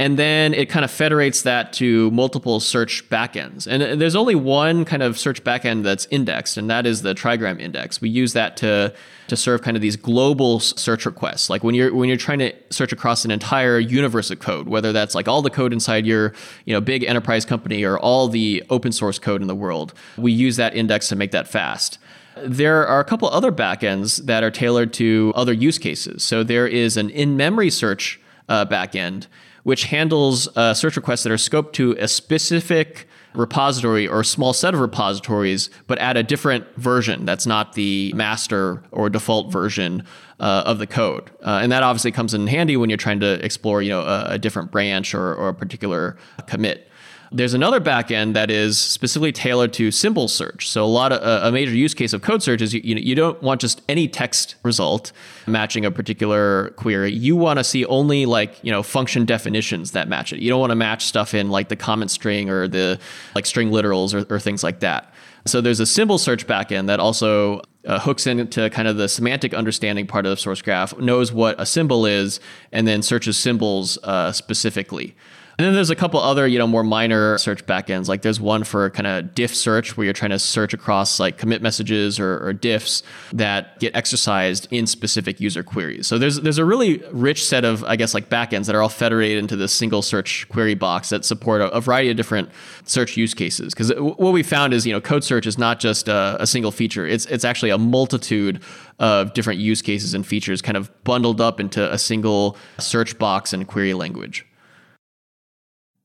and 0.00 0.18
then 0.18 0.54
it 0.54 0.68
kind 0.68 0.84
of 0.84 0.90
federates 0.90 1.42
that 1.42 1.72
to 1.74 2.10
multiple 2.10 2.58
search 2.58 3.08
backends. 3.10 3.68
And 3.68 4.00
there's 4.00 4.16
only 4.16 4.34
one 4.34 4.84
kind 4.84 5.04
of 5.04 5.16
search 5.16 5.44
backend 5.44 5.84
that's 5.84 6.06
indexed, 6.10 6.56
and 6.56 6.68
that 6.68 6.84
is 6.84 7.02
the 7.02 7.14
trigram 7.14 7.60
index. 7.60 8.00
We 8.00 8.08
use 8.08 8.32
that 8.32 8.56
to 8.58 8.92
to 9.28 9.36
serve 9.36 9.62
kind 9.62 9.76
of 9.76 9.80
these 9.80 9.96
global 9.96 10.58
search 10.60 11.06
requests. 11.06 11.48
Like 11.48 11.62
when 11.62 11.76
you're 11.76 11.94
when 11.94 12.08
you're 12.08 12.18
trying 12.18 12.40
to 12.40 12.52
search 12.70 12.92
across 12.92 13.24
an 13.24 13.30
entire 13.30 13.78
universe 13.78 14.32
of 14.32 14.40
code, 14.40 14.68
whether 14.68 14.92
that's 14.92 15.14
like 15.14 15.28
all 15.28 15.42
the 15.42 15.50
code 15.50 15.72
inside 15.72 16.06
your 16.06 16.32
you 16.64 16.74
know 16.74 16.80
big 16.80 17.04
enterprise 17.04 17.44
company 17.44 17.84
or 17.84 17.96
all 17.96 18.26
the 18.26 18.64
open 18.70 18.90
source 18.90 19.20
code 19.20 19.42
in 19.42 19.46
the 19.46 19.54
world, 19.54 19.94
we 20.16 20.32
use 20.32 20.56
that 20.56 20.74
index 20.74 21.08
to 21.08 21.16
make 21.16 21.30
that 21.30 21.46
fast. 21.46 21.98
There 22.42 22.84
are 22.84 22.98
a 22.98 23.04
couple 23.04 23.28
other 23.28 23.52
backends 23.52 24.26
that 24.26 24.42
are 24.42 24.50
tailored 24.50 24.92
to 24.94 25.32
other 25.36 25.52
use 25.52 25.78
cases. 25.78 26.24
So 26.24 26.42
there 26.42 26.66
is 26.66 26.96
an 26.96 27.10
in-memory 27.10 27.70
search 27.70 28.20
uh, 28.48 28.66
backend 28.66 29.28
which 29.64 29.84
handles 29.84 30.48
uh, 30.56 30.72
search 30.72 30.96
requests 30.96 31.24
that 31.24 31.32
are 31.32 31.36
scoped 31.36 31.72
to 31.72 31.92
a 31.98 32.08
specific 32.08 33.08
repository 33.34 34.06
or 34.06 34.20
a 34.20 34.24
small 34.24 34.52
set 34.52 34.74
of 34.74 34.80
repositories, 34.80 35.68
but 35.86 35.98
at 35.98 36.16
a 36.16 36.22
different 36.22 36.64
version 36.76 37.24
that's 37.24 37.46
not 37.46 37.72
the 37.72 38.12
master 38.14 38.82
or 38.92 39.10
default 39.10 39.50
version 39.50 40.04
uh, 40.38 40.62
of 40.66 40.78
the 40.78 40.86
code. 40.86 41.30
Uh, 41.42 41.58
and 41.62 41.72
that 41.72 41.82
obviously 41.82 42.12
comes 42.12 42.32
in 42.34 42.46
handy 42.46 42.76
when 42.76 42.88
you're 42.88 42.96
trying 42.96 43.20
to 43.20 43.44
explore, 43.44 43.82
you 43.82 43.90
know, 43.90 44.02
a, 44.02 44.26
a 44.30 44.38
different 44.38 44.70
branch 44.70 45.14
or, 45.14 45.34
or 45.34 45.48
a 45.48 45.54
particular 45.54 46.16
commit. 46.46 46.88
There's 47.36 47.52
another 47.52 47.80
backend 47.80 48.34
that 48.34 48.48
is 48.48 48.78
specifically 48.78 49.32
tailored 49.32 49.72
to 49.72 49.90
symbol 49.90 50.28
search. 50.28 50.68
So 50.68 50.84
a 50.84 50.86
lot 50.86 51.10
of 51.10 51.20
a 51.22 51.50
major 51.50 51.72
use 51.72 51.92
case 51.92 52.12
of 52.12 52.22
code 52.22 52.44
search 52.44 52.62
is 52.62 52.72
you, 52.72 52.80
you, 52.84 52.94
you 52.94 53.16
don't 53.16 53.42
want 53.42 53.60
just 53.60 53.82
any 53.88 54.06
text 54.06 54.54
result 54.62 55.10
matching 55.48 55.84
a 55.84 55.90
particular 55.90 56.70
query. 56.76 57.12
You 57.12 57.34
want 57.34 57.58
to 57.58 57.64
see 57.64 57.84
only 57.86 58.24
like 58.24 58.62
you 58.62 58.70
know 58.70 58.84
function 58.84 59.24
definitions 59.24 59.90
that 59.90 60.08
match 60.08 60.32
it. 60.32 60.38
You 60.38 60.48
don't 60.48 60.60
want 60.60 60.70
to 60.70 60.76
match 60.76 61.04
stuff 61.04 61.34
in 61.34 61.50
like 61.50 61.68
the 61.68 61.76
comment 61.76 62.12
string 62.12 62.48
or 62.50 62.68
the 62.68 63.00
like 63.34 63.46
string 63.46 63.70
literals 63.70 64.14
or, 64.14 64.32
or 64.32 64.38
things 64.38 64.62
like 64.62 64.78
that. 64.80 65.12
So 65.46 65.60
there's 65.60 65.80
a 65.80 65.86
symbol 65.86 66.18
search 66.18 66.46
backend 66.46 66.86
that 66.86 67.00
also 67.00 67.62
uh, 67.86 67.98
hooks 67.98 68.26
into 68.26 68.70
kind 68.70 68.88
of 68.88 68.96
the 68.96 69.08
semantic 69.08 69.52
understanding 69.52 70.06
part 70.06 70.24
of 70.24 70.30
the 70.30 70.36
SourceGraph, 70.36 70.98
knows 70.98 71.32
what 71.32 71.60
a 71.60 71.66
symbol 71.66 72.06
is, 72.06 72.40
and 72.72 72.86
then 72.88 73.02
searches 73.02 73.36
symbols 73.36 73.98
uh, 74.04 74.32
specifically. 74.32 75.14
And 75.56 75.64
then 75.64 75.74
there's 75.74 75.90
a 75.90 75.94
couple 75.94 76.18
other, 76.18 76.48
you 76.48 76.58
know, 76.58 76.66
more 76.66 76.82
minor 76.82 77.38
search 77.38 77.64
backends. 77.64 78.08
Like 78.08 78.22
there's 78.22 78.40
one 78.40 78.64
for 78.64 78.90
kind 78.90 79.06
of 79.06 79.34
diff 79.34 79.54
search 79.54 79.96
where 79.96 80.04
you're 80.04 80.12
trying 80.12 80.32
to 80.32 80.38
search 80.38 80.74
across 80.74 81.20
like 81.20 81.38
commit 81.38 81.62
messages 81.62 82.18
or, 82.18 82.44
or 82.44 82.52
diffs 82.52 83.02
that 83.32 83.78
get 83.78 83.94
exercised 83.94 84.66
in 84.72 84.86
specific 84.86 85.40
user 85.40 85.62
queries. 85.62 86.08
So 86.08 86.18
there's 86.18 86.40
there's 86.40 86.58
a 86.58 86.64
really 86.64 86.98
rich 87.12 87.44
set 87.46 87.64
of, 87.64 87.84
I 87.84 87.94
guess, 87.94 88.14
like 88.14 88.28
backends 88.28 88.66
that 88.66 88.74
are 88.74 88.82
all 88.82 88.88
federated 88.88 89.38
into 89.38 89.54
this 89.54 89.72
single 89.72 90.02
search 90.02 90.48
query 90.48 90.74
box 90.74 91.10
that 91.10 91.24
support 91.24 91.60
a, 91.60 91.70
a 91.70 91.80
variety 91.80 92.10
of 92.10 92.16
different 92.16 92.48
search 92.84 93.16
use 93.16 93.32
cases. 93.32 93.74
Because 93.74 93.92
what 93.94 94.32
we 94.32 94.42
found 94.42 94.74
is, 94.74 94.84
you 94.84 94.92
know, 94.92 95.00
code 95.00 95.22
search 95.22 95.46
is 95.46 95.56
not 95.56 95.78
just 95.78 96.08
a, 96.08 96.36
a 96.40 96.48
single 96.48 96.72
feature. 96.72 97.06
It's 97.06 97.26
it's 97.26 97.44
actually 97.44 97.70
a 97.70 97.78
multitude 97.78 98.60
of 98.98 99.32
different 99.34 99.60
use 99.60 99.82
cases 99.82 100.14
and 100.14 100.26
features 100.26 100.60
kind 100.60 100.76
of 100.76 100.90
bundled 101.04 101.40
up 101.40 101.60
into 101.60 101.92
a 101.92 101.98
single 101.98 102.56
search 102.78 103.18
box 103.18 103.52
and 103.52 103.68
query 103.68 103.94
language 103.94 104.44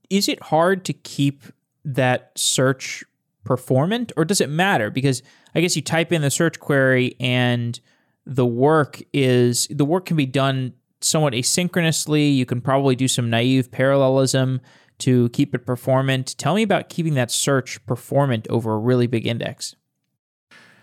is 0.10 0.28
it 0.28 0.42
hard 0.44 0.86
to 0.86 0.94
keep 0.94 1.44
that 1.86 2.32
search 2.36 3.04
performant 3.44 4.12
or 4.18 4.26
does 4.26 4.42
it 4.42 4.50
matter? 4.50 4.90
Because 4.90 5.24
I 5.56 5.62
guess 5.62 5.76
you 5.76 5.82
type 5.82 6.12
in 6.12 6.22
the 6.22 6.32
search 6.32 6.60
query 6.60 7.16
and 7.20 7.80
the 8.26 8.46
work 8.46 9.02
is 9.14 9.68
the 9.70 9.86
work 9.86 10.06
can 10.06 10.18
be 10.18 10.26
done 10.26 10.74
somewhat 11.02 11.34
asynchronously. 11.34 12.36
You 12.36 12.46
can 12.46 12.62
probably 12.62 12.96
do 12.96 13.08
some 13.08 13.30
naive 13.30 13.72
parallelism 13.72 14.62
to 15.00 15.30
keep 15.30 15.56
it 15.56 15.66
performant. 15.66 16.38
Tell 16.38 16.54
me 16.54 16.62
about 16.62 16.90
keeping 16.90 17.14
that 17.16 17.32
search 17.32 17.84
performant 17.86 18.48
over 18.50 18.74
a 18.74 18.78
really 18.78 19.08
big 19.08 19.26
index. 19.26 19.76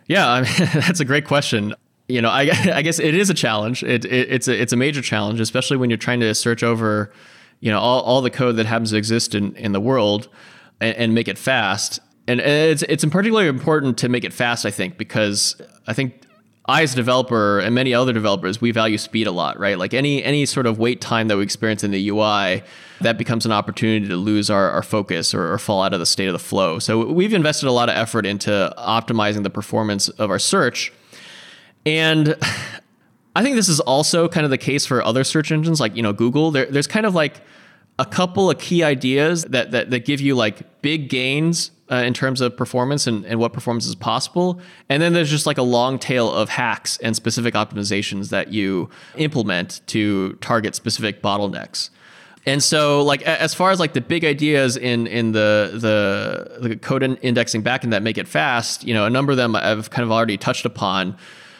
Yeah, 0.07 0.29
I 0.29 0.43
mean, 0.43 0.53
that's 0.75 1.01
a 1.01 1.05
great 1.05 1.27
question. 1.27 1.75
You 2.09 2.23
know, 2.23 2.31
I, 2.31 2.43
I 2.75 2.83
guess 2.83 2.99
it 2.99 3.15
is 3.15 3.31
a 3.31 3.35
challenge. 3.35 3.83
It, 3.83 4.05
it, 4.05 4.31
it's 4.31 4.49
a 4.49 4.61
it's 4.61 4.73
a 4.73 4.77
major 4.77 5.03
challenge, 5.03 5.41
especially 5.41 5.77
when 5.77 5.91
you're 5.91 5.97
trying 5.99 6.21
to 6.21 6.35
search 6.35 6.63
over 6.63 7.13
you 7.61 7.71
know 7.71 7.79
all, 7.79 8.03
all 8.03 8.21
the 8.21 8.31
code 8.31 8.57
that 8.57 8.67
happens 8.67 8.91
to 8.91 8.97
exist 8.97 9.35
in, 9.35 9.55
in 9.57 9.73
the 9.73 9.81
world 9.81 10.29
and, 10.81 10.97
and 10.97 11.15
make 11.15 11.29
it 11.29 11.39
fast 11.39 12.01
and 12.29 12.41
it's 12.41 12.83
it's 12.83 13.05
particularly 13.05 13.49
important 13.49 13.99
to 13.99 14.09
make 14.09 14.25
it 14.25 14.33
fast 14.33 14.67
i 14.67 14.71
think 14.71 14.97
because 14.99 15.61
i 15.87 15.93
think 15.93 16.27
I 16.69 16.83
as 16.83 16.93
a 16.95 16.97
developer 16.97 17.61
and 17.61 17.75
many 17.75 17.95
other 17.95 18.13
developers, 18.13 18.61
we 18.61 18.73
value 18.73 18.99
speed 18.99 19.29
a 19.29 19.31
lot, 19.31 19.59
right? 19.59 19.79
Like 19.79 19.95
any 19.95 20.23
any 20.25 20.45
sort 20.47 20.67
of 20.67 20.79
wait 20.79 21.01
time 21.01 21.29
that 21.29 21.37
we 21.37 21.45
experience 21.45 21.85
in 21.85 21.93
the 21.93 22.09
UI, 22.09 22.63
that 23.01 23.19
becomes 23.19 23.47
an 23.47 23.53
opportunity 23.53 24.09
to 24.09 24.17
lose 24.17 24.51
our, 24.51 24.71
our 24.71 24.83
focus 24.83 25.33
or, 25.33 25.53
or 25.53 25.59
fall 25.59 25.83
out 25.83 25.95
of 25.95 26.01
the 26.01 26.07
state 26.07 26.27
of 26.27 26.33
the 26.33 26.41
flow. 26.41 26.81
So 26.81 27.07
we've 27.07 27.33
invested 27.33 27.69
a 27.69 27.73
lot 27.73 27.89
of 27.89 27.97
effort 27.97 28.27
into 28.27 28.75
optimizing 28.79 29.45
the 29.45 29.51
performance 29.51 30.09
of 30.09 30.31
our 30.31 30.41
search. 30.41 30.93
And 31.85 32.35
I 33.37 33.43
think 33.43 33.55
this 33.55 33.69
is 33.69 33.81
also 33.81 34.29
kind 34.29 34.45
of 34.45 34.51
the 34.51 34.57
case 34.57 34.87
for 34.87 35.05
other 35.05 35.23
search 35.23 35.53
engines 35.53 35.79
like, 35.79 35.95
you 35.95 36.03
know, 36.03 36.15
Google. 36.15 36.51
There, 36.51 36.65
there's 36.65 36.87
kind 36.87 37.05
of 37.05 37.15
like 37.15 37.43
a 37.99 38.07
couple 38.07 38.51
of 38.51 38.59
key 38.59 38.83
ideas 38.83 39.45
that, 39.45 39.73
that, 39.73 39.91
that 39.91 40.07
give 40.07 40.23
you 40.23 40.35
like 40.35 40.81
big 40.81 41.11
gains 41.11 41.71
uh, 41.93 41.97
in 41.97 42.15
terms 42.15 42.41
of 42.41 42.57
performance 42.57 43.07
and, 43.07 43.27
and 43.27 43.39
what 43.39 43.53
performance 43.53 43.85
is 43.85 43.95
possible. 43.95 44.59
And 44.89 45.03
then 45.03 45.13
there's 45.13 45.29
just 45.29 45.45
like 45.45 45.59
a 45.59 45.63
long 45.63 45.99
tail 45.99 46.33
of 46.33 46.49
hacks 46.49 46.97
and 47.03 47.15
specific 47.15 47.53
optimizations 47.53 48.31
that 48.31 48.55
you 48.55 48.89
implement 49.17 49.83
to 49.89 50.33
target 50.41 50.75
specific 50.75 51.21
bottlenecks. 51.21 51.91
And 52.47 52.63
so, 52.63 53.03
like 53.03 53.21
as 53.23 53.53
far 53.53 53.71
as 53.71 53.79
like 53.79 53.93
the 53.93 54.01
big 54.01 54.25
ideas 54.25 54.79
in 54.79 55.09
in 55.09 55.33
the 55.33 55.73
the 55.75 56.69
the 56.69 56.77
code 56.77 57.03
indexing 57.21 57.63
backend 57.63 57.91
that 57.91 58.03
make 58.03 58.17
it 58.17 58.29
fast, 58.29 58.85
you 58.85 58.95
know, 58.95 59.05
a 59.05 59.11
number 59.11 59.33
of 59.33 59.37
them 59.37 59.57
I've 59.57 59.91
kind 59.91 60.05
of 60.05 60.13
already 60.13 60.39
touched 60.39 60.65
upon. 60.65 61.19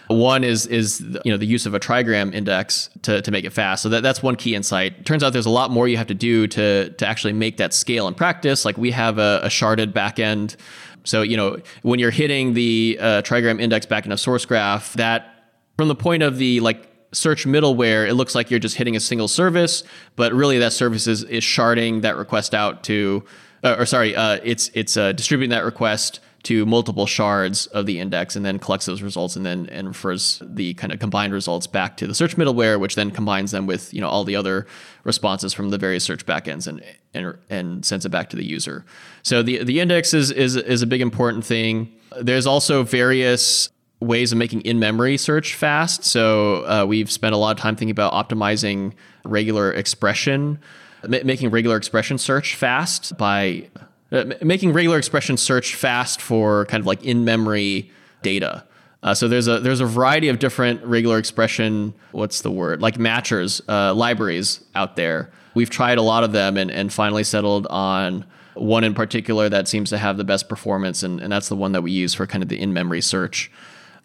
One 0.09 0.45
is 0.45 0.67
is 0.67 1.01
you 1.25 1.33
know 1.33 1.37
the 1.37 1.47
use 1.47 1.67
of 1.67 1.75
a 1.75 1.81
trigram 1.81 2.33
index 2.33 2.91
to, 3.03 3.23
to 3.23 3.31
make 3.31 3.45
it 3.45 3.51
fast. 3.51 3.83
So 3.83 3.89
that, 3.89 4.03
that's 4.03 4.23
one 4.23 4.37
key 4.37 4.55
insight. 4.55 5.05
Turns 5.05 5.23
out 5.23 5.33
there's 5.33 5.47
a 5.47 5.51
lot 5.51 5.71
more 5.71 5.89
you 5.89 5.97
have 5.97 6.07
to 6.09 6.15
do 6.15 6.47
to 6.49 6.91
to 6.91 7.07
actually 7.07 7.33
make 7.33 7.57
that 7.57 7.75
scale 7.75 8.07
in 8.07 8.15
practice. 8.15 8.65
Like 8.65 8.79
we 8.79 8.93
have 8.93 9.19
a, 9.19 9.41
a 9.43 9.49
sharded 9.49 9.93
backend. 9.93 10.57
So 11.05 11.23
you 11.23 11.37
know 11.37 11.59
when 11.83 11.99
you're 11.99 12.11
hitting 12.11 12.55
the 12.55 12.99
uh, 13.01 13.23
trigram 13.23 13.61
index 13.61 13.87
back 13.87 14.07
in 14.07 14.13
a 14.13 14.17
SourceGraph, 14.17 14.93
that 14.95 15.37
from 15.77 15.89
the 15.89 15.95
point 15.95 16.23
of 16.23 16.39
the 16.39 16.61
like 16.61 16.89
search 17.13 17.47
middleware, 17.47 18.07
it 18.09 18.15
looks 18.15 18.35
like 18.35 18.51
you're 18.51 18.61
just 18.61 18.77
hitting 18.77 18.97
a 18.97 19.01
single 19.01 19.29
service, 19.29 19.83
but 20.17 20.33
really 20.33 20.59
that 20.59 20.73
service 20.73 21.07
is, 21.07 21.23
is 21.25 21.43
sharding 21.43 22.03
that 22.03 22.17
request 22.17 22.55
out 22.55 22.85
to, 22.85 23.25
uh, 23.65 23.77
or 23.79 23.87
sorry, 23.87 24.15
uh, 24.15 24.39
it's 24.43 24.71
it's 24.75 24.97
uh, 24.97 25.13
distributing 25.13 25.51
that 25.51 25.65
request 25.65 26.21
to 26.47 26.65
multiple 26.65 27.07
shards 27.07 27.67
of 27.67 27.87
the 27.87 27.99
index 27.99 28.37
and 28.37 28.47
then 28.47 28.61
collects 28.61 28.87
those 28.87 29.03
results 29.03 29.35
and 29.35 29.45
then 29.45 29.67
and 29.67 29.89
refers 29.89 30.41
the 30.45 30.75
kind 30.75 30.93
of 30.93 31.01
combined 31.01 31.33
results 31.33 31.67
back 31.67 31.97
to 31.97 32.07
the 32.07 32.15
search 32.15 32.37
middleware, 32.37 32.79
which 32.79 32.95
then 32.95 33.11
combines 33.11 33.51
them 33.51 33.67
with 33.67 33.93
you 33.93 34.01
know 34.01 34.09
all 34.09 34.23
the 34.23 34.37
other 34.37 34.65
responses 35.03 35.53
from 35.53 35.71
the 35.71 35.79
various 35.79 36.05
search 36.05 36.25
backends 36.25 36.69
and 36.69 36.81
and, 37.15 37.37
and 37.51 37.85
sends 37.85 38.07
it 38.07 38.11
back 38.11 38.31
to 38.31 38.37
the 38.37 38.45
user. 38.45 38.85
So 39.25 39.43
the 39.43 39.65
the 39.65 39.81
index 39.81 40.15
is 40.15 40.31
is 40.31 40.55
is 40.55 40.83
a 40.83 40.87
big 40.87 41.01
important 41.01 41.45
thing. 41.45 41.93
There's 42.21 42.47
also 42.47 42.85
various 42.85 43.69
ways 43.99 44.31
of 44.31 44.39
making 44.39 44.61
in-memory 44.61 45.17
search 45.17 45.55
fast. 45.55 46.05
So 46.05 46.65
uh, 46.67 46.85
we've 46.87 47.11
spent 47.11 47.35
a 47.35 47.39
lot 47.39 47.57
of 47.57 47.61
time 47.61 47.75
thinking 47.75 47.91
about 47.91 48.13
optimizing 48.13 48.93
regular 49.25 49.73
expression, 49.73 50.61
making 51.09 51.51
regular 51.51 51.77
expression 51.77 52.19
search 52.19 52.55
fast 52.55 53.19
by 53.19 53.69
uh, 54.17 54.35
making 54.43 54.73
regular 54.73 54.99
expression 54.99 55.37
search 55.37 55.75
fast 55.75 56.21
for 56.21 56.67
kind 56.67 56.81
of 56.81 56.87
like 56.87 57.05
in-memory 57.05 57.91
data. 58.23 58.65
Uh, 59.03 59.15
so 59.15 59.29
there's 59.29 59.47
a 59.47 59.61
there's 59.61 59.81
a 59.81 59.87
variety 59.87 60.29
of 60.29 60.39
different 60.39 60.83
regular 60.85 61.19
expression 61.19 61.95
what's 62.13 62.41
the 62.41 62.51
word 62.51 62.81
like 62.81 62.97
matchers 62.97 63.61
uh, 63.69 63.95
libraries 63.95 64.65
out 64.75 64.97
there. 64.97 65.31
We've 65.55 65.71
tried 65.71 65.99
a 65.99 66.03
lot 66.03 66.25
of 66.25 66.33
them 66.33 66.57
and, 66.57 66.71
and 66.71 66.93
finally 66.93 67.25
settled 67.25 67.67
on 67.69 68.25
one 68.55 68.85
in 68.85 68.95
particular 68.95 69.49
that 69.49 69.69
seems 69.69 69.91
to 69.91 69.99
have 69.99 70.17
the 70.17 70.25
best 70.25 70.49
performance 70.49 71.03
and, 71.03 71.21
and 71.21 71.31
that's 71.31 71.49
the 71.49 71.57
one 71.57 71.73
that 71.73 71.83
we 71.83 71.93
use 71.93 72.15
for 72.15 72.27
kind 72.27 72.43
of 72.43 72.49
the 72.49 72.59
in-memory 72.59 73.01
search. 73.01 73.51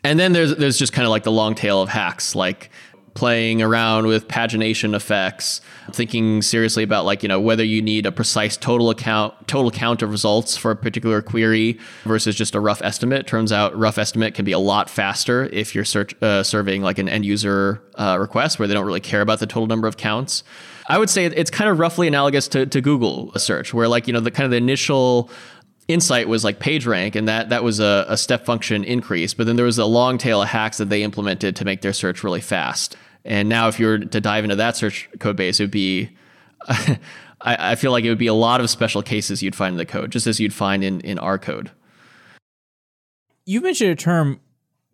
And 0.04 0.20
then 0.20 0.34
there's 0.34 0.56
there's 0.56 0.78
just 0.78 0.94
kind 0.94 1.06
of 1.06 1.10
like 1.10 1.24
the 1.24 1.32
long 1.32 1.56
tail 1.56 1.82
of 1.82 1.90
hacks 1.90 2.36
like 2.36 2.70
playing 3.14 3.62
around 3.62 4.08
with 4.08 4.28
pagination 4.28 4.96
effects, 4.96 5.60
thinking 5.92 6.42
seriously 6.42 6.84
about 6.84 7.06
like, 7.06 7.24
you 7.24 7.30
know, 7.30 7.40
whether 7.40 7.64
you 7.64 7.82
need 7.82 8.06
a 8.06 8.12
precise 8.12 8.56
total 8.56 8.90
account 8.90 9.34
total 9.48 9.70
count 9.70 10.02
of 10.02 10.12
results 10.12 10.56
for 10.56 10.72
a 10.72 10.76
particular 10.76 11.22
query 11.22 11.78
versus 12.04 12.36
just 12.36 12.56
a 12.56 12.60
rough 12.60 12.82
estimate. 12.82 13.28
Turns 13.28 13.52
out 13.52 13.78
rough 13.78 13.98
estimate 13.98 14.34
can 14.34 14.46
be 14.46 14.54
a 14.54 14.60
lot 14.60 14.90
faster 14.90 15.46
if 15.52 15.76
you're 15.76 15.86
search, 15.86 16.16
uh, 16.22 16.42
serving 16.44 16.82
like 16.82 17.00
an 17.00 17.10
end 17.10 17.26
user 17.26 17.82
uh, 17.96 18.18
request 18.20 18.60
where 18.60 18.68
they 18.68 18.74
don't 18.74 18.86
really 18.86 19.02
care 19.02 19.22
about 19.22 19.40
the 19.40 19.48
total 19.48 19.68
number 19.68 19.88
of 19.88 19.98
counts. 19.98 20.44
I 20.88 20.98
would 20.98 21.10
say 21.10 21.26
it's 21.26 21.52
kind 21.52 21.70
of 21.70 21.80
roughly 21.80 22.08
analogous 22.08 22.48
to, 22.50 22.66
to 22.66 22.82
Google 22.82 23.32
search, 23.38 23.74
where 23.74 23.88
like, 23.88 24.08
you 24.08 24.14
know, 24.14 24.20
the 24.20 24.32
kind 24.32 24.46
of 24.46 24.52
the 24.52 24.58
initial 24.58 25.30
insight 25.88 26.28
was 26.28 26.44
like 26.44 26.60
PageRank, 26.60 27.16
and 27.16 27.28
that 27.28 27.50
that 27.50 27.64
was 27.64 27.80
a, 27.80 28.06
a, 28.08 28.18
step 28.18 28.46
function 28.46 28.84
increase. 28.84 29.34
But 29.34 29.48
then 29.48 29.56
there 29.56 29.66
was 29.66 29.78
a 29.78 29.86
long 29.86 30.18
tail 30.18 30.42
of 30.42 30.50
hacks 30.50 30.78
that 30.78 30.90
they 30.90 31.04
implemented 31.04 31.56
to 31.58 31.66
make 31.66 31.82
their 31.82 31.94
search 31.94 32.24
really 32.24 32.42
fast. 32.42 32.96
And 33.26 33.50
now, 33.50 33.68
if 33.68 33.80
you 33.80 33.88
were 33.88 34.00
to 34.00 34.22
dive 34.22 34.44
into 34.44 34.56
that 34.56 34.76
search 34.76 35.10
code 35.20 35.36
base, 35.36 35.60
it 35.60 35.64
would 35.64 35.72
be 35.72 36.10
I, 37.44 37.72
I 37.72 37.76
feel 37.76 37.92
like 37.92 38.04
it 38.04 38.10
would 38.10 38.18
be 38.18 38.28
a 38.28 38.34
lot 38.34 38.62
of 38.62 38.70
special 38.70 39.02
cases 39.02 39.42
you'd 39.42 39.56
find 39.56 39.74
in 39.74 39.78
the 39.78 39.86
code, 39.86 40.12
just 40.12 40.28
as 40.28 40.40
you'd 40.40 40.54
find 40.54 40.84
in, 40.84 41.02
in 41.02 41.20
our 41.20 41.38
code. 41.38 41.72
You've 43.46 43.64
mentioned 43.64 43.92
a 43.92 43.96
term 43.96 44.40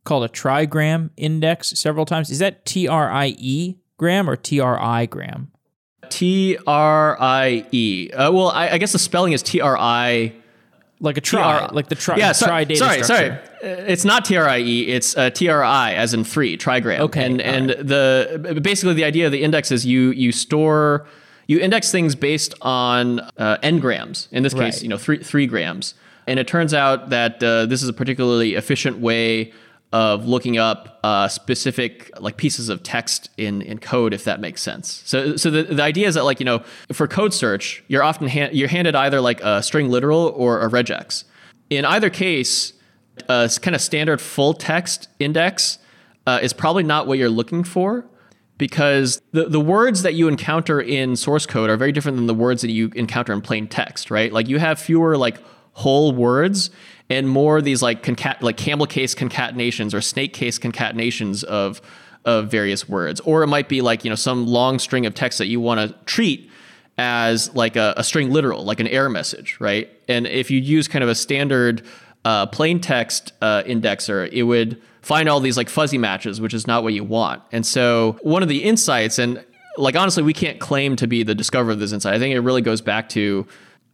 called 0.03 0.23
a 0.23 0.29
trigram 0.29 1.09
index 1.17 1.69
several 1.79 2.05
times. 2.05 2.29
Is 2.29 2.39
that 2.39 2.65
T 2.65 2.87
R 2.87 3.11
I 3.11 3.35
E 3.37 3.77
gram 3.97 4.29
or 4.29 4.35
T 4.35 4.59
R 4.59 4.79
I 4.81 5.05
gram? 5.05 5.51
T 6.09 6.57
R 6.65 7.17
I 7.19 7.65
E. 7.71 8.09
Uh, 8.11 8.31
well, 8.31 8.49
I, 8.49 8.69
I, 8.69 8.77
guess 8.77 8.93
the 8.93 8.99
spelling 8.99 9.33
is 9.33 9.43
T 9.43 9.59
R 9.59 9.77
I. 9.77 10.33
Like 10.99 11.17
a 11.17 11.21
tri, 11.21 11.67
like 11.71 11.89
the 11.89 11.95
tri, 11.95 12.17
yeah, 12.17 12.31
so, 12.31 12.47
tri 12.47 12.63
data 12.63 12.79
sorry, 12.79 13.03
structure. 13.03 13.39
sorry. 13.61 13.71
Uh, 13.71 13.83
it's 13.85 14.03
not 14.03 14.25
T 14.25 14.35
R 14.35 14.49
I 14.49 14.59
E. 14.59 14.87
It's 14.87 15.15
uh, 15.15 15.29
T 15.29 15.47
R 15.47 15.63
I 15.63 15.93
as 15.93 16.15
in 16.15 16.23
free 16.23 16.57
trigram. 16.57 16.99
Okay, 17.01 17.23
and 17.23 17.39
and 17.39 17.69
right. 17.69 17.85
the 17.85 18.59
basically 18.63 18.95
the 18.95 19.03
idea 19.03 19.27
of 19.27 19.31
the 19.31 19.43
index 19.43 19.71
is 19.71 19.85
you 19.85 20.09
you 20.09 20.31
store 20.31 21.05
you 21.45 21.59
index 21.59 21.91
things 21.91 22.15
based 22.15 22.55
on 22.61 23.19
uh, 23.37 23.57
n 23.61 23.79
grams. 23.79 24.27
In 24.31 24.41
this 24.41 24.55
case, 24.55 24.77
right. 24.77 24.81
you 24.81 24.89
know 24.89 24.97
three 24.97 25.19
three 25.19 25.45
grams. 25.45 25.93
And 26.25 26.39
it 26.39 26.47
turns 26.47 26.73
out 26.73 27.09
that 27.09 27.41
uh, 27.41 27.67
this 27.67 27.81
is 27.81 27.87
a 27.87 27.93
particularly 27.93 28.55
efficient 28.55 28.97
way 28.97 29.53
of 29.93 30.27
looking 30.27 30.57
up 30.57 30.99
uh, 31.03 31.27
specific 31.27 32.11
like 32.19 32.35
pieces 32.35 32.67
of 32.67 32.83
text 32.83 33.29
in, 33.37 33.61
in 33.61 33.79
code 33.79 34.13
if 34.13 34.25
that 34.25 34.41
makes 34.41 34.61
sense. 34.61 35.01
So 35.05 35.37
so 35.37 35.49
the, 35.49 35.63
the 35.63 35.83
idea 35.83 36.07
is 36.07 36.15
that 36.15 36.25
like 36.25 36.39
you 36.39 36.45
know 36.45 36.63
for 36.91 37.07
code 37.07 37.33
search 37.33 37.83
you're 37.87 38.03
often 38.03 38.27
hand, 38.27 38.53
you're 38.53 38.67
handed 38.67 38.95
either 38.95 39.21
like 39.21 39.41
a 39.41 39.63
string 39.63 39.89
literal 39.89 40.33
or 40.35 40.61
a 40.61 40.69
regex. 40.69 41.23
In 41.69 41.85
either 41.85 42.09
case 42.09 42.73
a 43.29 43.49
kind 43.61 43.75
of 43.75 43.81
standard 43.81 44.21
full 44.21 44.53
text 44.53 45.07
index 45.19 45.79
uh, 46.25 46.39
is 46.41 46.53
probably 46.53 46.83
not 46.83 47.07
what 47.07 47.17
you're 47.17 47.29
looking 47.29 47.63
for 47.63 48.05
because 48.57 49.21
the, 49.31 49.45
the 49.45 49.59
words 49.59 50.01
that 50.01 50.15
you 50.15 50.27
encounter 50.27 50.81
in 50.81 51.15
source 51.15 51.45
code 51.45 51.69
are 51.69 51.77
very 51.77 51.91
different 51.91 52.17
than 52.17 52.27
the 52.27 52.33
words 52.33 52.61
that 52.61 52.71
you 52.71 52.91
encounter 52.95 53.31
in 53.31 53.41
plain 53.41 53.67
text 53.67 54.11
right? 54.11 54.33
Like 54.33 54.49
you 54.49 54.59
have 54.59 54.79
fewer 54.79 55.15
like 55.17 55.37
whole 55.73 56.11
words 56.11 56.71
and 57.09 57.27
more 57.27 57.61
these 57.61 57.81
like 57.81 58.03
concat 58.03 58.41
like 58.41 58.57
camel 58.57 58.85
case 58.85 59.15
concatenations 59.15 59.93
or 59.93 60.01
snake 60.01 60.33
case 60.33 60.59
concatenations 60.59 61.43
of 61.43 61.81
of 62.25 62.51
various 62.51 62.87
words. 62.89 63.21
Or 63.21 63.41
it 63.41 63.47
might 63.47 63.69
be 63.69 63.81
like 63.81 64.03
you 64.03 64.09
know 64.09 64.15
some 64.15 64.45
long 64.45 64.79
string 64.79 65.05
of 65.05 65.13
text 65.13 65.37
that 65.39 65.47
you 65.47 65.59
want 65.59 65.79
to 65.79 65.95
treat 66.05 66.51
as 66.99 67.53
like 67.55 67.75
a, 67.75 67.93
a, 67.95 68.03
string 68.03 68.31
literal 68.31 68.65
like 68.65 68.79
an 68.79 68.87
error 68.87 69.09
message 69.09 69.57
right? 69.59 69.89
And 70.07 70.25
if 70.25 70.49
you 70.49 70.59
use 70.59 70.87
kind 70.87 71.03
of 71.03 71.09
a 71.09 71.15
standard 71.15 71.83
uh, 72.25 72.47
plain 72.47 72.79
text 72.81 73.33
uh, 73.41 73.63
indexer 73.63 74.27
it 74.31 74.43
would 74.43 74.81
find 75.01 75.29
all 75.29 75.39
these 75.39 75.57
like 75.57 75.69
fuzzy 75.69 75.99
matches 75.99 76.41
which 76.41 76.53
is 76.55 76.65
not 76.65 76.83
what 76.83 76.93
you 76.93 77.03
want. 77.03 77.43
And 77.51 77.65
so 77.65 78.17
one 78.23 78.41
of 78.41 78.49
the 78.49 78.63
insights 78.63 79.19
and 79.19 79.45
like 79.77 79.95
honestly 79.95 80.23
we 80.23 80.33
can't 80.33 80.59
claim 80.59 80.95
to 80.95 81.05
be 81.05 81.21
the 81.21 81.35
discoverer 81.35 81.71
of 81.71 81.79
this 81.79 81.93
insight. 81.93 82.15
I 82.15 82.19
think 82.19 82.33
it 82.33 82.39
really 82.39 82.63
goes 82.63 82.81
back 82.81 83.09
to 83.09 83.47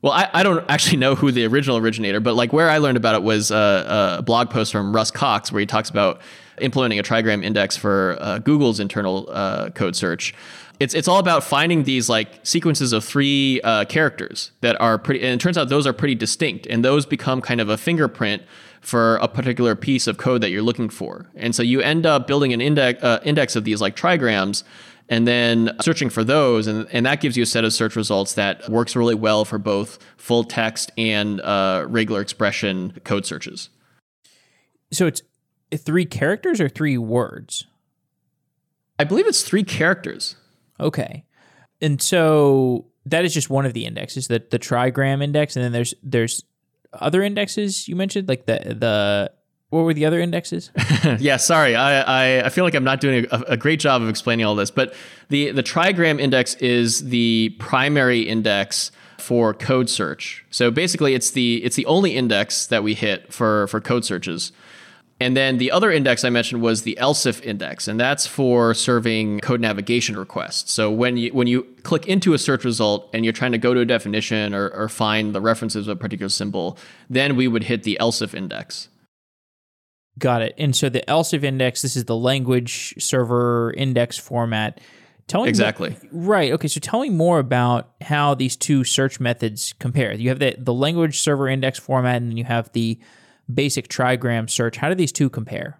well, 0.03 0.11
I, 0.11 0.29
I 0.33 0.43
don't 0.43 0.63
actually 0.69 0.97
know 0.97 1.15
who 1.15 1.31
the 1.31 1.45
original 1.45 1.77
originator, 1.77 2.19
but 2.19 2.35
like 2.35 2.51
where 2.51 2.69
I 2.69 2.77
learned 2.77 2.97
about 2.97 3.15
it 3.15 3.23
was 3.23 3.51
uh, 3.51 4.17
a 4.19 4.21
blog 4.21 4.49
post 4.49 4.73
from 4.73 4.93
Russ 4.93 5.09
Cox 5.09 5.49
where 5.51 5.61
he 5.61 5.65
talks 5.65 5.89
about 5.89 6.21
implementing 6.59 6.99
a 6.99 7.03
trigram 7.03 7.41
index 7.41 7.77
for 7.77 8.17
uh, 8.19 8.39
Google's 8.39 8.81
internal 8.81 9.29
uh, 9.31 9.69
code 9.69 9.95
search. 9.95 10.35
It's 10.79 10.93
it's 10.93 11.07
all 11.07 11.19
about 11.19 11.43
finding 11.43 11.83
these 11.83 12.09
like 12.09 12.27
sequences 12.43 12.91
of 12.91 13.05
three 13.05 13.61
uh, 13.61 13.85
characters 13.85 14.51
that 14.59 14.79
are 14.81 14.97
pretty, 14.97 15.23
and 15.23 15.39
it 15.39 15.41
turns 15.41 15.57
out 15.57 15.69
those 15.69 15.87
are 15.87 15.93
pretty 15.93 16.15
distinct, 16.15 16.67
and 16.67 16.83
those 16.83 17.05
become 17.05 17.39
kind 17.39 17.61
of 17.61 17.69
a 17.69 17.77
fingerprint 17.77 18.43
for 18.81 19.15
a 19.17 19.29
particular 19.29 19.73
piece 19.73 20.07
of 20.07 20.17
code 20.17 20.41
that 20.41 20.49
you're 20.49 20.63
looking 20.63 20.89
for. 20.89 21.27
And 21.35 21.55
so 21.55 21.63
you 21.63 21.79
end 21.79 22.05
up 22.05 22.27
building 22.27 22.51
an 22.51 22.59
index 22.59 23.01
uh, 23.01 23.21
index 23.23 23.55
of 23.55 23.63
these 23.63 23.79
like 23.79 23.95
trigrams 23.95 24.63
and 25.09 25.27
then 25.27 25.71
searching 25.81 26.09
for 26.09 26.23
those 26.23 26.67
and, 26.67 26.87
and 26.91 27.05
that 27.05 27.21
gives 27.21 27.35
you 27.35 27.43
a 27.43 27.45
set 27.45 27.63
of 27.63 27.73
search 27.73 27.95
results 27.95 28.33
that 28.33 28.67
works 28.69 28.95
really 28.95 29.15
well 29.15 29.45
for 29.45 29.57
both 29.57 29.99
full 30.17 30.43
text 30.43 30.91
and 30.97 31.41
uh, 31.41 31.85
regular 31.87 32.21
expression 32.21 32.99
code 33.03 33.25
searches. 33.25 33.69
So 34.91 35.07
it's 35.07 35.21
three 35.77 36.05
characters 36.05 36.61
or 36.61 36.69
three 36.69 36.97
words? 36.97 37.65
I 38.99 39.03
believe 39.03 39.27
it's 39.27 39.43
three 39.43 39.63
characters. 39.63 40.35
Okay. 40.79 41.25
And 41.81 42.01
so 42.01 42.85
that 43.05 43.25
is 43.25 43.33
just 43.33 43.49
one 43.49 43.65
of 43.65 43.73
the 43.73 43.85
indexes 43.85 44.27
the, 44.27 44.43
the 44.49 44.59
trigram 44.59 45.21
index 45.23 45.55
and 45.55 45.65
then 45.65 45.71
there's 45.71 45.93
there's 46.01 46.43
other 46.93 47.21
indexes 47.21 47.87
you 47.87 47.95
mentioned 47.95 48.29
like 48.29 48.45
the 48.45 48.75
the 48.79 49.31
what 49.73 49.85
were 49.85 49.93
the 49.93 50.05
other 50.05 50.19
indexes? 50.19 50.69
yeah, 51.19 51.37
sorry. 51.37 51.75
I, 51.75 52.01
I, 52.01 52.45
I, 52.45 52.49
feel 52.49 52.63
like 52.63 52.75
I'm 52.75 52.83
not 52.83 53.01
doing 53.01 53.25
a, 53.31 53.43
a, 53.49 53.57
great 53.57 53.79
job 53.79 54.03
of 54.03 54.07
explaining 54.07 54.45
all 54.45 54.53
this, 54.53 54.69
but 54.69 54.93
the, 55.29 55.49
the 55.49 55.63
trigram 55.63 56.21
index 56.21 56.53
is 56.55 57.09
the 57.09 57.55
primary 57.57 58.21
index 58.21 58.91
for 59.17 59.51
code 59.51 59.89
search. 59.89 60.45
So 60.51 60.69
basically 60.69 61.15
it's 61.15 61.31
the 61.31 61.63
it's 61.63 61.75
the 61.75 61.87
only 61.87 62.15
index 62.15 62.67
that 62.67 62.83
we 62.83 62.93
hit 62.93 63.33
for, 63.33 63.67
for 63.67 63.81
code 63.81 64.05
searches. 64.05 64.51
And 65.19 65.35
then 65.35 65.57
the 65.57 65.71
other 65.71 65.91
index 65.91 66.23
I 66.23 66.29
mentioned 66.29 66.61
was 66.61 66.81
the 66.81 66.97
LSIF 66.99 67.41
index, 67.43 67.87
and 67.87 67.99
that's 67.99 68.27
for 68.27 68.73
serving 68.73 69.39
code 69.39 69.61
navigation 69.61 70.17
requests. 70.17 70.71
So 70.71 70.91
when 70.91 71.17
you 71.17 71.31
when 71.33 71.47
you 71.47 71.63
click 71.83 72.07
into 72.07 72.33
a 72.33 72.37
search 72.37 72.65
result 72.65 73.09
and 73.13 73.23
you're 73.23 73.31
trying 73.31 73.53
to 73.53 73.57
go 73.57 73.73
to 73.73 73.79
a 73.79 73.85
definition 73.85 74.53
or, 74.53 74.69
or 74.69 74.89
find 74.89 75.33
the 75.33 75.39
references 75.41 75.87
of 75.87 75.97
a 75.97 75.99
particular 75.99 76.29
symbol, 76.29 76.77
then 77.09 77.35
we 77.35 77.47
would 77.47 77.63
hit 77.63 77.83
the 77.83 77.97
LSIF 78.01 78.33
index. 78.33 78.89
Got 80.19 80.43
it. 80.43 80.53
And 80.57 80.75
so 80.75 80.89
the 80.89 81.03
LSIF 81.07 81.43
index, 81.43 81.81
this 81.81 81.95
is 81.95 82.05
the 82.05 82.15
language 82.15 82.93
server 82.99 83.73
index 83.75 84.17
format. 84.17 84.79
Tell 85.27 85.43
me 85.43 85.49
exactly. 85.49 85.95
More, 86.11 86.23
right. 86.25 86.51
Okay. 86.51 86.67
So 86.67 86.79
tell 86.79 87.01
me 87.01 87.09
more 87.09 87.39
about 87.39 87.91
how 88.01 88.35
these 88.35 88.55
two 88.55 88.83
search 88.83 89.19
methods 89.19 89.73
compare. 89.79 90.13
You 90.13 90.29
have 90.29 90.39
the, 90.39 90.55
the 90.57 90.73
language 90.73 91.19
server 91.19 91.47
index 91.47 91.79
format, 91.79 92.17
and 92.17 92.29
then 92.29 92.37
you 92.37 92.43
have 92.43 92.71
the 92.73 92.99
basic 93.51 93.87
trigram 93.87 94.49
search. 94.49 94.77
How 94.77 94.89
do 94.89 94.95
these 94.95 95.11
two 95.11 95.29
compare? 95.29 95.79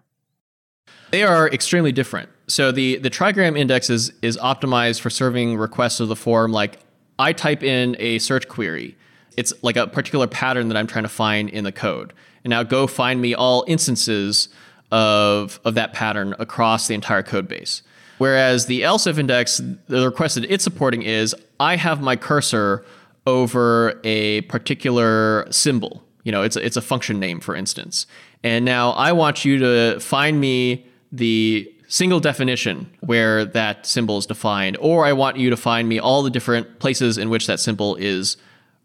They 1.10 1.22
are 1.22 1.48
extremely 1.48 1.92
different. 1.92 2.28
So 2.48 2.72
the 2.72 2.96
the 2.96 3.10
trigram 3.10 3.56
index 3.56 3.88
is 3.90 4.12
is 4.22 4.36
optimized 4.38 5.00
for 5.00 5.10
serving 5.10 5.56
requests 5.58 6.00
of 6.00 6.08
the 6.08 6.16
form 6.16 6.50
like 6.50 6.80
I 7.18 7.32
type 7.32 7.62
in 7.62 7.96
a 8.00 8.18
search 8.18 8.48
query. 8.48 8.96
It's 9.36 9.52
like 9.62 9.76
a 9.76 9.86
particular 9.86 10.26
pattern 10.26 10.68
that 10.68 10.76
I'm 10.76 10.86
trying 10.86 11.04
to 11.04 11.08
find 11.08 11.48
in 11.48 11.64
the 11.64 11.72
code 11.72 12.12
and 12.44 12.50
now 12.50 12.62
go 12.62 12.86
find 12.86 13.20
me 13.20 13.34
all 13.34 13.64
instances 13.66 14.48
of, 14.92 15.58
of 15.64 15.74
that 15.74 15.92
pattern 15.92 16.34
across 16.38 16.86
the 16.86 16.94
entire 16.94 17.22
code 17.22 17.48
base. 17.48 17.82
Whereas 18.18 18.66
the 18.66 18.82
LSIF 18.82 19.18
index, 19.18 19.60
the 19.88 20.04
request 20.04 20.36
that 20.36 20.44
it's 20.44 20.62
supporting 20.62 21.02
is 21.02 21.34
I 21.58 21.76
have 21.76 22.00
my 22.00 22.14
cursor 22.16 22.84
over 23.26 24.00
a 24.04 24.42
particular 24.42 25.50
symbol. 25.50 26.04
You 26.22 26.32
know, 26.32 26.42
it's 26.42 26.56
a, 26.56 26.64
it's 26.64 26.76
a 26.76 26.82
function 26.82 27.18
name, 27.18 27.40
for 27.40 27.56
instance. 27.56 28.06
And 28.42 28.64
now 28.64 28.90
I 28.90 29.12
want 29.12 29.44
you 29.44 29.58
to 29.58 30.00
find 30.00 30.40
me 30.40 30.86
the 31.10 31.70
single 31.88 32.20
definition 32.20 32.90
where 33.00 33.44
that 33.44 33.86
symbol 33.86 34.18
is 34.18 34.26
defined, 34.26 34.76
or 34.80 35.06
I 35.06 35.12
want 35.12 35.36
you 35.36 35.50
to 35.50 35.56
find 35.56 35.88
me 35.88 35.98
all 35.98 36.22
the 36.22 36.30
different 36.30 36.78
places 36.78 37.18
in 37.18 37.30
which 37.30 37.46
that 37.46 37.60
symbol 37.60 37.96
is 37.96 38.36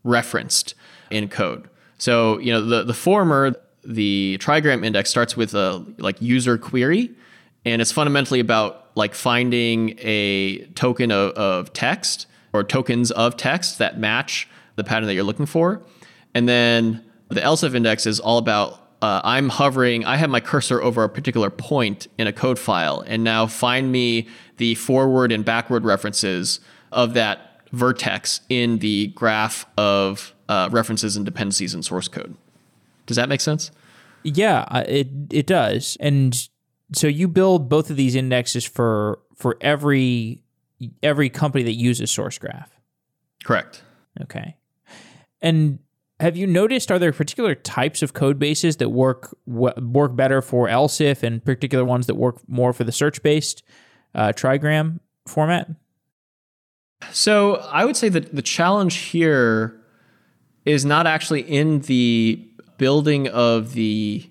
referenced 0.04 0.76
in 1.10 1.28
code. 1.28 1.70
So, 2.00 2.40
you 2.40 2.52
know, 2.52 2.66
the, 2.66 2.84
the 2.84 2.94
former, 2.94 3.56
the 3.84 4.38
trigram 4.42 4.84
index 4.84 5.10
starts 5.10 5.38
with 5.38 5.54
a 5.54 5.86
like 6.00 6.22
user 6.22 6.58
query, 6.58 7.12
and 7.66 7.82
it's 7.82 7.92
fundamentally 7.92 8.40
about 8.40 8.90
like 8.96 9.14
finding 9.14 9.96
a 10.00 10.66
token 10.76 11.12
of, 11.12 11.32
of 11.34 11.74
text 11.74 12.26
or 12.54 12.64
tokens 12.64 13.12
of 13.12 13.38
text 13.38 13.78
that 13.78 14.00
match 14.00 14.50
the 14.76 14.84
pattern 14.84 15.08
that 15.08 15.14
you're 15.14 15.24
looking 15.24 15.46
for. 15.46 15.84
And 16.34 16.48
then 16.48 17.04
the 17.28 17.42
LSIF 17.42 17.76
index 17.76 18.06
is 18.06 18.20
all 18.20 18.38
about 18.38 18.80
uh, 19.02 19.22
I'm 19.24 19.50
hovering, 19.50 20.04
I 20.04 20.18
have 20.18 20.30
my 20.30 20.42
cursor 20.42 20.82
over 20.82 21.04
a 21.04 21.10
particular 21.10 21.50
point 21.50 22.08
in 22.18 22.28
a 22.28 22.34
code 22.34 22.60
file, 22.60 23.02
and 23.08 23.24
now 23.24 23.48
find 23.48 23.92
me 23.92 24.28
the 24.58 24.76
forward 24.76 25.32
and 25.32 25.46
backward 25.46 25.86
references 25.86 26.60
of 26.92 27.14
that 27.14 27.49
vertex 27.72 28.42
in 28.50 28.80
the 28.80 29.08
graph 29.08 29.66
of 29.78 30.34
uh, 30.48 30.70
references 30.72 31.16
and 31.16 31.26
dependencies 31.26 31.74
in 31.74 31.84
source 31.84 32.08
code. 32.08 32.36
Does 33.06 33.18
that 33.18 33.30
make 33.30 33.42
sense? 33.42 33.72
Yeah, 34.24 34.66
it 34.82 35.08
it 35.32 35.48
does. 35.48 35.98
And 36.00 36.36
so 36.94 37.08
you 37.08 37.28
build 37.28 37.70
both 37.70 37.90
of 37.90 37.96
these 37.96 38.16
indexes 38.16 38.66
for 38.66 39.20
for 39.36 39.58
every 39.62 40.44
every 41.04 41.30
company 41.30 41.64
that 41.64 41.74
uses 41.74 42.12
SourceGraph. 42.12 42.68
Correct. 43.44 43.84
Okay. 44.22 44.56
And 45.42 45.80
have 46.20 46.36
you 46.36 46.48
noticed 46.48 46.92
are 46.92 47.00
there 47.00 47.14
particular 47.14 47.56
types 47.56 48.02
of 48.02 48.14
code 48.14 48.40
bases 48.40 48.78
that 48.78 48.90
work 48.90 49.36
work 49.46 50.16
better 50.16 50.42
for 50.42 50.68
LSIF 50.68 51.24
and 51.24 51.44
particular 51.44 51.86
ones 51.86 52.08
that 52.08 52.16
work 52.16 52.38
more 52.48 52.74
for 52.74 52.84
the 52.84 52.92
search 52.92 53.24
based 53.24 53.64
uh, 54.14 54.30
trigram 54.30 55.00
format? 55.26 55.70
So 57.12 57.56
I 57.56 57.86
would 57.86 57.98
say 57.98 58.10
that 58.10 58.36
the 58.36 58.42
challenge 58.42 58.96
here 58.96 59.80
is 60.66 60.86
not 60.86 61.08
actually 61.08 61.42
in 61.42 61.82
the 61.82 62.46
building 62.78 63.28
of 63.28 63.74
the 63.74 64.30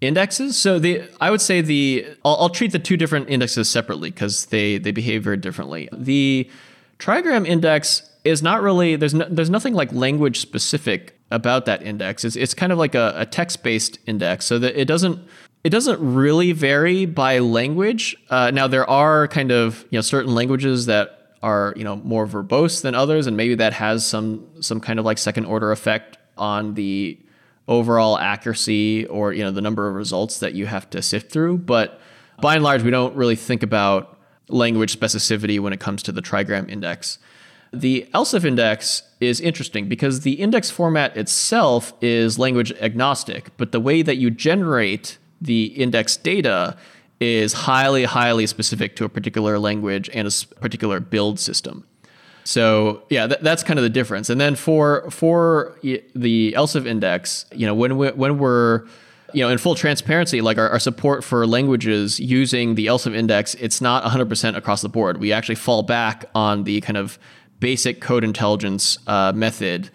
indexes. 0.00 0.56
So 0.56 0.78
the 0.78 1.02
I 1.20 1.30
would 1.30 1.40
say 1.40 1.60
the 1.60 2.06
I'll, 2.24 2.36
I'll 2.40 2.48
treat 2.50 2.72
the 2.72 2.78
two 2.78 2.96
different 2.96 3.30
indexes 3.30 3.70
separately 3.70 4.10
because 4.10 4.46
they 4.46 4.78
they 4.78 4.90
behave 4.90 5.24
very 5.24 5.36
differently. 5.36 5.88
The 5.92 6.50
trigram 6.98 7.46
index 7.46 8.08
is 8.24 8.42
not 8.42 8.62
really 8.62 8.96
there's 8.96 9.14
no, 9.14 9.26
there's 9.28 9.50
nothing 9.50 9.74
like 9.74 9.92
language 9.92 10.40
specific 10.40 11.18
about 11.30 11.64
that 11.66 11.82
index. 11.82 12.24
It's 12.24 12.36
it's 12.36 12.54
kind 12.54 12.72
of 12.72 12.78
like 12.78 12.94
a, 12.94 13.14
a 13.16 13.26
text 13.26 13.62
based 13.62 13.98
index, 14.06 14.44
so 14.44 14.58
that 14.58 14.78
it 14.78 14.86
doesn't 14.86 15.20
it 15.64 15.70
doesn't 15.70 16.00
really 16.00 16.52
vary 16.52 17.06
by 17.06 17.38
language. 17.38 18.16
Uh, 18.28 18.50
now 18.50 18.66
there 18.66 18.88
are 18.88 19.28
kind 19.28 19.52
of 19.52 19.84
you 19.90 19.98
know 19.98 20.02
certain 20.02 20.34
languages 20.34 20.86
that 20.86 21.21
are 21.42 21.74
you 21.76 21.84
know 21.84 21.96
more 21.96 22.26
verbose 22.26 22.82
than 22.82 22.94
others, 22.94 23.26
and 23.26 23.36
maybe 23.36 23.54
that 23.56 23.72
has 23.72 24.06
some 24.06 24.46
some 24.60 24.80
kind 24.80 24.98
of 24.98 25.04
like 25.04 25.18
second 25.18 25.46
order 25.46 25.72
effect 25.72 26.18
on 26.38 26.74
the 26.74 27.18
overall 27.68 28.18
accuracy 28.18 29.06
or 29.06 29.32
you 29.32 29.42
know 29.42 29.50
the 29.50 29.60
number 29.60 29.88
of 29.88 29.94
results 29.94 30.38
that 30.38 30.54
you 30.54 30.66
have 30.66 30.88
to 30.90 31.02
sift 31.02 31.30
through. 31.32 31.58
But 31.58 32.00
by 32.40 32.54
and 32.54 32.64
large, 32.64 32.82
we 32.82 32.90
don't 32.90 33.14
really 33.16 33.36
think 33.36 33.62
about 33.62 34.18
language 34.48 34.98
specificity 34.98 35.58
when 35.60 35.72
it 35.72 35.80
comes 35.80 36.02
to 36.04 36.12
the 36.12 36.22
trigram 36.22 36.68
index. 36.68 37.18
The 37.72 38.06
LSIF 38.12 38.44
index 38.44 39.02
is 39.20 39.40
interesting 39.40 39.88
because 39.88 40.20
the 40.20 40.34
index 40.34 40.70
format 40.70 41.16
itself 41.16 41.94
is 42.02 42.38
language 42.38 42.70
agnostic, 42.72 43.56
but 43.56 43.72
the 43.72 43.80
way 43.80 44.02
that 44.02 44.16
you 44.16 44.30
generate 44.30 45.16
the 45.40 45.64
index 45.66 46.16
data 46.16 46.76
is 47.22 47.52
highly, 47.52 48.04
highly 48.04 48.46
specific 48.46 48.96
to 48.96 49.04
a 49.04 49.08
particular 49.08 49.58
language 49.58 50.10
and 50.12 50.28
a 50.28 50.56
particular 50.60 51.00
build 51.00 51.38
system. 51.38 51.86
So 52.44 53.02
yeah, 53.08 53.26
th- 53.28 53.40
that's 53.40 53.62
kind 53.62 53.78
of 53.78 53.82
the 53.84 53.90
difference. 53.90 54.28
And 54.28 54.40
then 54.40 54.56
for 54.56 55.10
for 55.10 55.76
the 55.82 56.52
LSIF 56.56 56.86
index, 56.86 57.46
you 57.52 57.66
know, 57.66 57.74
when 57.74 57.96
we, 57.96 58.08
when 58.10 58.38
we're 58.38 58.84
you 59.32 59.42
know, 59.42 59.48
in 59.48 59.58
full 59.58 59.74
transparency, 59.74 60.40
like 60.40 60.58
our, 60.58 60.68
our, 60.68 60.78
support 60.78 61.24
for 61.24 61.46
languages 61.46 62.20
using 62.20 62.74
the 62.74 62.86
LSIF 62.86 63.14
index, 63.14 63.54
it's 63.54 63.80
not 63.80 64.04
100% 64.04 64.56
across 64.56 64.82
the 64.82 64.90
board. 64.90 65.18
We 65.18 65.32
actually 65.32 65.54
fall 65.54 65.82
back 65.82 66.26
on 66.34 66.64
the 66.64 66.82
kind 66.82 66.98
of 66.98 67.18
basic 67.58 68.00
code 68.00 68.24
intelligence 68.24 68.98
uh, 69.06 69.32
method 69.34 69.88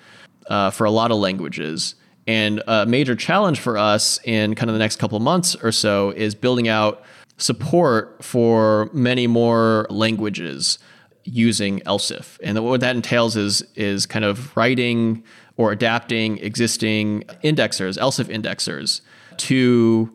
uh, 0.48 0.72
for 0.72 0.86
a 0.86 0.92
lot 0.92 1.12
of 1.12 1.18
languages. 1.18 1.96
And 2.26 2.62
a 2.68 2.86
major 2.86 3.16
challenge 3.16 3.60
for 3.60 3.78
us 3.78 4.20
in 4.24 4.56
kind 4.56 4.70
of 4.70 4.74
the 4.74 4.80
next 4.80 4.98
couple 4.98 5.20
months 5.20 5.56
or 5.56 5.72
so 5.72 6.12
is 6.12 6.36
building 6.36 6.68
out 6.68 7.04
support 7.38 8.24
for 8.24 8.90
many 8.94 9.28
more 9.28 9.86
languages 9.90 10.80
using 11.24 11.80
LSIF. 11.82 12.40
And 12.42 12.64
what 12.64 12.82
that 12.82 12.96
entails 12.96 13.36
is 13.36 13.62
is 13.76 14.06
kind 14.06 14.26
of 14.26 14.56
writing 14.56 15.24
or 15.58 15.72
adapting 15.72 16.38
existing 16.40 17.24
indexers, 17.44 17.98
LSIF 17.98 18.26
indexers, 18.26 19.02
to 19.38 20.14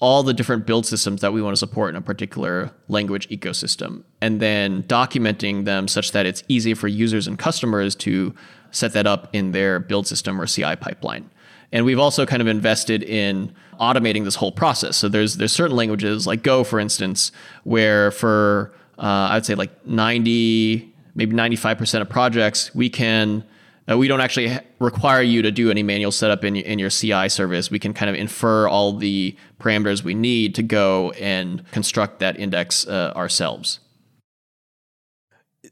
all 0.00 0.22
the 0.22 0.32
different 0.32 0.64
build 0.64 0.86
systems 0.86 1.20
that 1.22 1.32
we 1.32 1.42
want 1.42 1.52
to 1.52 1.58
support 1.58 1.90
in 1.90 1.96
a 1.96 2.00
particular 2.00 2.70
language 2.86 3.28
ecosystem, 3.30 4.04
and 4.20 4.40
then 4.40 4.84
documenting 4.84 5.64
them 5.64 5.88
such 5.88 6.12
that 6.12 6.24
it's 6.24 6.44
easy 6.46 6.72
for 6.72 6.86
users 6.86 7.26
and 7.26 7.38
customers 7.38 7.96
to 7.96 8.32
set 8.70 8.92
that 8.92 9.06
up 9.06 9.28
in 9.32 9.50
their 9.50 9.80
build 9.80 10.06
system 10.06 10.40
or 10.40 10.46
CI 10.46 10.76
pipeline. 10.76 11.28
And 11.72 11.84
we've 11.84 11.98
also 11.98 12.24
kind 12.26 12.40
of 12.40 12.46
invested 12.46 13.02
in 13.02 13.52
automating 13.78 14.24
this 14.24 14.34
whole 14.34 14.52
process. 14.52 14.96
So 14.96 15.08
there's 15.08 15.36
there's 15.36 15.52
certain 15.52 15.76
languages 15.76 16.26
like 16.26 16.42
Go, 16.42 16.64
for 16.64 16.78
instance, 16.78 17.32
where 17.64 18.10
for 18.10 18.72
uh, 18.98 19.28
I'd 19.30 19.46
say 19.46 19.54
like 19.54 19.86
90, 19.86 20.94
maybe 21.14 21.36
95% 21.36 22.00
of 22.00 22.08
projects, 22.08 22.74
we 22.74 22.90
can 22.90 23.44
uh, 23.90 23.96
we 23.96 24.06
don't 24.06 24.20
actually 24.20 24.58
require 24.80 25.22
you 25.22 25.40
to 25.42 25.50
do 25.50 25.70
any 25.70 25.82
manual 25.82 26.12
setup 26.12 26.44
in, 26.44 26.56
in 26.56 26.78
your 26.78 26.90
CI 26.90 27.28
service. 27.28 27.70
We 27.70 27.78
can 27.78 27.94
kind 27.94 28.10
of 28.10 28.16
infer 28.16 28.68
all 28.68 28.92
the 28.92 29.34
parameters 29.58 30.02
we 30.02 30.14
need 30.14 30.54
to 30.56 30.62
go 30.62 31.12
and 31.12 31.64
construct 31.70 32.18
that 32.18 32.38
index 32.38 32.86
uh, 32.86 33.12
ourselves. 33.16 33.80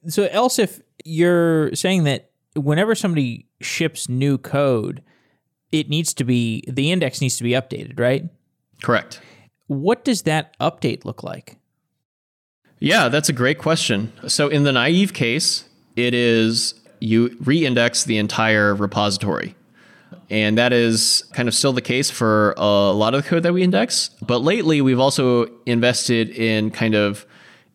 So, 0.09 0.29
LSIF, 0.29 0.81
you're 1.05 1.75
saying 1.75 2.05
that 2.05 2.31
whenever 2.55 2.95
somebody 2.95 3.47
ships 3.61 4.09
new 4.09 4.39
code, 4.39 5.03
it 5.73 5.89
needs 5.89 6.14
to 6.14 6.25
be, 6.25 6.64
the 6.69 6.91
index 6.91 7.21
needs 7.21 7.37
to 7.39 7.45
be 7.45 7.51
updated, 7.51 7.99
right? 7.99 8.25
Correct. 8.83 9.21
What 9.67 10.05
does 10.05 10.23
that 10.23 10.59
update 10.59 11.05
look 11.05 11.23
like? 11.23 11.57
Yeah, 12.79 13.09
that's 13.09 13.29
a 13.29 13.33
great 13.33 13.59
question. 13.59 14.12
So, 14.29 14.49
in 14.49 14.64
the 14.64 14.73
naive 14.73 15.14
case, 15.14 15.64
it 15.97 16.12
is 16.14 16.75
you 17.01 17.37
re-index 17.41 18.05
the 18.05 18.19
entire 18.19 18.75
repository. 18.75 19.55
And 20.29 20.59
that 20.59 20.73
is 20.73 21.25
kind 21.33 21.49
of 21.49 21.55
still 21.55 21.73
the 21.73 21.81
case 21.81 22.11
for 22.11 22.55
a 22.57 22.93
lot 22.93 23.14
of 23.14 23.23
the 23.23 23.29
code 23.29 23.43
that 23.45 23.53
we 23.53 23.62
index. 23.62 24.11
But 24.23 24.39
lately, 24.39 24.81
we've 24.81 24.99
also 24.99 25.47
invested 25.67 26.31
in 26.31 26.71
kind 26.71 26.95
of 26.95 27.27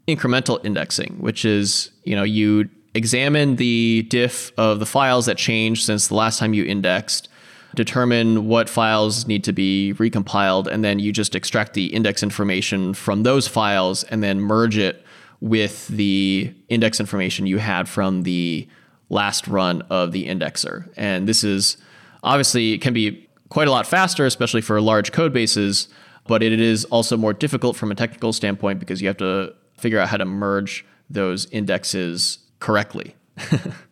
incremental 0.07 0.63
indexing, 0.65 1.17
which 1.19 1.45
is, 1.45 1.91
you 2.03 2.15
know, 2.15 2.23
you 2.23 2.69
examine 2.93 3.55
the 3.55 4.05
diff 4.09 4.51
of 4.57 4.79
the 4.79 4.85
files 4.85 5.25
that 5.27 5.37
changed 5.37 5.85
since 5.85 6.07
the 6.07 6.15
last 6.15 6.39
time 6.39 6.53
you 6.53 6.65
indexed, 6.65 7.29
determine 7.75 8.47
what 8.47 8.69
files 8.69 9.27
need 9.27 9.43
to 9.45 9.53
be 9.53 9.93
recompiled, 9.97 10.67
and 10.67 10.83
then 10.83 10.99
you 10.99 11.11
just 11.11 11.35
extract 11.35 11.73
the 11.73 11.87
index 11.87 12.23
information 12.23 12.93
from 12.93 13.23
those 13.23 13.47
files 13.47 14.03
and 14.05 14.23
then 14.23 14.39
merge 14.39 14.77
it 14.77 15.05
with 15.39 15.87
the 15.87 16.53
index 16.69 16.99
information 16.99 17.47
you 17.47 17.57
had 17.57 17.89
from 17.89 18.23
the 18.23 18.67
last 19.09 19.47
run 19.47 19.81
of 19.89 20.11
the 20.11 20.27
indexer. 20.27 20.89
And 20.95 21.27
this 21.27 21.43
is 21.43 21.77
obviously 22.23 22.73
it 22.73 22.81
can 22.81 22.93
be 22.93 23.27
quite 23.49 23.67
a 23.67 23.71
lot 23.71 23.85
faster, 23.85 24.25
especially 24.25 24.61
for 24.61 24.79
large 24.79 25.11
code 25.11 25.33
bases, 25.33 25.89
but 26.27 26.41
it 26.43 26.59
is 26.59 26.85
also 26.85 27.17
more 27.17 27.33
difficult 27.33 27.75
from 27.75 27.91
a 27.91 27.95
technical 27.95 28.31
standpoint 28.31 28.79
because 28.79 29.01
you 29.01 29.07
have 29.07 29.17
to 29.17 29.53
figure 29.77 29.99
out 29.99 30.09
how 30.09 30.17
to 30.17 30.25
merge 30.25 30.85
those 31.09 31.45
indexes 31.51 32.39
correctly. 32.59 33.15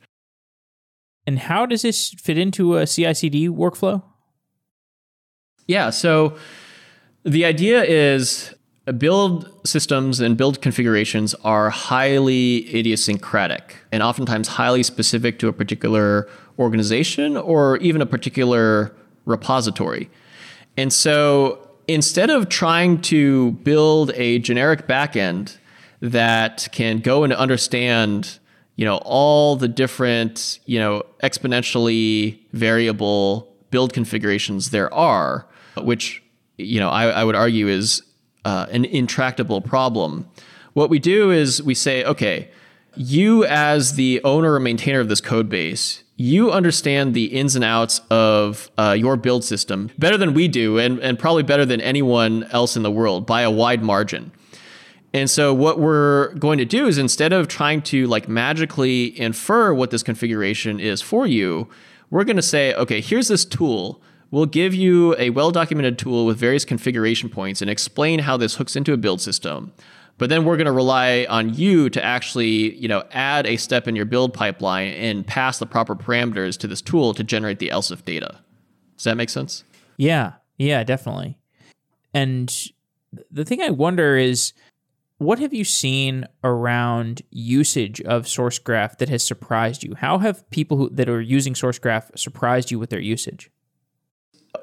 and 1.29 1.37
how 1.37 1.63
does 1.63 1.83
this 1.83 2.09
fit 2.09 2.39
into 2.39 2.75
a 2.75 2.87
CI 2.87 3.13
CD 3.13 3.47
workflow? 3.47 4.01
Yeah, 5.67 5.91
so 5.91 6.35
the 7.23 7.45
idea 7.45 7.83
is 7.83 8.55
build 8.97 9.47
systems 9.63 10.19
and 10.19 10.35
build 10.35 10.59
configurations 10.59 11.35
are 11.43 11.69
highly 11.69 12.75
idiosyncratic 12.75 13.75
and 13.91 14.01
oftentimes 14.01 14.47
highly 14.47 14.81
specific 14.81 15.37
to 15.37 15.47
a 15.47 15.53
particular 15.53 16.27
organization 16.57 17.37
or 17.37 17.77
even 17.77 18.01
a 18.01 18.07
particular 18.07 18.91
repository. 19.25 20.09
And 20.77 20.91
so 20.91 21.69
instead 21.87 22.31
of 22.31 22.49
trying 22.49 23.01
to 23.03 23.51
build 23.51 24.09
a 24.15 24.39
generic 24.39 24.87
backend 24.87 25.57
that 26.01 26.69
can 26.71 27.01
go 27.01 27.23
and 27.23 27.31
understand 27.33 28.39
you 28.79 28.85
know 28.85 28.97
all 29.03 29.57
the 29.57 29.67
different 29.67 30.59
you 30.65 30.79
know 30.79 31.03
exponentially 31.21 32.39
variable 32.53 33.53
build 33.71 33.91
configurations 33.91 34.69
there 34.71 34.91
are 34.93 35.45
which 35.83 36.23
you 36.57 36.79
know 36.79 36.89
I, 36.89 37.09
I 37.09 37.23
would 37.25 37.35
argue 37.35 37.67
is 37.67 38.03
uh, 38.45 38.67
an 38.71 38.85
intractable 38.85 39.61
problem. 39.61 40.29
What 40.73 40.89
we 40.89 40.99
do 40.99 41.31
is 41.31 41.61
we 41.61 41.73
say, 41.73 42.03
okay, 42.03 42.49
you 42.95 43.45
as 43.45 43.95
the 43.95 44.21
owner 44.23 44.53
or 44.53 44.59
maintainer 44.59 44.99
of 44.99 45.09
this 45.09 45.21
code 45.21 45.49
base, 45.49 46.03
you 46.15 46.51
understand 46.51 47.13
the 47.13 47.25
ins 47.25 47.55
and 47.55 47.63
outs 47.63 48.01
of 48.09 48.69
uh, 48.77 48.95
your 48.97 49.17
build 49.17 49.43
system 49.43 49.89
better 49.97 50.17
than 50.17 50.33
we 50.33 50.47
do, 50.47 50.77
and, 50.77 50.99
and 50.99 51.17
probably 51.17 51.43
better 51.43 51.65
than 51.65 51.81
anyone 51.81 52.43
else 52.51 52.75
in 52.75 52.83
the 52.83 52.91
world 52.91 53.25
by 53.25 53.41
a 53.41 53.51
wide 53.51 53.83
margin. 53.83 54.31
And 55.13 55.29
so 55.29 55.53
what 55.53 55.79
we're 55.79 56.33
going 56.35 56.59
to 56.59 56.65
do 56.65 56.85
is 56.85 56.97
instead 56.97 57.33
of 57.33 57.47
trying 57.47 57.81
to 57.83 58.05
like 58.07 58.27
magically 58.27 59.19
infer 59.19 59.73
what 59.73 59.91
this 59.91 60.03
configuration 60.03 60.79
is 60.79 61.01
for 61.01 61.25
you, 61.25 61.67
we're 62.09 62.23
going 62.23 62.35
to 62.35 62.41
say, 62.41 62.73
okay, 62.75 63.01
here's 63.01 63.27
this 63.27 63.45
tool 63.45 64.01
We'll 64.31 64.45
give 64.45 64.75
you 64.75 65.15
a 65.17 65.31
well 65.31 65.51
documented 65.51 65.97
tool 65.97 66.25
with 66.25 66.37
various 66.37 66.65
configuration 66.65 67.29
points 67.29 67.61
and 67.61 67.69
explain 67.69 68.19
how 68.19 68.37
this 68.37 68.55
hooks 68.55 68.75
into 68.75 68.93
a 68.93 68.97
build 68.97 69.21
system. 69.21 69.73
But 70.17 70.29
then 70.29 70.43
we're 70.43 70.57
going 70.57 70.65
to 70.65 70.71
rely 70.71 71.25
on 71.29 71.53
you 71.53 71.89
to 71.91 72.03
actually, 72.03 72.75
you 72.75 72.87
know, 72.87 73.03
add 73.11 73.47
a 73.47 73.55
step 73.55 73.87
in 73.87 73.95
your 73.95 74.05
build 74.05 74.33
pipeline 74.33 74.89
and 74.93 75.25
pass 75.25 75.59
the 75.59 75.65
proper 75.65 75.95
parameters 75.95 76.57
to 76.59 76.67
this 76.67 76.81
tool 76.81 77.13
to 77.13 77.23
generate 77.23 77.59
the 77.59 77.69
LSIF 77.69 78.03
data. 78.03 78.39
Does 78.97 79.05
that 79.05 79.15
make 79.15 79.29
sense? 79.29 79.63
Yeah, 79.97 80.33
yeah, 80.57 80.83
definitely. 80.83 81.37
And 82.13 82.53
the 83.31 83.45
thing 83.45 83.61
I 83.61 83.69
wonder 83.69 84.17
is 84.17 84.51
what 85.19 85.37
have 85.39 85.53
you 85.53 85.65
seen 85.65 86.25
around 86.43 87.21
usage 87.29 88.01
of 88.01 88.23
SourceGraph 88.23 88.97
that 88.97 89.09
has 89.09 89.23
surprised 89.23 89.83
you? 89.83 89.93
How 89.95 90.17
have 90.17 90.49
people 90.49 90.77
who, 90.77 90.89
that 90.91 91.09
are 91.09 91.21
using 91.21 91.53
SourceGraph 91.53 92.17
surprised 92.17 92.71
you 92.71 92.79
with 92.79 92.89
their 92.89 93.01
usage? 93.01 93.51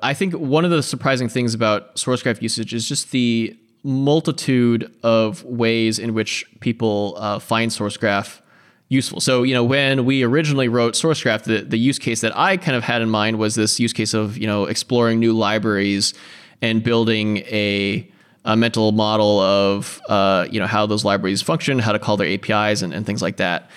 I 0.02 0.14
think 0.14 0.34
one 0.34 0.64
of 0.64 0.70
the 0.70 0.82
surprising 0.82 1.28
things 1.28 1.54
about 1.54 1.96
SourceGraph 1.96 2.40
usage 2.40 2.72
is 2.72 2.88
just 2.88 3.11
the 3.11 3.57
multitude 3.82 4.92
of 5.02 5.44
ways 5.44 5.98
in 5.98 6.14
which 6.14 6.46
people 6.61 7.14
uh, 7.18 7.38
find 7.38 7.70
SourceGraph 7.70 8.40
useful. 8.88 9.20
So, 9.20 9.42
you 9.42 9.52
know, 9.52 9.64
when 9.64 10.07
we 10.07 10.22
originally 10.22 10.68
wrote 10.68 10.94
SourceGraph, 10.94 11.42
the, 11.44 11.61
the 11.62 11.78
use 11.78 11.98
case 11.98 12.22
that 12.22 12.36
I 12.36 12.57
kind 12.57 12.76
of 12.76 12.82
had 12.82 13.02
in 13.02 13.11
mind 13.11 13.38
was 13.38 13.57
this 13.57 13.78
use 13.78 13.92
case 13.92 14.14
of, 14.14 14.38
you 14.38 14.46
know, 14.46 14.64
exploring 14.64 15.20
new 15.20 15.34
libraries 15.34 16.14
and 16.62 16.82
building 16.82 17.38
a, 17.48 18.11
a 18.47 18.57
mental 18.57 18.92
model 18.92 19.40
of, 19.40 20.01
uh, 20.09 20.47
you 20.51 20.59
know, 20.59 20.66
how 20.66 20.86
those 20.86 21.05
libraries 21.05 21.42
function, 21.42 21.78
how 21.78 21.92
to 21.92 21.99
call 21.99 22.16
their 22.16 22.28
APIs 22.28 22.80
and, 22.80 22.94
and 22.94 23.05
things 23.05 23.20
like 23.20 23.36
that 23.36 23.68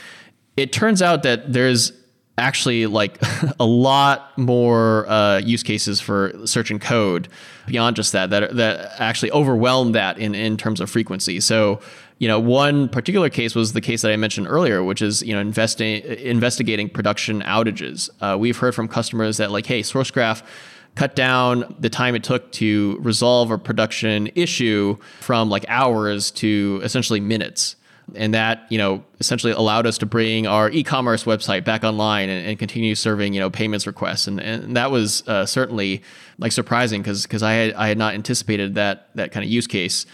it 0.60 0.74
turns 0.74 1.02
out 1.02 1.24
that 1.24 1.52
there's 1.52 1.94
actually 2.38 2.86
like 2.86 3.22
a 3.60 3.66
lot 3.66 4.38
more 4.38 5.10
uh, 5.10 5.40
use 5.40 5.64
cases 5.64 6.00
for 6.02 6.34
search 6.46 6.72
and 6.72 6.82
code 6.82 7.28
beyond 7.68 7.96
just 7.96 8.12
that 8.12 8.30
that 8.30 8.56
that 8.56 8.92
actually 9.00 9.32
overwhelm 9.32 9.94
that 9.94 10.18
in 10.18 10.36
in 10.36 10.58
terms 10.58 10.82
of 10.82 10.90
frequency. 10.90 11.40
So 11.40 11.80
you 12.18 12.28
know, 12.28 12.38
one 12.38 12.90
particular 12.90 13.30
case 13.30 13.56
was 13.56 13.72
the 13.72 13.80
case 13.80 14.02
that 14.02 14.12
I 14.12 14.18
mentioned 14.18 14.48
earlier, 14.48 14.84
which 14.84 15.02
is 15.02 15.22
you 15.22 15.34
know 15.34 15.40
investing 15.40 16.04
investigating 16.04 16.90
production 16.90 17.42
outages. 17.42 18.10
Uh, 18.20 18.38
we've 18.38 18.58
heard 18.58 18.76
from 18.76 18.90
customers 18.90 19.38
that 19.38 19.52
like, 19.52 19.66
hey, 19.66 19.82
SourceGraph 19.82 20.44
cut 20.96 21.16
down 21.16 21.76
the 21.80 21.90
time 21.90 22.16
it 22.16 22.24
took 22.24 22.52
to 22.54 22.98
resolve 23.02 23.52
a 23.52 23.58
production 23.58 24.30
issue 24.36 24.98
from 25.22 25.50
like 25.50 25.66
hours 25.68 26.32
to 26.32 26.82
essentially 26.84 27.20
minutes 27.20 27.76
and 28.16 28.34
that 28.34 28.66
you 28.70 28.78
know 28.78 29.04
essentially 29.20 29.54
allowed 29.54 29.86
us 29.86 29.98
to 29.98 30.06
bring 30.06 30.48
our 30.48 30.70
e-commerce 30.72 31.24
website 31.24 31.64
back 31.64 31.84
online 31.84 32.30
and, 32.30 32.48
and 32.48 32.60
continue 32.60 32.96
serving 32.96 33.34
you 33.34 33.40
know 33.40 33.50
payments 33.50 33.86
requests 33.86 34.28
and, 34.28 34.40
and 34.40 34.76
that 34.76 34.92
was 34.92 35.28
uh, 35.28 35.46
certainly 35.46 36.02
like 36.38 36.52
surprising 36.52 37.02
because 37.02 37.24
because 37.24 37.44
I 37.44 37.54
had 37.54 37.74
I 37.74 37.88
had 37.88 37.98
not 37.98 38.14
anticipated 38.14 38.76
that 38.76 39.10
that 39.16 39.32
kind 39.32 39.44
of 39.44 39.50
use 39.50 39.68
case. 39.68 40.06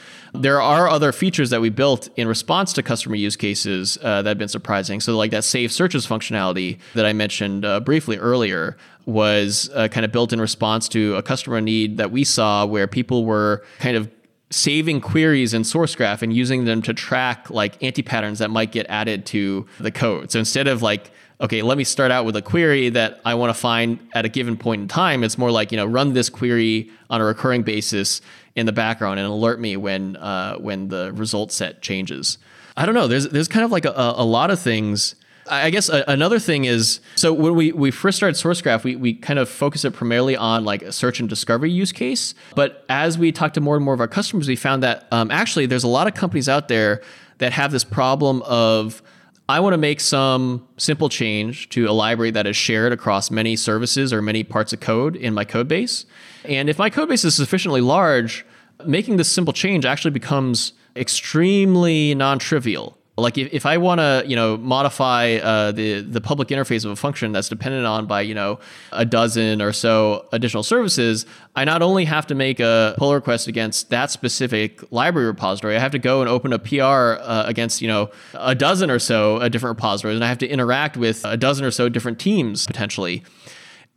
There 0.42 0.62
are 0.62 0.88
other 0.88 1.12
features 1.12 1.50
that 1.50 1.62
we 1.62 1.70
built 1.70 2.10
in 2.16 2.28
response 2.28 2.74
to 2.74 2.84
customer 2.84 3.16
use 3.16 3.36
cases 3.36 3.98
uh, 4.02 4.22
that 4.22 4.30
have 4.30 4.38
been 4.38 4.48
surprising. 4.48 5.00
So 5.00 5.16
like 5.18 5.32
that 5.32 5.44
save 5.44 5.72
searches 5.72 6.06
functionality 6.06 6.80
that 6.94 7.06
I 7.06 7.14
mentioned 7.14 7.66
uh, 7.66 7.80
briefly 7.80 8.18
earlier 8.18 8.78
was 9.06 9.70
uh, 9.74 9.88
kind 9.88 10.06
of 10.06 10.12
built 10.12 10.34
in 10.34 10.42
response 10.42 10.90
to 10.90 11.16
a 11.16 11.22
customer 11.22 11.62
need 11.62 11.98
that 11.98 12.12
we 12.12 12.24
saw 12.24 12.66
where 12.66 12.88
people 12.88 13.26
were 13.26 13.64
kind 13.80 13.96
of 13.96 14.10
saving 14.52 15.02
queries 15.02 15.54
in 15.54 15.64
SourceGraph 15.64 16.22
and 16.22 16.34
using 16.34 16.66
them 16.66 16.82
to 16.84 16.94
track 16.94 17.50
like 17.50 17.82
anti-patterns 17.84 18.40
that 18.40 18.50
might 18.50 18.72
get 18.72 18.86
added 18.90 19.26
to 19.28 19.66
the 19.80 19.92
code. 19.92 20.32
So 20.32 20.40
instead 20.40 20.68
of 20.68 20.82
like, 20.82 21.12
okay, 21.42 21.62
let 21.62 21.78
me 21.78 21.84
start 21.84 22.12
out 22.12 22.26
with 22.26 22.36
a 22.36 22.42
query 22.42 22.90
that 22.90 23.20
I 23.26 23.34
want 23.34 23.50
to 23.50 23.60
find 23.60 24.00
at 24.14 24.24
a 24.24 24.30
given 24.30 24.56
point 24.56 24.84
in 24.84 24.88
time, 24.88 25.24
it's 25.24 25.38
more 25.38 25.52
like, 25.52 25.72
you 25.72 25.78
know, 25.78 25.86
run 25.86 26.14
this 26.14 26.30
query 26.30 26.90
on 27.10 27.22
a 27.22 27.26
recurring 27.26 27.64
basis 27.64 28.22
in 28.56 28.66
the 28.66 28.74
background 28.74 29.20
and 29.20 29.28
alert 29.28 29.60
me 29.60 29.78
when 29.78 30.16
uh, 30.18 30.56
when 30.58 30.88
the 30.88 31.12
result 31.14 31.52
set 31.52 31.82
changes. 31.82 32.38
I 32.78 32.86
don't 32.86 32.96
know. 32.96 33.08
There's 33.08 33.28
there's 33.30 33.48
kind 33.48 33.66
of 33.66 33.72
like 33.72 33.86
a, 33.86 33.94
a 33.96 34.26
lot 34.26 34.52
of 34.52 34.60
things 34.60 35.16
I 35.48 35.70
guess 35.70 35.90
another 35.90 36.40
thing 36.40 36.66
is 36.66 37.00
so 37.16 37.32
when 37.32 37.56
we, 37.56 37.72
we 37.72 37.92
first 37.92 38.18
started 38.18 38.36
SourceGraph, 38.36 38.84
we, 38.84 38.96
we 38.96 39.14
kind 39.14 39.38
of 39.38 39.48
focused 39.48 39.86
it 39.86 39.92
primarily 39.92 40.36
on 40.36 40.66
like 40.66 40.82
a 40.82 40.92
search 40.92 41.20
and 41.20 41.30
discovery 41.30 41.70
use 41.70 41.92
case. 41.92 42.34
But 42.56 42.84
as 42.90 43.18
we 43.18 43.32
talked 43.32 43.54
to 43.56 43.62
more 43.62 43.76
and 43.76 43.86
more 43.86 43.94
of 43.94 44.00
our 44.00 44.08
customers, 44.08 44.48
we 44.48 44.56
found 44.56 44.82
that 44.84 45.08
um, 45.12 45.30
actually 45.30 45.68
there's 45.68 45.84
a 45.84 45.88
lot 45.88 46.08
of 46.08 46.16
companies 46.16 46.50
out 46.50 46.68
there 46.68 47.02
that 47.38 47.54
have 47.54 47.72
this 47.72 47.84
problem 47.84 48.42
of 48.44 49.04
I 49.48 49.60
want 49.60 49.74
to 49.74 49.78
make 49.78 50.00
some 50.00 50.68
simple 50.78 51.08
change 51.08 51.70
to 51.70 51.86
a 51.88 51.92
library 51.92 52.32
that 52.32 52.48
is 52.48 52.56
shared 52.56 52.92
across 52.92 53.30
many 53.30 53.56
services 53.56 54.12
or 54.12 54.22
many 54.22 54.44
parts 54.44 54.74
of 54.74 54.80
code 54.80 55.16
in 55.16 55.36
my 55.36 55.46
code 55.46 55.68
base. 55.68 56.06
And 56.46 56.68
if 56.68 56.80
my 56.80 56.90
code 56.90 57.10
base 57.10 57.24
is 57.24 57.36
sufficiently 57.36 57.82
large, 57.82 58.44
making 58.86 59.18
this 59.18 59.32
simple 59.32 59.54
change 59.54 59.86
actually 59.86 60.12
becomes 60.12 60.74
extremely 60.96 62.16
non-trivial 62.16 62.98
like 63.18 63.38
if, 63.38 63.54
if 63.54 63.66
I 63.66 63.78
want 63.78 64.00
to, 64.00 64.24
you 64.28 64.36
know, 64.36 64.58
modify 64.58 65.36
uh, 65.36 65.72
the 65.72 66.02
the 66.02 66.20
public 66.20 66.50
interface 66.50 66.84
of 66.84 66.92
a 66.92 66.96
function 66.96 67.32
that's 67.32 67.48
dependent 67.48 67.86
on 67.86 68.08
by 68.08 68.22
you 68.22 68.34
know 68.34 68.60
a 68.92 69.06
dozen 69.06 69.62
or 69.62 69.72
so 69.72 70.28
additional 70.34 70.64
services, 70.64 71.26
I 71.56 71.64
not 71.64 71.82
only 71.82 72.06
have 72.06 72.28
to 72.28 72.36
make 72.36 72.60
a 72.60 72.94
pull 72.98 73.14
request 73.14 73.48
against 73.48 73.90
that 73.90 74.12
specific 74.12 74.92
library 74.92 75.28
repository, 75.28 75.78
I 75.78 75.80
have 75.80 75.94
to 75.94 76.00
go 76.00 76.22
and 76.22 76.30
open 76.30 76.52
a 76.52 76.60
PR 76.60 76.84
uh, 77.22 77.44
against 77.48 77.82
you 77.82 77.88
know 77.88 78.10
a 78.34 78.54
dozen 78.54 78.92
or 78.92 79.00
so 79.00 79.38
uh, 79.38 79.48
different 79.48 79.78
repositories, 79.78 80.16
and 80.16 80.24
I 80.24 80.28
have 80.28 80.40
to 80.40 80.48
interact 80.48 80.98
with 80.98 81.24
a 81.24 81.38
dozen 81.38 81.64
or 81.64 81.72
so 81.72 81.88
different 81.88 82.20
teams 82.20 82.68
potentially. 82.68 83.24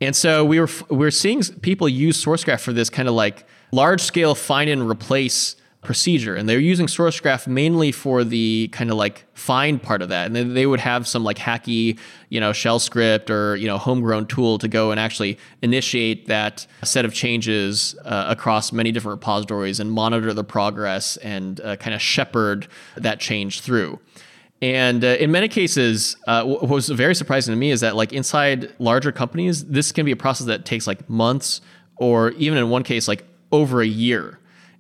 And 0.01 0.15
so 0.15 0.45
we 0.45 0.61
were 0.61 0.69
we 0.91 0.97
we're 0.97 1.11
seeing 1.11 1.43
people 1.43 1.89
use 1.89 2.25
SourceGraph 2.25 2.61
for 2.61 2.73
this 2.73 2.89
kind 2.89 3.09
of 3.09 3.15
like 3.15 3.45
large 3.73 4.01
scale 4.01 4.37
find 4.37 4.71
and 4.71 4.89
replace 4.89 5.57
procedure 5.83 6.35
and 6.35 6.49
they're 6.49 6.59
using 6.59 6.87
sourcegraph 6.87 7.47
mainly 7.47 7.93
for 7.93 8.25
the 8.25 8.69
kind 8.73 8.91
of 8.91 8.97
like 8.97 9.25
find 9.35 9.81
part 9.81 10.03
of 10.03 10.09
that 10.09 10.27
and 10.27 10.35
then 10.35 10.53
they 10.53 10.67
would 10.67 10.81
have 10.81 11.07
some 11.07 11.23
like 11.23 11.39
hacky 11.39 11.97
you 12.31 12.41
know 12.41 12.53
shell 12.53 12.81
script 12.81 13.31
or 13.31 13.55
you 13.55 13.67
know 13.67 13.79
homegrown 13.79 14.27
tool 14.27 14.59
to 14.59 14.67
go 14.67 14.91
and 14.91 14.99
actually 14.99 15.39
initiate 15.63 16.27
that 16.27 16.67
set 16.83 17.05
of 17.05 17.15
changes 17.15 17.95
uh, 18.05 18.27
across 18.29 18.73
many 18.73 18.91
different 18.91 19.21
repositories 19.21 19.79
and 19.79 19.93
monitor 19.93 20.35
the 20.35 20.43
progress 20.43 21.17
and 21.19 21.61
uh, 21.61 21.77
kind 21.77 21.95
of 21.95 22.03
shepherd 22.03 22.67
that 22.97 23.21
change 23.21 23.61
through. 23.61 23.99
And 24.61 25.05
uh, 25.05 25.09
in 25.21 25.31
many 25.31 25.47
cases, 25.47 26.17
uh, 26.27 26.45
what 26.45 26.69
was 26.69 26.89
very 26.89 27.15
surprising 27.15 27.53
to 27.53 27.57
me 27.57 27.71
is 27.71 27.81
that, 27.83 27.95
like 27.95 28.13
inside 28.13 28.73
larger 28.81 29.13
companies, 29.13 29.65
this 29.65 29.93
can 29.93 30.05
be 30.05 30.11
a 30.11 30.17
process 30.17 30.49
that 30.49 30.65
takes 30.65 30.87
like 30.89 31.09
months, 31.09 31.61
or 31.97 32.31
even 32.33 32.59
in 32.59 32.69
one 32.69 32.83
case, 32.83 33.07
like 33.07 33.25
over 33.53 33.81
a 33.81 33.87
year 33.87 34.39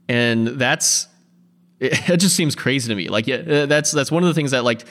and 0.08 0.46
that's 0.46 1.08
it, 1.80 2.08
it 2.10 2.16
just 2.18 2.36
seems 2.36 2.54
crazy 2.54 2.88
to 2.88 2.94
me. 2.94 3.08
Like, 3.08 3.26
yeah, 3.26 3.36
uh, 3.36 3.66
that's 3.66 3.92
that's 3.92 4.10
one 4.10 4.22
of 4.22 4.28
the 4.28 4.34
things 4.34 4.52
that 4.52 4.64
like 4.64 4.84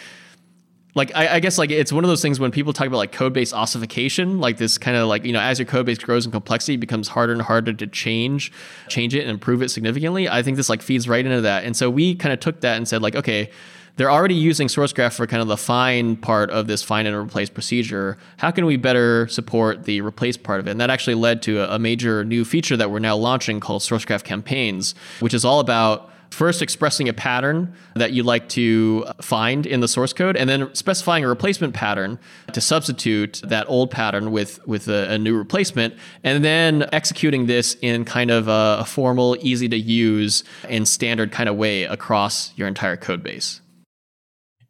like 0.97 1.11
I, 1.15 1.35
I, 1.35 1.39
guess 1.39 1.59
like 1.59 1.69
it's 1.69 1.93
one 1.93 2.03
of 2.03 2.07
those 2.07 2.23
things 2.23 2.39
when 2.39 2.49
people 2.49 2.73
talk 2.73 2.87
about 2.87 2.97
like 2.97 3.11
code 3.11 3.31
base 3.31 3.53
ossification, 3.53 4.39
like 4.39 4.57
this 4.57 4.79
kind 4.79 4.97
of 4.97 5.07
like 5.07 5.25
you 5.25 5.31
know 5.31 5.39
as 5.39 5.59
your 5.59 5.67
code 5.67 5.85
base 5.85 5.99
grows 5.99 6.25
in 6.25 6.31
complexity, 6.31 6.73
it 6.73 6.79
becomes 6.79 7.07
harder 7.07 7.33
and 7.33 7.41
harder 7.41 7.71
to 7.71 7.87
change, 7.87 8.51
change 8.87 9.13
it 9.13 9.21
and 9.21 9.29
improve 9.29 9.61
it 9.61 9.69
significantly. 9.69 10.27
I 10.27 10.41
think 10.41 10.57
this 10.57 10.69
like 10.69 10.81
feeds 10.81 11.07
right 11.07 11.23
into 11.23 11.41
that, 11.41 11.65
and 11.65 11.75
so 11.75 11.89
we 11.89 12.15
kind 12.15 12.33
of 12.33 12.39
took 12.39 12.61
that 12.61 12.77
and 12.77 12.87
said 12.87 13.01
like, 13.01 13.15
okay, 13.15 13.51
they're 13.97 14.11
already 14.11 14.35
using 14.35 14.67
SourceGraph 14.67 15.15
for 15.15 15.27
kind 15.27 15.41
of 15.41 15.47
the 15.47 15.57
find 15.57 16.21
part 16.21 16.49
of 16.51 16.67
this 16.67 16.83
find 16.83 17.07
and 17.07 17.17
replace 17.17 17.49
procedure. 17.49 18.17
How 18.37 18.51
can 18.51 18.65
we 18.65 18.77
better 18.77 19.27
support 19.27 19.83
the 19.83 20.01
replace 20.01 20.37
part 20.37 20.59
of 20.59 20.67
it? 20.67 20.71
And 20.71 20.79
that 20.79 20.89
actually 20.89 21.15
led 21.15 21.41
to 21.43 21.61
a, 21.73 21.77
major 21.77 22.25
new 22.25 22.43
feature 22.43 22.75
that 22.75 22.91
we're 22.91 22.99
now 22.99 23.15
launching 23.15 23.59
called 23.59 23.81
SourceGraph 23.81 24.23
Campaigns, 24.23 24.93
which 25.19 25.33
is 25.33 25.45
all 25.45 25.59
about 25.59 26.11
first 26.29 26.61
expressing 26.61 27.07
a 27.07 27.13
pattern 27.13 27.73
that 27.95 28.11
you'd 28.11 28.25
like 28.25 28.49
to 28.49 29.05
find 29.21 29.65
in 29.65 29.79
the 29.79 29.87
source 29.87 30.11
code 30.11 30.35
and 30.35 30.49
then 30.49 30.73
specifying 30.75 31.23
a 31.23 31.27
replacement 31.27 31.73
pattern 31.73 32.19
to 32.51 32.59
substitute 32.59 33.41
that 33.45 33.67
old 33.69 33.89
pattern 33.89 34.31
with 34.31 34.65
with 34.67 34.87
a, 34.87 35.11
a 35.11 35.17
new 35.17 35.37
replacement 35.37 35.93
and 36.23 36.43
then 36.43 36.87
executing 36.91 37.45
this 37.45 37.77
in 37.81 38.03
kind 38.03 38.29
of 38.29 38.47
a, 38.47 38.77
a 38.81 38.85
formal 38.85 39.37
easy 39.39 39.69
to 39.69 39.77
use 39.77 40.43
and 40.67 40.87
standard 40.87 41.31
kind 41.31 41.47
of 41.47 41.55
way 41.55 41.83
across 41.83 42.51
your 42.57 42.67
entire 42.67 42.97
code 42.97 43.23
base 43.23 43.61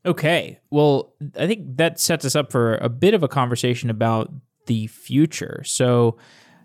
Okay. 0.07 0.59
Well, 0.71 1.13
I 1.37 1.45
think 1.45 1.77
that 1.77 1.99
sets 1.99 2.25
us 2.25 2.35
up 2.35 2.51
for 2.51 2.75
a 2.75 2.89
bit 2.89 3.13
of 3.13 3.23
a 3.23 3.27
conversation 3.27 3.89
about 3.89 4.31
the 4.65 4.87
future. 4.87 5.61
So, 5.65 6.17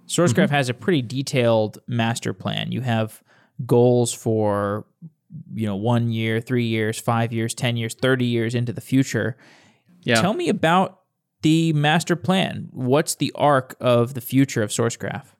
SourceGraph 0.06 0.44
mm-hmm. 0.44 0.54
has 0.54 0.68
a 0.68 0.74
pretty 0.74 1.02
detailed 1.02 1.78
master 1.86 2.32
plan. 2.32 2.72
You 2.72 2.80
have 2.80 3.22
goals 3.66 4.12
for 4.12 4.84
you 5.54 5.66
know, 5.66 5.76
1 5.76 6.10
year, 6.10 6.40
3 6.40 6.64
years, 6.64 6.98
5 6.98 7.32
years, 7.32 7.54
10 7.54 7.76
years, 7.76 7.94
30 7.94 8.24
years 8.24 8.54
into 8.54 8.72
the 8.72 8.80
future. 8.80 9.36
Yeah. 10.02 10.20
Tell 10.20 10.34
me 10.34 10.48
about 10.48 11.00
the 11.42 11.72
master 11.72 12.16
plan. 12.16 12.68
What's 12.70 13.14
the 13.16 13.32
arc 13.34 13.76
of 13.80 14.14
the 14.14 14.20
future 14.20 14.62
of 14.62 14.70
SourceGraph? 14.70 15.31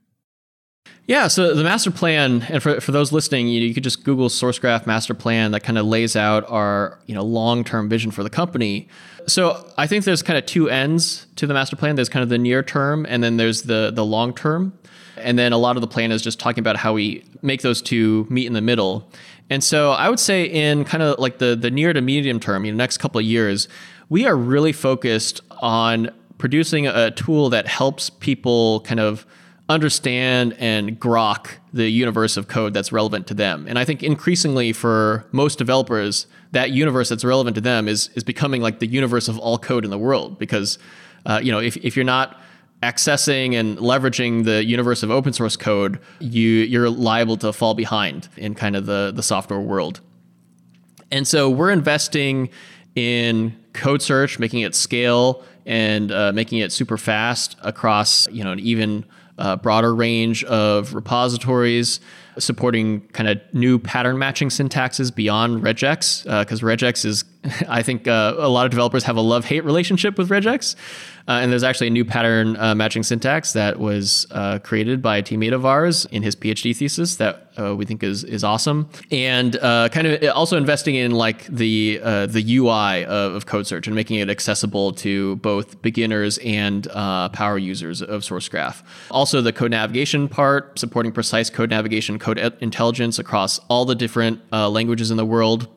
Yeah, 1.06 1.26
so 1.26 1.54
the 1.54 1.64
master 1.64 1.90
plan, 1.90 2.42
and 2.48 2.62
for, 2.62 2.80
for 2.80 2.92
those 2.92 3.10
listening, 3.10 3.48
you, 3.48 3.60
you 3.60 3.74
could 3.74 3.82
just 3.82 4.04
Google 4.04 4.28
SourceGraph 4.28 4.86
master 4.86 5.14
plan 5.14 5.50
that 5.50 5.60
kind 5.64 5.76
of 5.76 5.84
lays 5.84 6.14
out 6.14 6.48
our 6.48 6.98
you 7.06 7.14
know 7.14 7.24
long 7.24 7.64
term 7.64 7.88
vision 7.88 8.12
for 8.12 8.22
the 8.22 8.30
company. 8.30 8.88
So 9.26 9.68
I 9.76 9.86
think 9.86 10.04
there's 10.04 10.22
kind 10.22 10.38
of 10.38 10.46
two 10.46 10.70
ends 10.70 11.26
to 11.36 11.46
the 11.46 11.54
master 11.54 11.76
plan. 11.76 11.96
There's 11.96 12.08
kind 12.08 12.22
of 12.22 12.28
the 12.28 12.38
near 12.38 12.62
term, 12.62 13.04
and 13.08 13.22
then 13.22 13.36
there's 13.36 13.62
the 13.62 13.90
the 13.92 14.04
long 14.04 14.32
term. 14.32 14.78
And 15.16 15.38
then 15.38 15.52
a 15.52 15.58
lot 15.58 15.76
of 15.76 15.82
the 15.82 15.86
plan 15.86 16.10
is 16.12 16.22
just 16.22 16.40
talking 16.40 16.60
about 16.60 16.76
how 16.76 16.94
we 16.94 17.24
make 17.42 17.62
those 17.62 17.82
two 17.82 18.26
meet 18.30 18.46
in 18.46 18.54
the 18.54 18.62
middle. 18.62 19.08
And 19.50 19.62
so 19.62 19.90
I 19.90 20.08
would 20.08 20.20
say 20.20 20.44
in 20.44 20.84
kind 20.84 21.02
of 21.02 21.18
like 21.18 21.38
the 21.38 21.56
the 21.56 21.70
near 21.70 21.92
to 21.92 22.00
medium 22.00 22.38
term, 22.38 22.64
you 22.64 22.72
know, 22.72 22.78
next 22.78 22.98
couple 22.98 23.18
of 23.18 23.26
years, 23.26 23.68
we 24.08 24.24
are 24.24 24.36
really 24.36 24.72
focused 24.72 25.40
on 25.60 26.10
producing 26.38 26.86
a 26.86 27.10
tool 27.10 27.50
that 27.50 27.66
helps 27.66 28.08
people 28.08 28.80
kind 28.80 29.00
of 29.00 29.26
understand 29.68 30.54
and 30.58 31.00
grok 31.00 31.48
the 31.72 31.88
universe 31.88 32.36
of 32.36 32.48
code 32.48 32.74
that's 32.74 32.92
relevant 32.92 33.26
to 33.28 33.34
them. 33.34 33.66
And 33.68 33.78
I 33.78 33.84
think 33.84 34.02
increasingly 34.02 34.72
for 34.72 35.24
most 35.32 35.56
developers, 35.58 36.26
that 36.50 36.70
universe 36.70 37.08
that's 37.08 37.24
relevant 37.24 37.54
to 37.54 37.60
them 37.60 37.88
is 37.88 38.10
is 38.14 38.24
becoming 38.24 38.60
like 38.60 38.80
the 38.80 38.86
universe 38.86 39.28
of 39.28 39.38
all 39.38 39.58
code 39.58 39.84
in 39.84 39.90
the 39.90 39.98
world 39.98 40.38
because 40.38 40.78
uh, 41.26 41.40
you 41.42 41.52
know 41.52 41.58
if, 41.58 41.76
if 41.78 41.96
you're 41.96 42.04
not 42.04 42.40
accessing 42.82 43.54
and 43.54 43.78
leveraging 43.78 44.44
the 44.44 44.64
universe 44.64 45.02
of 45.02 45.10
open 45.10 45.32
source 45.32 45.56
code, 45.56 46.00
you 46.18 46.48
you're 46.48 46.90
liable 46.90 47.36
to 47.38 47.52
fall 47.52 47.74
behind 47.74 48.28
in 48.36 48.54
kind 48.54 48.76
of 48.76 48.86
the 48.86 49.12
the 49.14 49.22
software 49.22 49.60
world. 49.60 50.00
And 51.10 51.26
so 51.28 51.48
we're 51.48 51.70
investing 51.70 52.50
in 52.94 53.56
code 53.72 54.02
search, 54.02 54.38
making 54.38 54.60
it 54.60 54.74
scale 54.74 55.42
and 55.64 56.10
uh, 56.10 56.32
making 56.32 56.58
it 56.58 56.72
super 56.72 56.98
fast 56.98 57.56
across 57.62 58.28
you 58.28 58.42
know 58.44 58.52
an 58.52 58.60
even 58.60 59.04
uh, 59.38 59.56
broader 59.56 59.94
range 59.94 60.44
of 60.44 60.94
repositories, 60.94 62.00
supporting 62.38 63.00
kind 63.08 63.28
of 63.28 63.40
new 63.52 63.78
pattern 63.78 64.18
matching 64.18 64.48
syntaxes 64.48 65.14
beyond 65.14 65.62
regex, 65.62 66.24
because 66.24 66.62
uh, 66.62 66.66
regex 66.66 67.04
is 67.04 67.24
I 67.68 67.82
think 67.82 68.06
uh, 68.06 68.34
a 68.38 68.48
lot 68.48 68.66
of 68.66 68.70
developers 68.70 69.04
have 69.04 69.16
a 69.16 69.20
love 69.20 69.44
hate 69.44 69.64
relationship 69.64 70.16
with 70.16 70.28
regex. 70.28 70.76
Uh, 71.28 71.32
and 71.32 71.52
there's 71.52 71.62
actually 71.62 71.86
a 71.86 71.90
new 71.90 72.04
pattern 72.04 72.56
uh, 72.56 72.74
matching 72.74 73.02
syntax 73.02 73.52
that 73.52 73.78
was 73.78 74.26
uh, 74.32 74.58
created 74.60 75.00
by 75.00 75.18
a 75.18 75.22
teammate 75.22 75.52
of 75.52 75.64
ours 75.64 76.04
in 76.06 76.22
his 76.22 76.34
PhD 76.34 76.76
thesis 76.76 77.16
that 77.16 77.52
uh, 77.60 77.76
we 77.76 77.84
think 77.84 78.02
is 78.02 78.24
is 78.24 78.42
awesome. 78.42 78.88
And 79.10 79.56
uh, 79.56 79.88
kind 79.90 80.06
of 80.06 80.30
also 80.34 80.56
investing 80.56 80.96
in 80.96 81.12
like 81.12 81.46
the 81.46 81.98
the 81.98 82.56
UI 82.56 83.04
of, 83.04 83.34
of, 83.34 83.46
code 83.46 83.66
search 83.66 83.86
and 83.86 83.94
making 83.94 84.18
it 84.18 84.30
accessible 84.30 84.92
to 84.94 85.36
both 85.36 85.80
beginners 85.82 86.38
and 86.38 86.88
power 86.90 87.58
users 87.58 88.02
of 88.02 88.22
Sourcegraph. 88.22 88.82
Also, 89.10 89.40
the 89.40 89.52
code 89.52 89.70
navigation 89.70 90.28
part, 90.28 90.78
supporting 90.78 91.12
precise 91.12 91.50
code 91.50 91.70
navigation, 91.70 92.18
code 92.18 92.38
intelligence 92.60 93.18
across 93.18 93.58
all 93.68 93.84
the 93.84 93.94
different 93.94 94.40
languages 94.50 95.10
in 95.10 95.16
the 95.16 95.26
world 95.26 95.68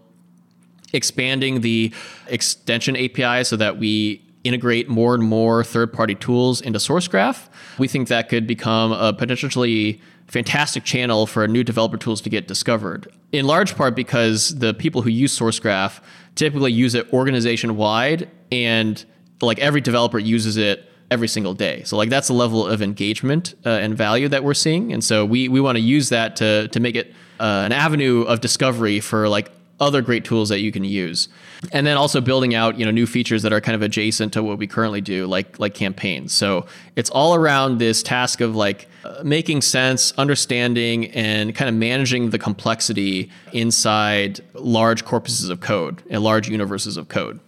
expanding 0.93 1.61
the 1.61 1.93
extension 2.27 2.95
API 2.95 3.43
so 3.43 3.55
that 3.57 3.77
we 3.77 4.21
integrate 4.43 4.87
more 4.87 5.15
and 5.15 5.23
more 5.23 5.63
third 5.63 5.91
party 5.91 6.15
tools 6.15 6.61
into 6.61 6.79
SourceGraph. 6.79 7.49
We 7.79 7.87
think 7.87 8.07
that 8.09 8.29
could 8.29 8.45
become 8.45 8.91
a 8.91 9.11
potentially 9.11 9.99
fantastic 10.27 10.83
channel 10.83 11.27
for 11.27 11.47
new 11.47 11.63
developer 11.63 11.97
tools 11.97 12.21
to 12.21 12.29
get 12.29 12.47
discovered. 12.47 13.07
In 13.31 13.45
large 13.45 13.75
part 13.75 13.95
because 13.95 14.57
the 14.59 14.73
people 14.73 15.01
who 15.01 15.09
use 15.09 15.37
SourceGraph 15.37 15.99
typically 16.35 16.71
use 16.71 16.95
it 16.95 17.11
organization 17.11 17.75
wide 17.75 18.29
and 18.51 19.03
like 19.41 19.59
every 19.59 19.81
developer 19.81 20.19
uses 20.19 20.57
it 20.57 20.89
every 21.11 21.27
single 21.27 21.53
day. 21.53 21.83
So 21.83 21.97
like 21.97 22.09
that's 22.09 22.27
the 22.27 22.33
level 22.33 22.65
of 22.65 22.81
engagement 22.81 23.55
uh, 23.65 23.69
and 23.69 23.95
value 23.95 24.27
that 24.29 24.43
we're 24.43 24.53
seeing. 24.53 24.93
And 24.93 25.03
so 25.03 25.25
we 25.25 25.47
we 25.49 25.61
want 25.61 25.77
to 25.77 25.81
use 25.81 26.09
that 26.09 26.35
to 26.37 26.67
to 26.69 26.79
make 26.79 26.95
it 26.95 27.13
uh, 27.39 27.63
an 27.65 27.71
avenue 27.71 28.21
of 28.23 28.41
discovery 28.41 28.99
for 28.99 29.27
like 29.29 29.51
other 29.79 30.01
great 30.01 30.23
tools 30.23 30.49
that 30.49 30.59
you 30.59 30.71
can 30.71 30.83
use. 30.83 31.27
And 31.71 31.85
then 31.85 31.97
also 31.97 32.21
building 32.21 32.55
out 32.55 32.77
you 32.77 32.85
know 32.85 32.91
new 32.91 33.05
features 33.05 33.43
that 33.43 33.51
are 33.51 33.61
kind 33.61 33.75
of 33.75 33.81
adjacent 33.81 34.33
to 34.33 34.43
what 34.43 34.57
we 34.57 34.67
currently 34.67 35.01
do 35.01 35.27
like 35.27 35.59
like 35.59 35.73
campaigns. 35.73 36.33
So 36.33 36.65
it's 36.95 37.09
all 37.09 37.35
around 37.35 37.79
this 37.79 38.01
task 38.01 38.41
of 38.41 38.55
like 38.55 38.87
uh, 39.03 39.21
making 39.23 39.61
sense 39.61 40.13
understanding 40.17 41.07
and 41.11 41.53
kind 41.53 41.69
of 41.69 41.75
managing 41.75 42.29
the 42.29 42.39
complexity 42.39 43.29
inside 43.51 44.41
large 44.53 45.03
corpuses 45.05 45.49
of 45.49 45.59
code 45.59 46.01
and 46.09 46.23
large 46.23 46.47
universes 46.47 46.97
of 46.97 47.09
code. 47.09 47.39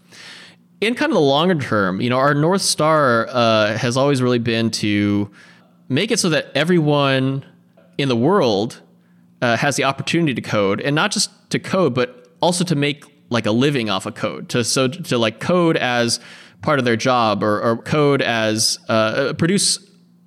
In 0.79 0.93
kind 0.93 1.11
of 1.11 1.15
the 1.15 1.21
longer 1.21 1.55
term 1.55 2.01
you 2.01 2.09
know 2.09 2.17
our 2.17 2.33
north 2.33 2.61
star 2.61 3.27
uh, 3.29 3.77
has 3.77 3.95
always 3.95 4.21
really 4.21 4.39
been 4.39 4.69
to 4.71 5.29
make 5.89 6.11
it 6.11 6.19
so 6.19 6.29
that 6.29 6.51
everyone 6.53 7.45
in 7.97 8.09
the 8.09 8.15
world 8.15 8.81
uh, 9.41 9.55
has 9.55 9.75
the 9.75 9.83
opportunity 9.83 10.33
to 10.33 10.41
code 10.41 10.81
and 10.81 10.95
not 10.95 11.11
just 11.11 11.29
to 11.49 11.59
code, 11.59 11.93
but 11.93 12.27
also 12.41 12.63
to 12.63 12.75
make 12.75 13.05
like 13.29 13.45
a 13.45 13.51
living 13.51 13.89
off 13.89 14.05
of 14.05 14.15
code. 14.15 14.49
To 14.49 14.63
so 14.63 14.87
to 14.87 15.17
like 15.17 15.39
code 15.39 15.77
as 15.77 16.19
part 16.61 16.79
of 16.79 16.85
their 16.85 16.95
job 16.95 17.43
or, 17.43 17.61
or 17.61 17.77
code 17.77 18.21
as 18.21 18.79
uh, 18.89 19.33
produce 19.37 19.79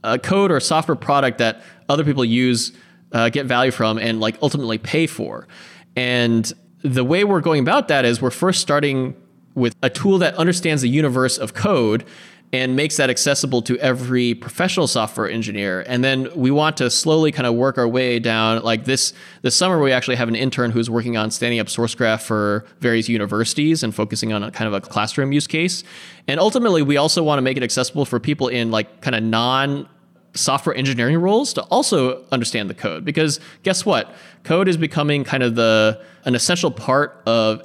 a 0.04 0.18
code 0.18 0.50
or 0.50 0.60
software 0.60 0.96
product 0.96 1.38
that 1.38 1.62
other 1.88 2.04
people 2.04 2.24
use, 2.24 2.72
uh, 3.12 3.28
get 3.28 3.46
value 3.46 3.70
from, 3.70 3.98
and 3.98 4.20
like 4.20 4.38
ultimately 4.40 4.78
pay 4.78 5.06
for. 5.06 5.48
And 5.96 6.50
the 6.82 7.04
way 7.04 7.24
we're 7.24 7.40
going 7.40 7.60
about 7.60 7.88
that 7.88 8.04
is 8.04 8.22
we're 8.22 8.30
first 8.30 8.60
starting 8.60 9.14
with 9.54 9.74
a 9.82 9.90
tool 9.90 10.18
that 10.18 10.34
understands 10.36 10.82
the 10.82 10.88
universe 10.88 11.36
of 11.36 11.52
code 11.54 12.04
and 12.52 12.74
makes 12.74 12.96
that 12.96 13.10
accessible 13.10 13.62
to 13.62 13.78
every 13.78 14.34
professional 14.34 14.88
software 14.88 15.30
engineer. 15.30 15.84
And 15.86 16.02
then 16.02 16.28
we 16.34 16.50
want 16.50 16.76
to 16.78 16.90
slowly 16.90 17.30
kind 17.30 17.46
of 17.46 17.54
work 17.54 17.78
our 17.78 17.86
way 17.86 18.18
down. 18.18 18.62
Like 18.62 18.84
this 18.84 19.12
this 19.42 19.54
summer, 19.54 19.80
we 19.80 19.92
actually 19.92 20.16
have 20.16 20.28
an 20.28 20.34
intern 20.34 20.72
who's 20.72 20.90
working 20.90 21.16
on 21.16 21.30
standing 21.30 21.60
up 21.60 21.68
SourceGraph 21.68 22.22
for 22.22 22.66
various 22.80 23.08
universities 23.08 23.84
and 23.84 23.94
focusing 23.94 24.32
on 24.32 24.42
a 24.42 24.50
kind 24.50 24.66
of 24.66 24.74
a 24.74 24.80
classroom 24.80 25.32
use 25.32 25.46
case. 25.46 25.84
And 26.26 26.40
ultimately, 26.40 26.82
we 26.82 26.96
also 26.96 27.22
want 27.22 27.38
to 27.38 27.42
make 27.42 27.56
it 27.56 27.62
accessible 27.62 28.04
for 28.04 28.18
people 28.18 28.48
in 28.48 28.70
like 28.72 29.00
kind 29.00 29.14
of 29.14 29.22
non 29.22 29.88
software 30.34 30.74
engineering 30.74 31.18
roles 31.18 31.52
to 31.52 31.62
also 31.64 32.24
understand 32.30 32.70
the 32.70 32.74
code 32.74 33.04
because 33.04 33.40
guess 33.64 33.84
what 33.84 34.14
code 34.44 34.68
is 34.68 34.76
becoming 34.76 35.24
kind 35.24 35.42
of 35.42 35.56
the 35.56 36.00
an 36.24 36.36
essential 36.36 36.70
part 36.70 37.20
of 37.26 37.62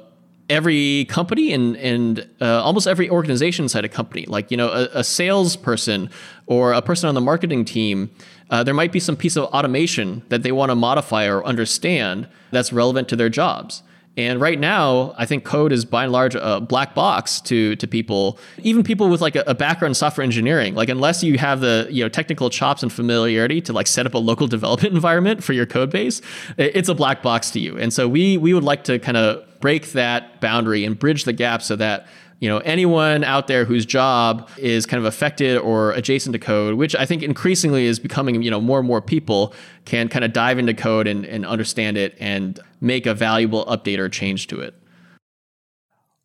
every 0.48 1.06
company 1.06 1.52
and 1.52 1.76
and 1.76 2.28
uh, 2.40 2.62
almost 2.62 2.86
every 2.86 3.10
organization 3.10 3.64
inside 3.64 3.84
a 3.84 3.88
company. 3.88 4.26
Like 4.26 4.50
you 4.50 4.56
know, 4.56 4.68
a, 4.68 5.00
a 5.00 5.04
salesperson 5.04 6.10
or 6.46 6.72
a 6.72 6.82
person 6.82 7.08
on 7.08 7.14
the 7.14 7.20
marketing 7.20 7.64
team, 7.64 8.10
uh, 8.50 8.62
there 8.62 8.74
might 8.74 8.92
be 8.92 9.00
some 9.00 9.16
piece 9.16 9.36
of 9.36 9.44
automation 9.44 10.22
that 10.28 10.42
they 10.42 10.52
want 10.52 10.70
to 10.70 10.76
modify 10.76 11.26
or 11.26 11.44
understand 11.44 12.28
that's 12.50 12.72
relevant 12.72 13.08
to 13.08 13.16
their 13.16 13.28
jobs. 13.28 13.82
And 14.16 14.40
right 14.40 14.58
now, 14.58 15.14
I 15.18 15.26
think 15.26 15.44
code 15.44 15.72
is 15.72 15.84
by 15.84 16.04
and 16.04 16.12
large 16.12 16.34
a 16.34 16.60
black 16.60 16.94
box 16.94 17.40
to 17.42 17.76
to 17.76 17.86
people, 17.86 18.38
even 18.62 18.82
people 18.82 19.08
with 19.08 19.20
like 19.20 19.36
a, 19.36 19.44
a, 19.46 19.54
background 19.54 19.90
in 19.90 19.94
software 19.94 20.24
engineering. 20.24 20.74
Like 20.74 20.88
unless 20.88 21.22
you 21.22 21.36
have 21.36 21.60
the 21.60 21.86
you 21.90 22.02
know 22.02 22.08
technical 22.08 22.48
chops 22.48 22.82
and 22.82 22.90
familiarity 22.90 23.60
to 23.62 23.72
like 23.72 23.86
set 23.86 24.06
up 24.06 24.14
a 24.14 24.18
local 24.18 24.46
development 24.56 24.94
environment 24.94 25.44
for 25.44 25.52
your 25.52 25.66
code 25.66 25.90
base, 25.90 26.22
it's 26.56 26.88
a 26.88 26.94
black 26.94 27.22
box 27.22 27.50
to 27.50 27.60
you. 27.60 27.76
And 27.78 27.92
so 27.92 28.08
we 28.08 28.38
we 28.38 28.54
would 28.54 28.64
like 28.64 28.84
to 28.84 28.98
kind 28.98 29.18
of 29.18 29.44
break 29.60 29.92
that 29.92 30.40
boundary 30.40 30.84
and 30.84 30.98
bridge 30.98 31.24
the 31.24 31.32
gap 31.32 31.62
so 31.62 31.76
that 31.76 32.06
you 32.40 32.48
know 32.48 32.58
anyone 32.58 33.24
out 33.24 33.46
there 33.46 33.64
whose 33.64 33.86
job 33.86 34.48
is 34.58 34.86
kind 34.86 34.98
of 34.98 35.04
affected 35.04 35.56
or 35.58 35.92
adjacent 35.92 36.32
to 36.32 36.38
code 36.38 36.74
which 36.74 36.94
i 36.96 37.06
think 37.06 37.22
increasingly 37.22 37.86
is 37.86 37.98
becoming 37.98 38.42
you 38.42 38.50
know 38.50 38.60
more 38.60 38.78
and 38.78 38.88
more 38.88 39.00
people 39.00 39.54
can 39.84 40.08
kind 40.08 40.24
of 40.24 40.32
dive 40.32 40.58
into 40.58 40.74
code 40.74 41.06
and, 41.06 41.24
and 41.24 41.46
understand 41.46 41.96
it 41.96 42.16
and 42.18 42.60
make 42.80 43.06
a 43.06 43.14
valuable 43.14 43.64
update 43.66 43.98
or 43.98 44.08
change 44.08 44.48
to 44.48 44.60
it. 44.60 44.74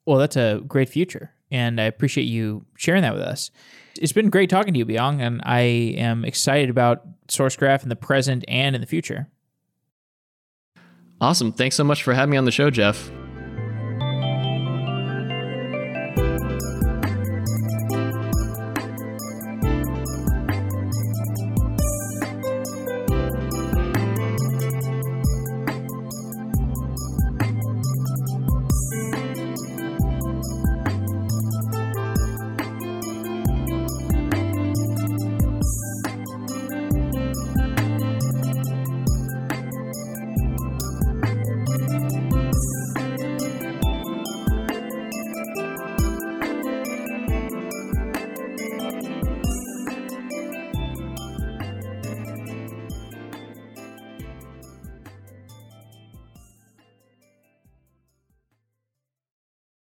Well 0.06 0.18
that's 0.18 0.36
a 0.36 0.62
great 0.68 0.90
future 0.90 1.32
and 1.50 1.80
i 1.80 1.84
appreciate 1.84 2.26
you 2.26 2.66
sharing 2.76 3.04
that 3.04 3.14
with 3.14 3.24
us. 3.24 3.52
It's 4.00 4.14
been 4.14 4.30
great 4.30 4.50
talking 4.50 4.74
to 4.74 4.80
you 4.80 4.86
Beyang 4.86 5.22
and 5.22 5.42
i 5.46 5.60
am 5.60 6.26
excited 6.26 6.70
about 6.70 7.06
sourcegraph 7.28 7.84
in 7.84 7.90
the 7.90 7.96
present 7.96 8.44
and 8.48 8.76
in 8.76 8.82
the 8.82 8.88
future. 8.88 9.28
Awesome. 11.22 11.54
Thanks 11.54 11.76
so 11.76 11.84
much 11.84 12.02
for 12.02 12.14
having 12.14 12.32
me 12.32 12.38
on 12.38 12.46
the 12.46 12.52
show 12.52 12.70
jeff 12.70 13.12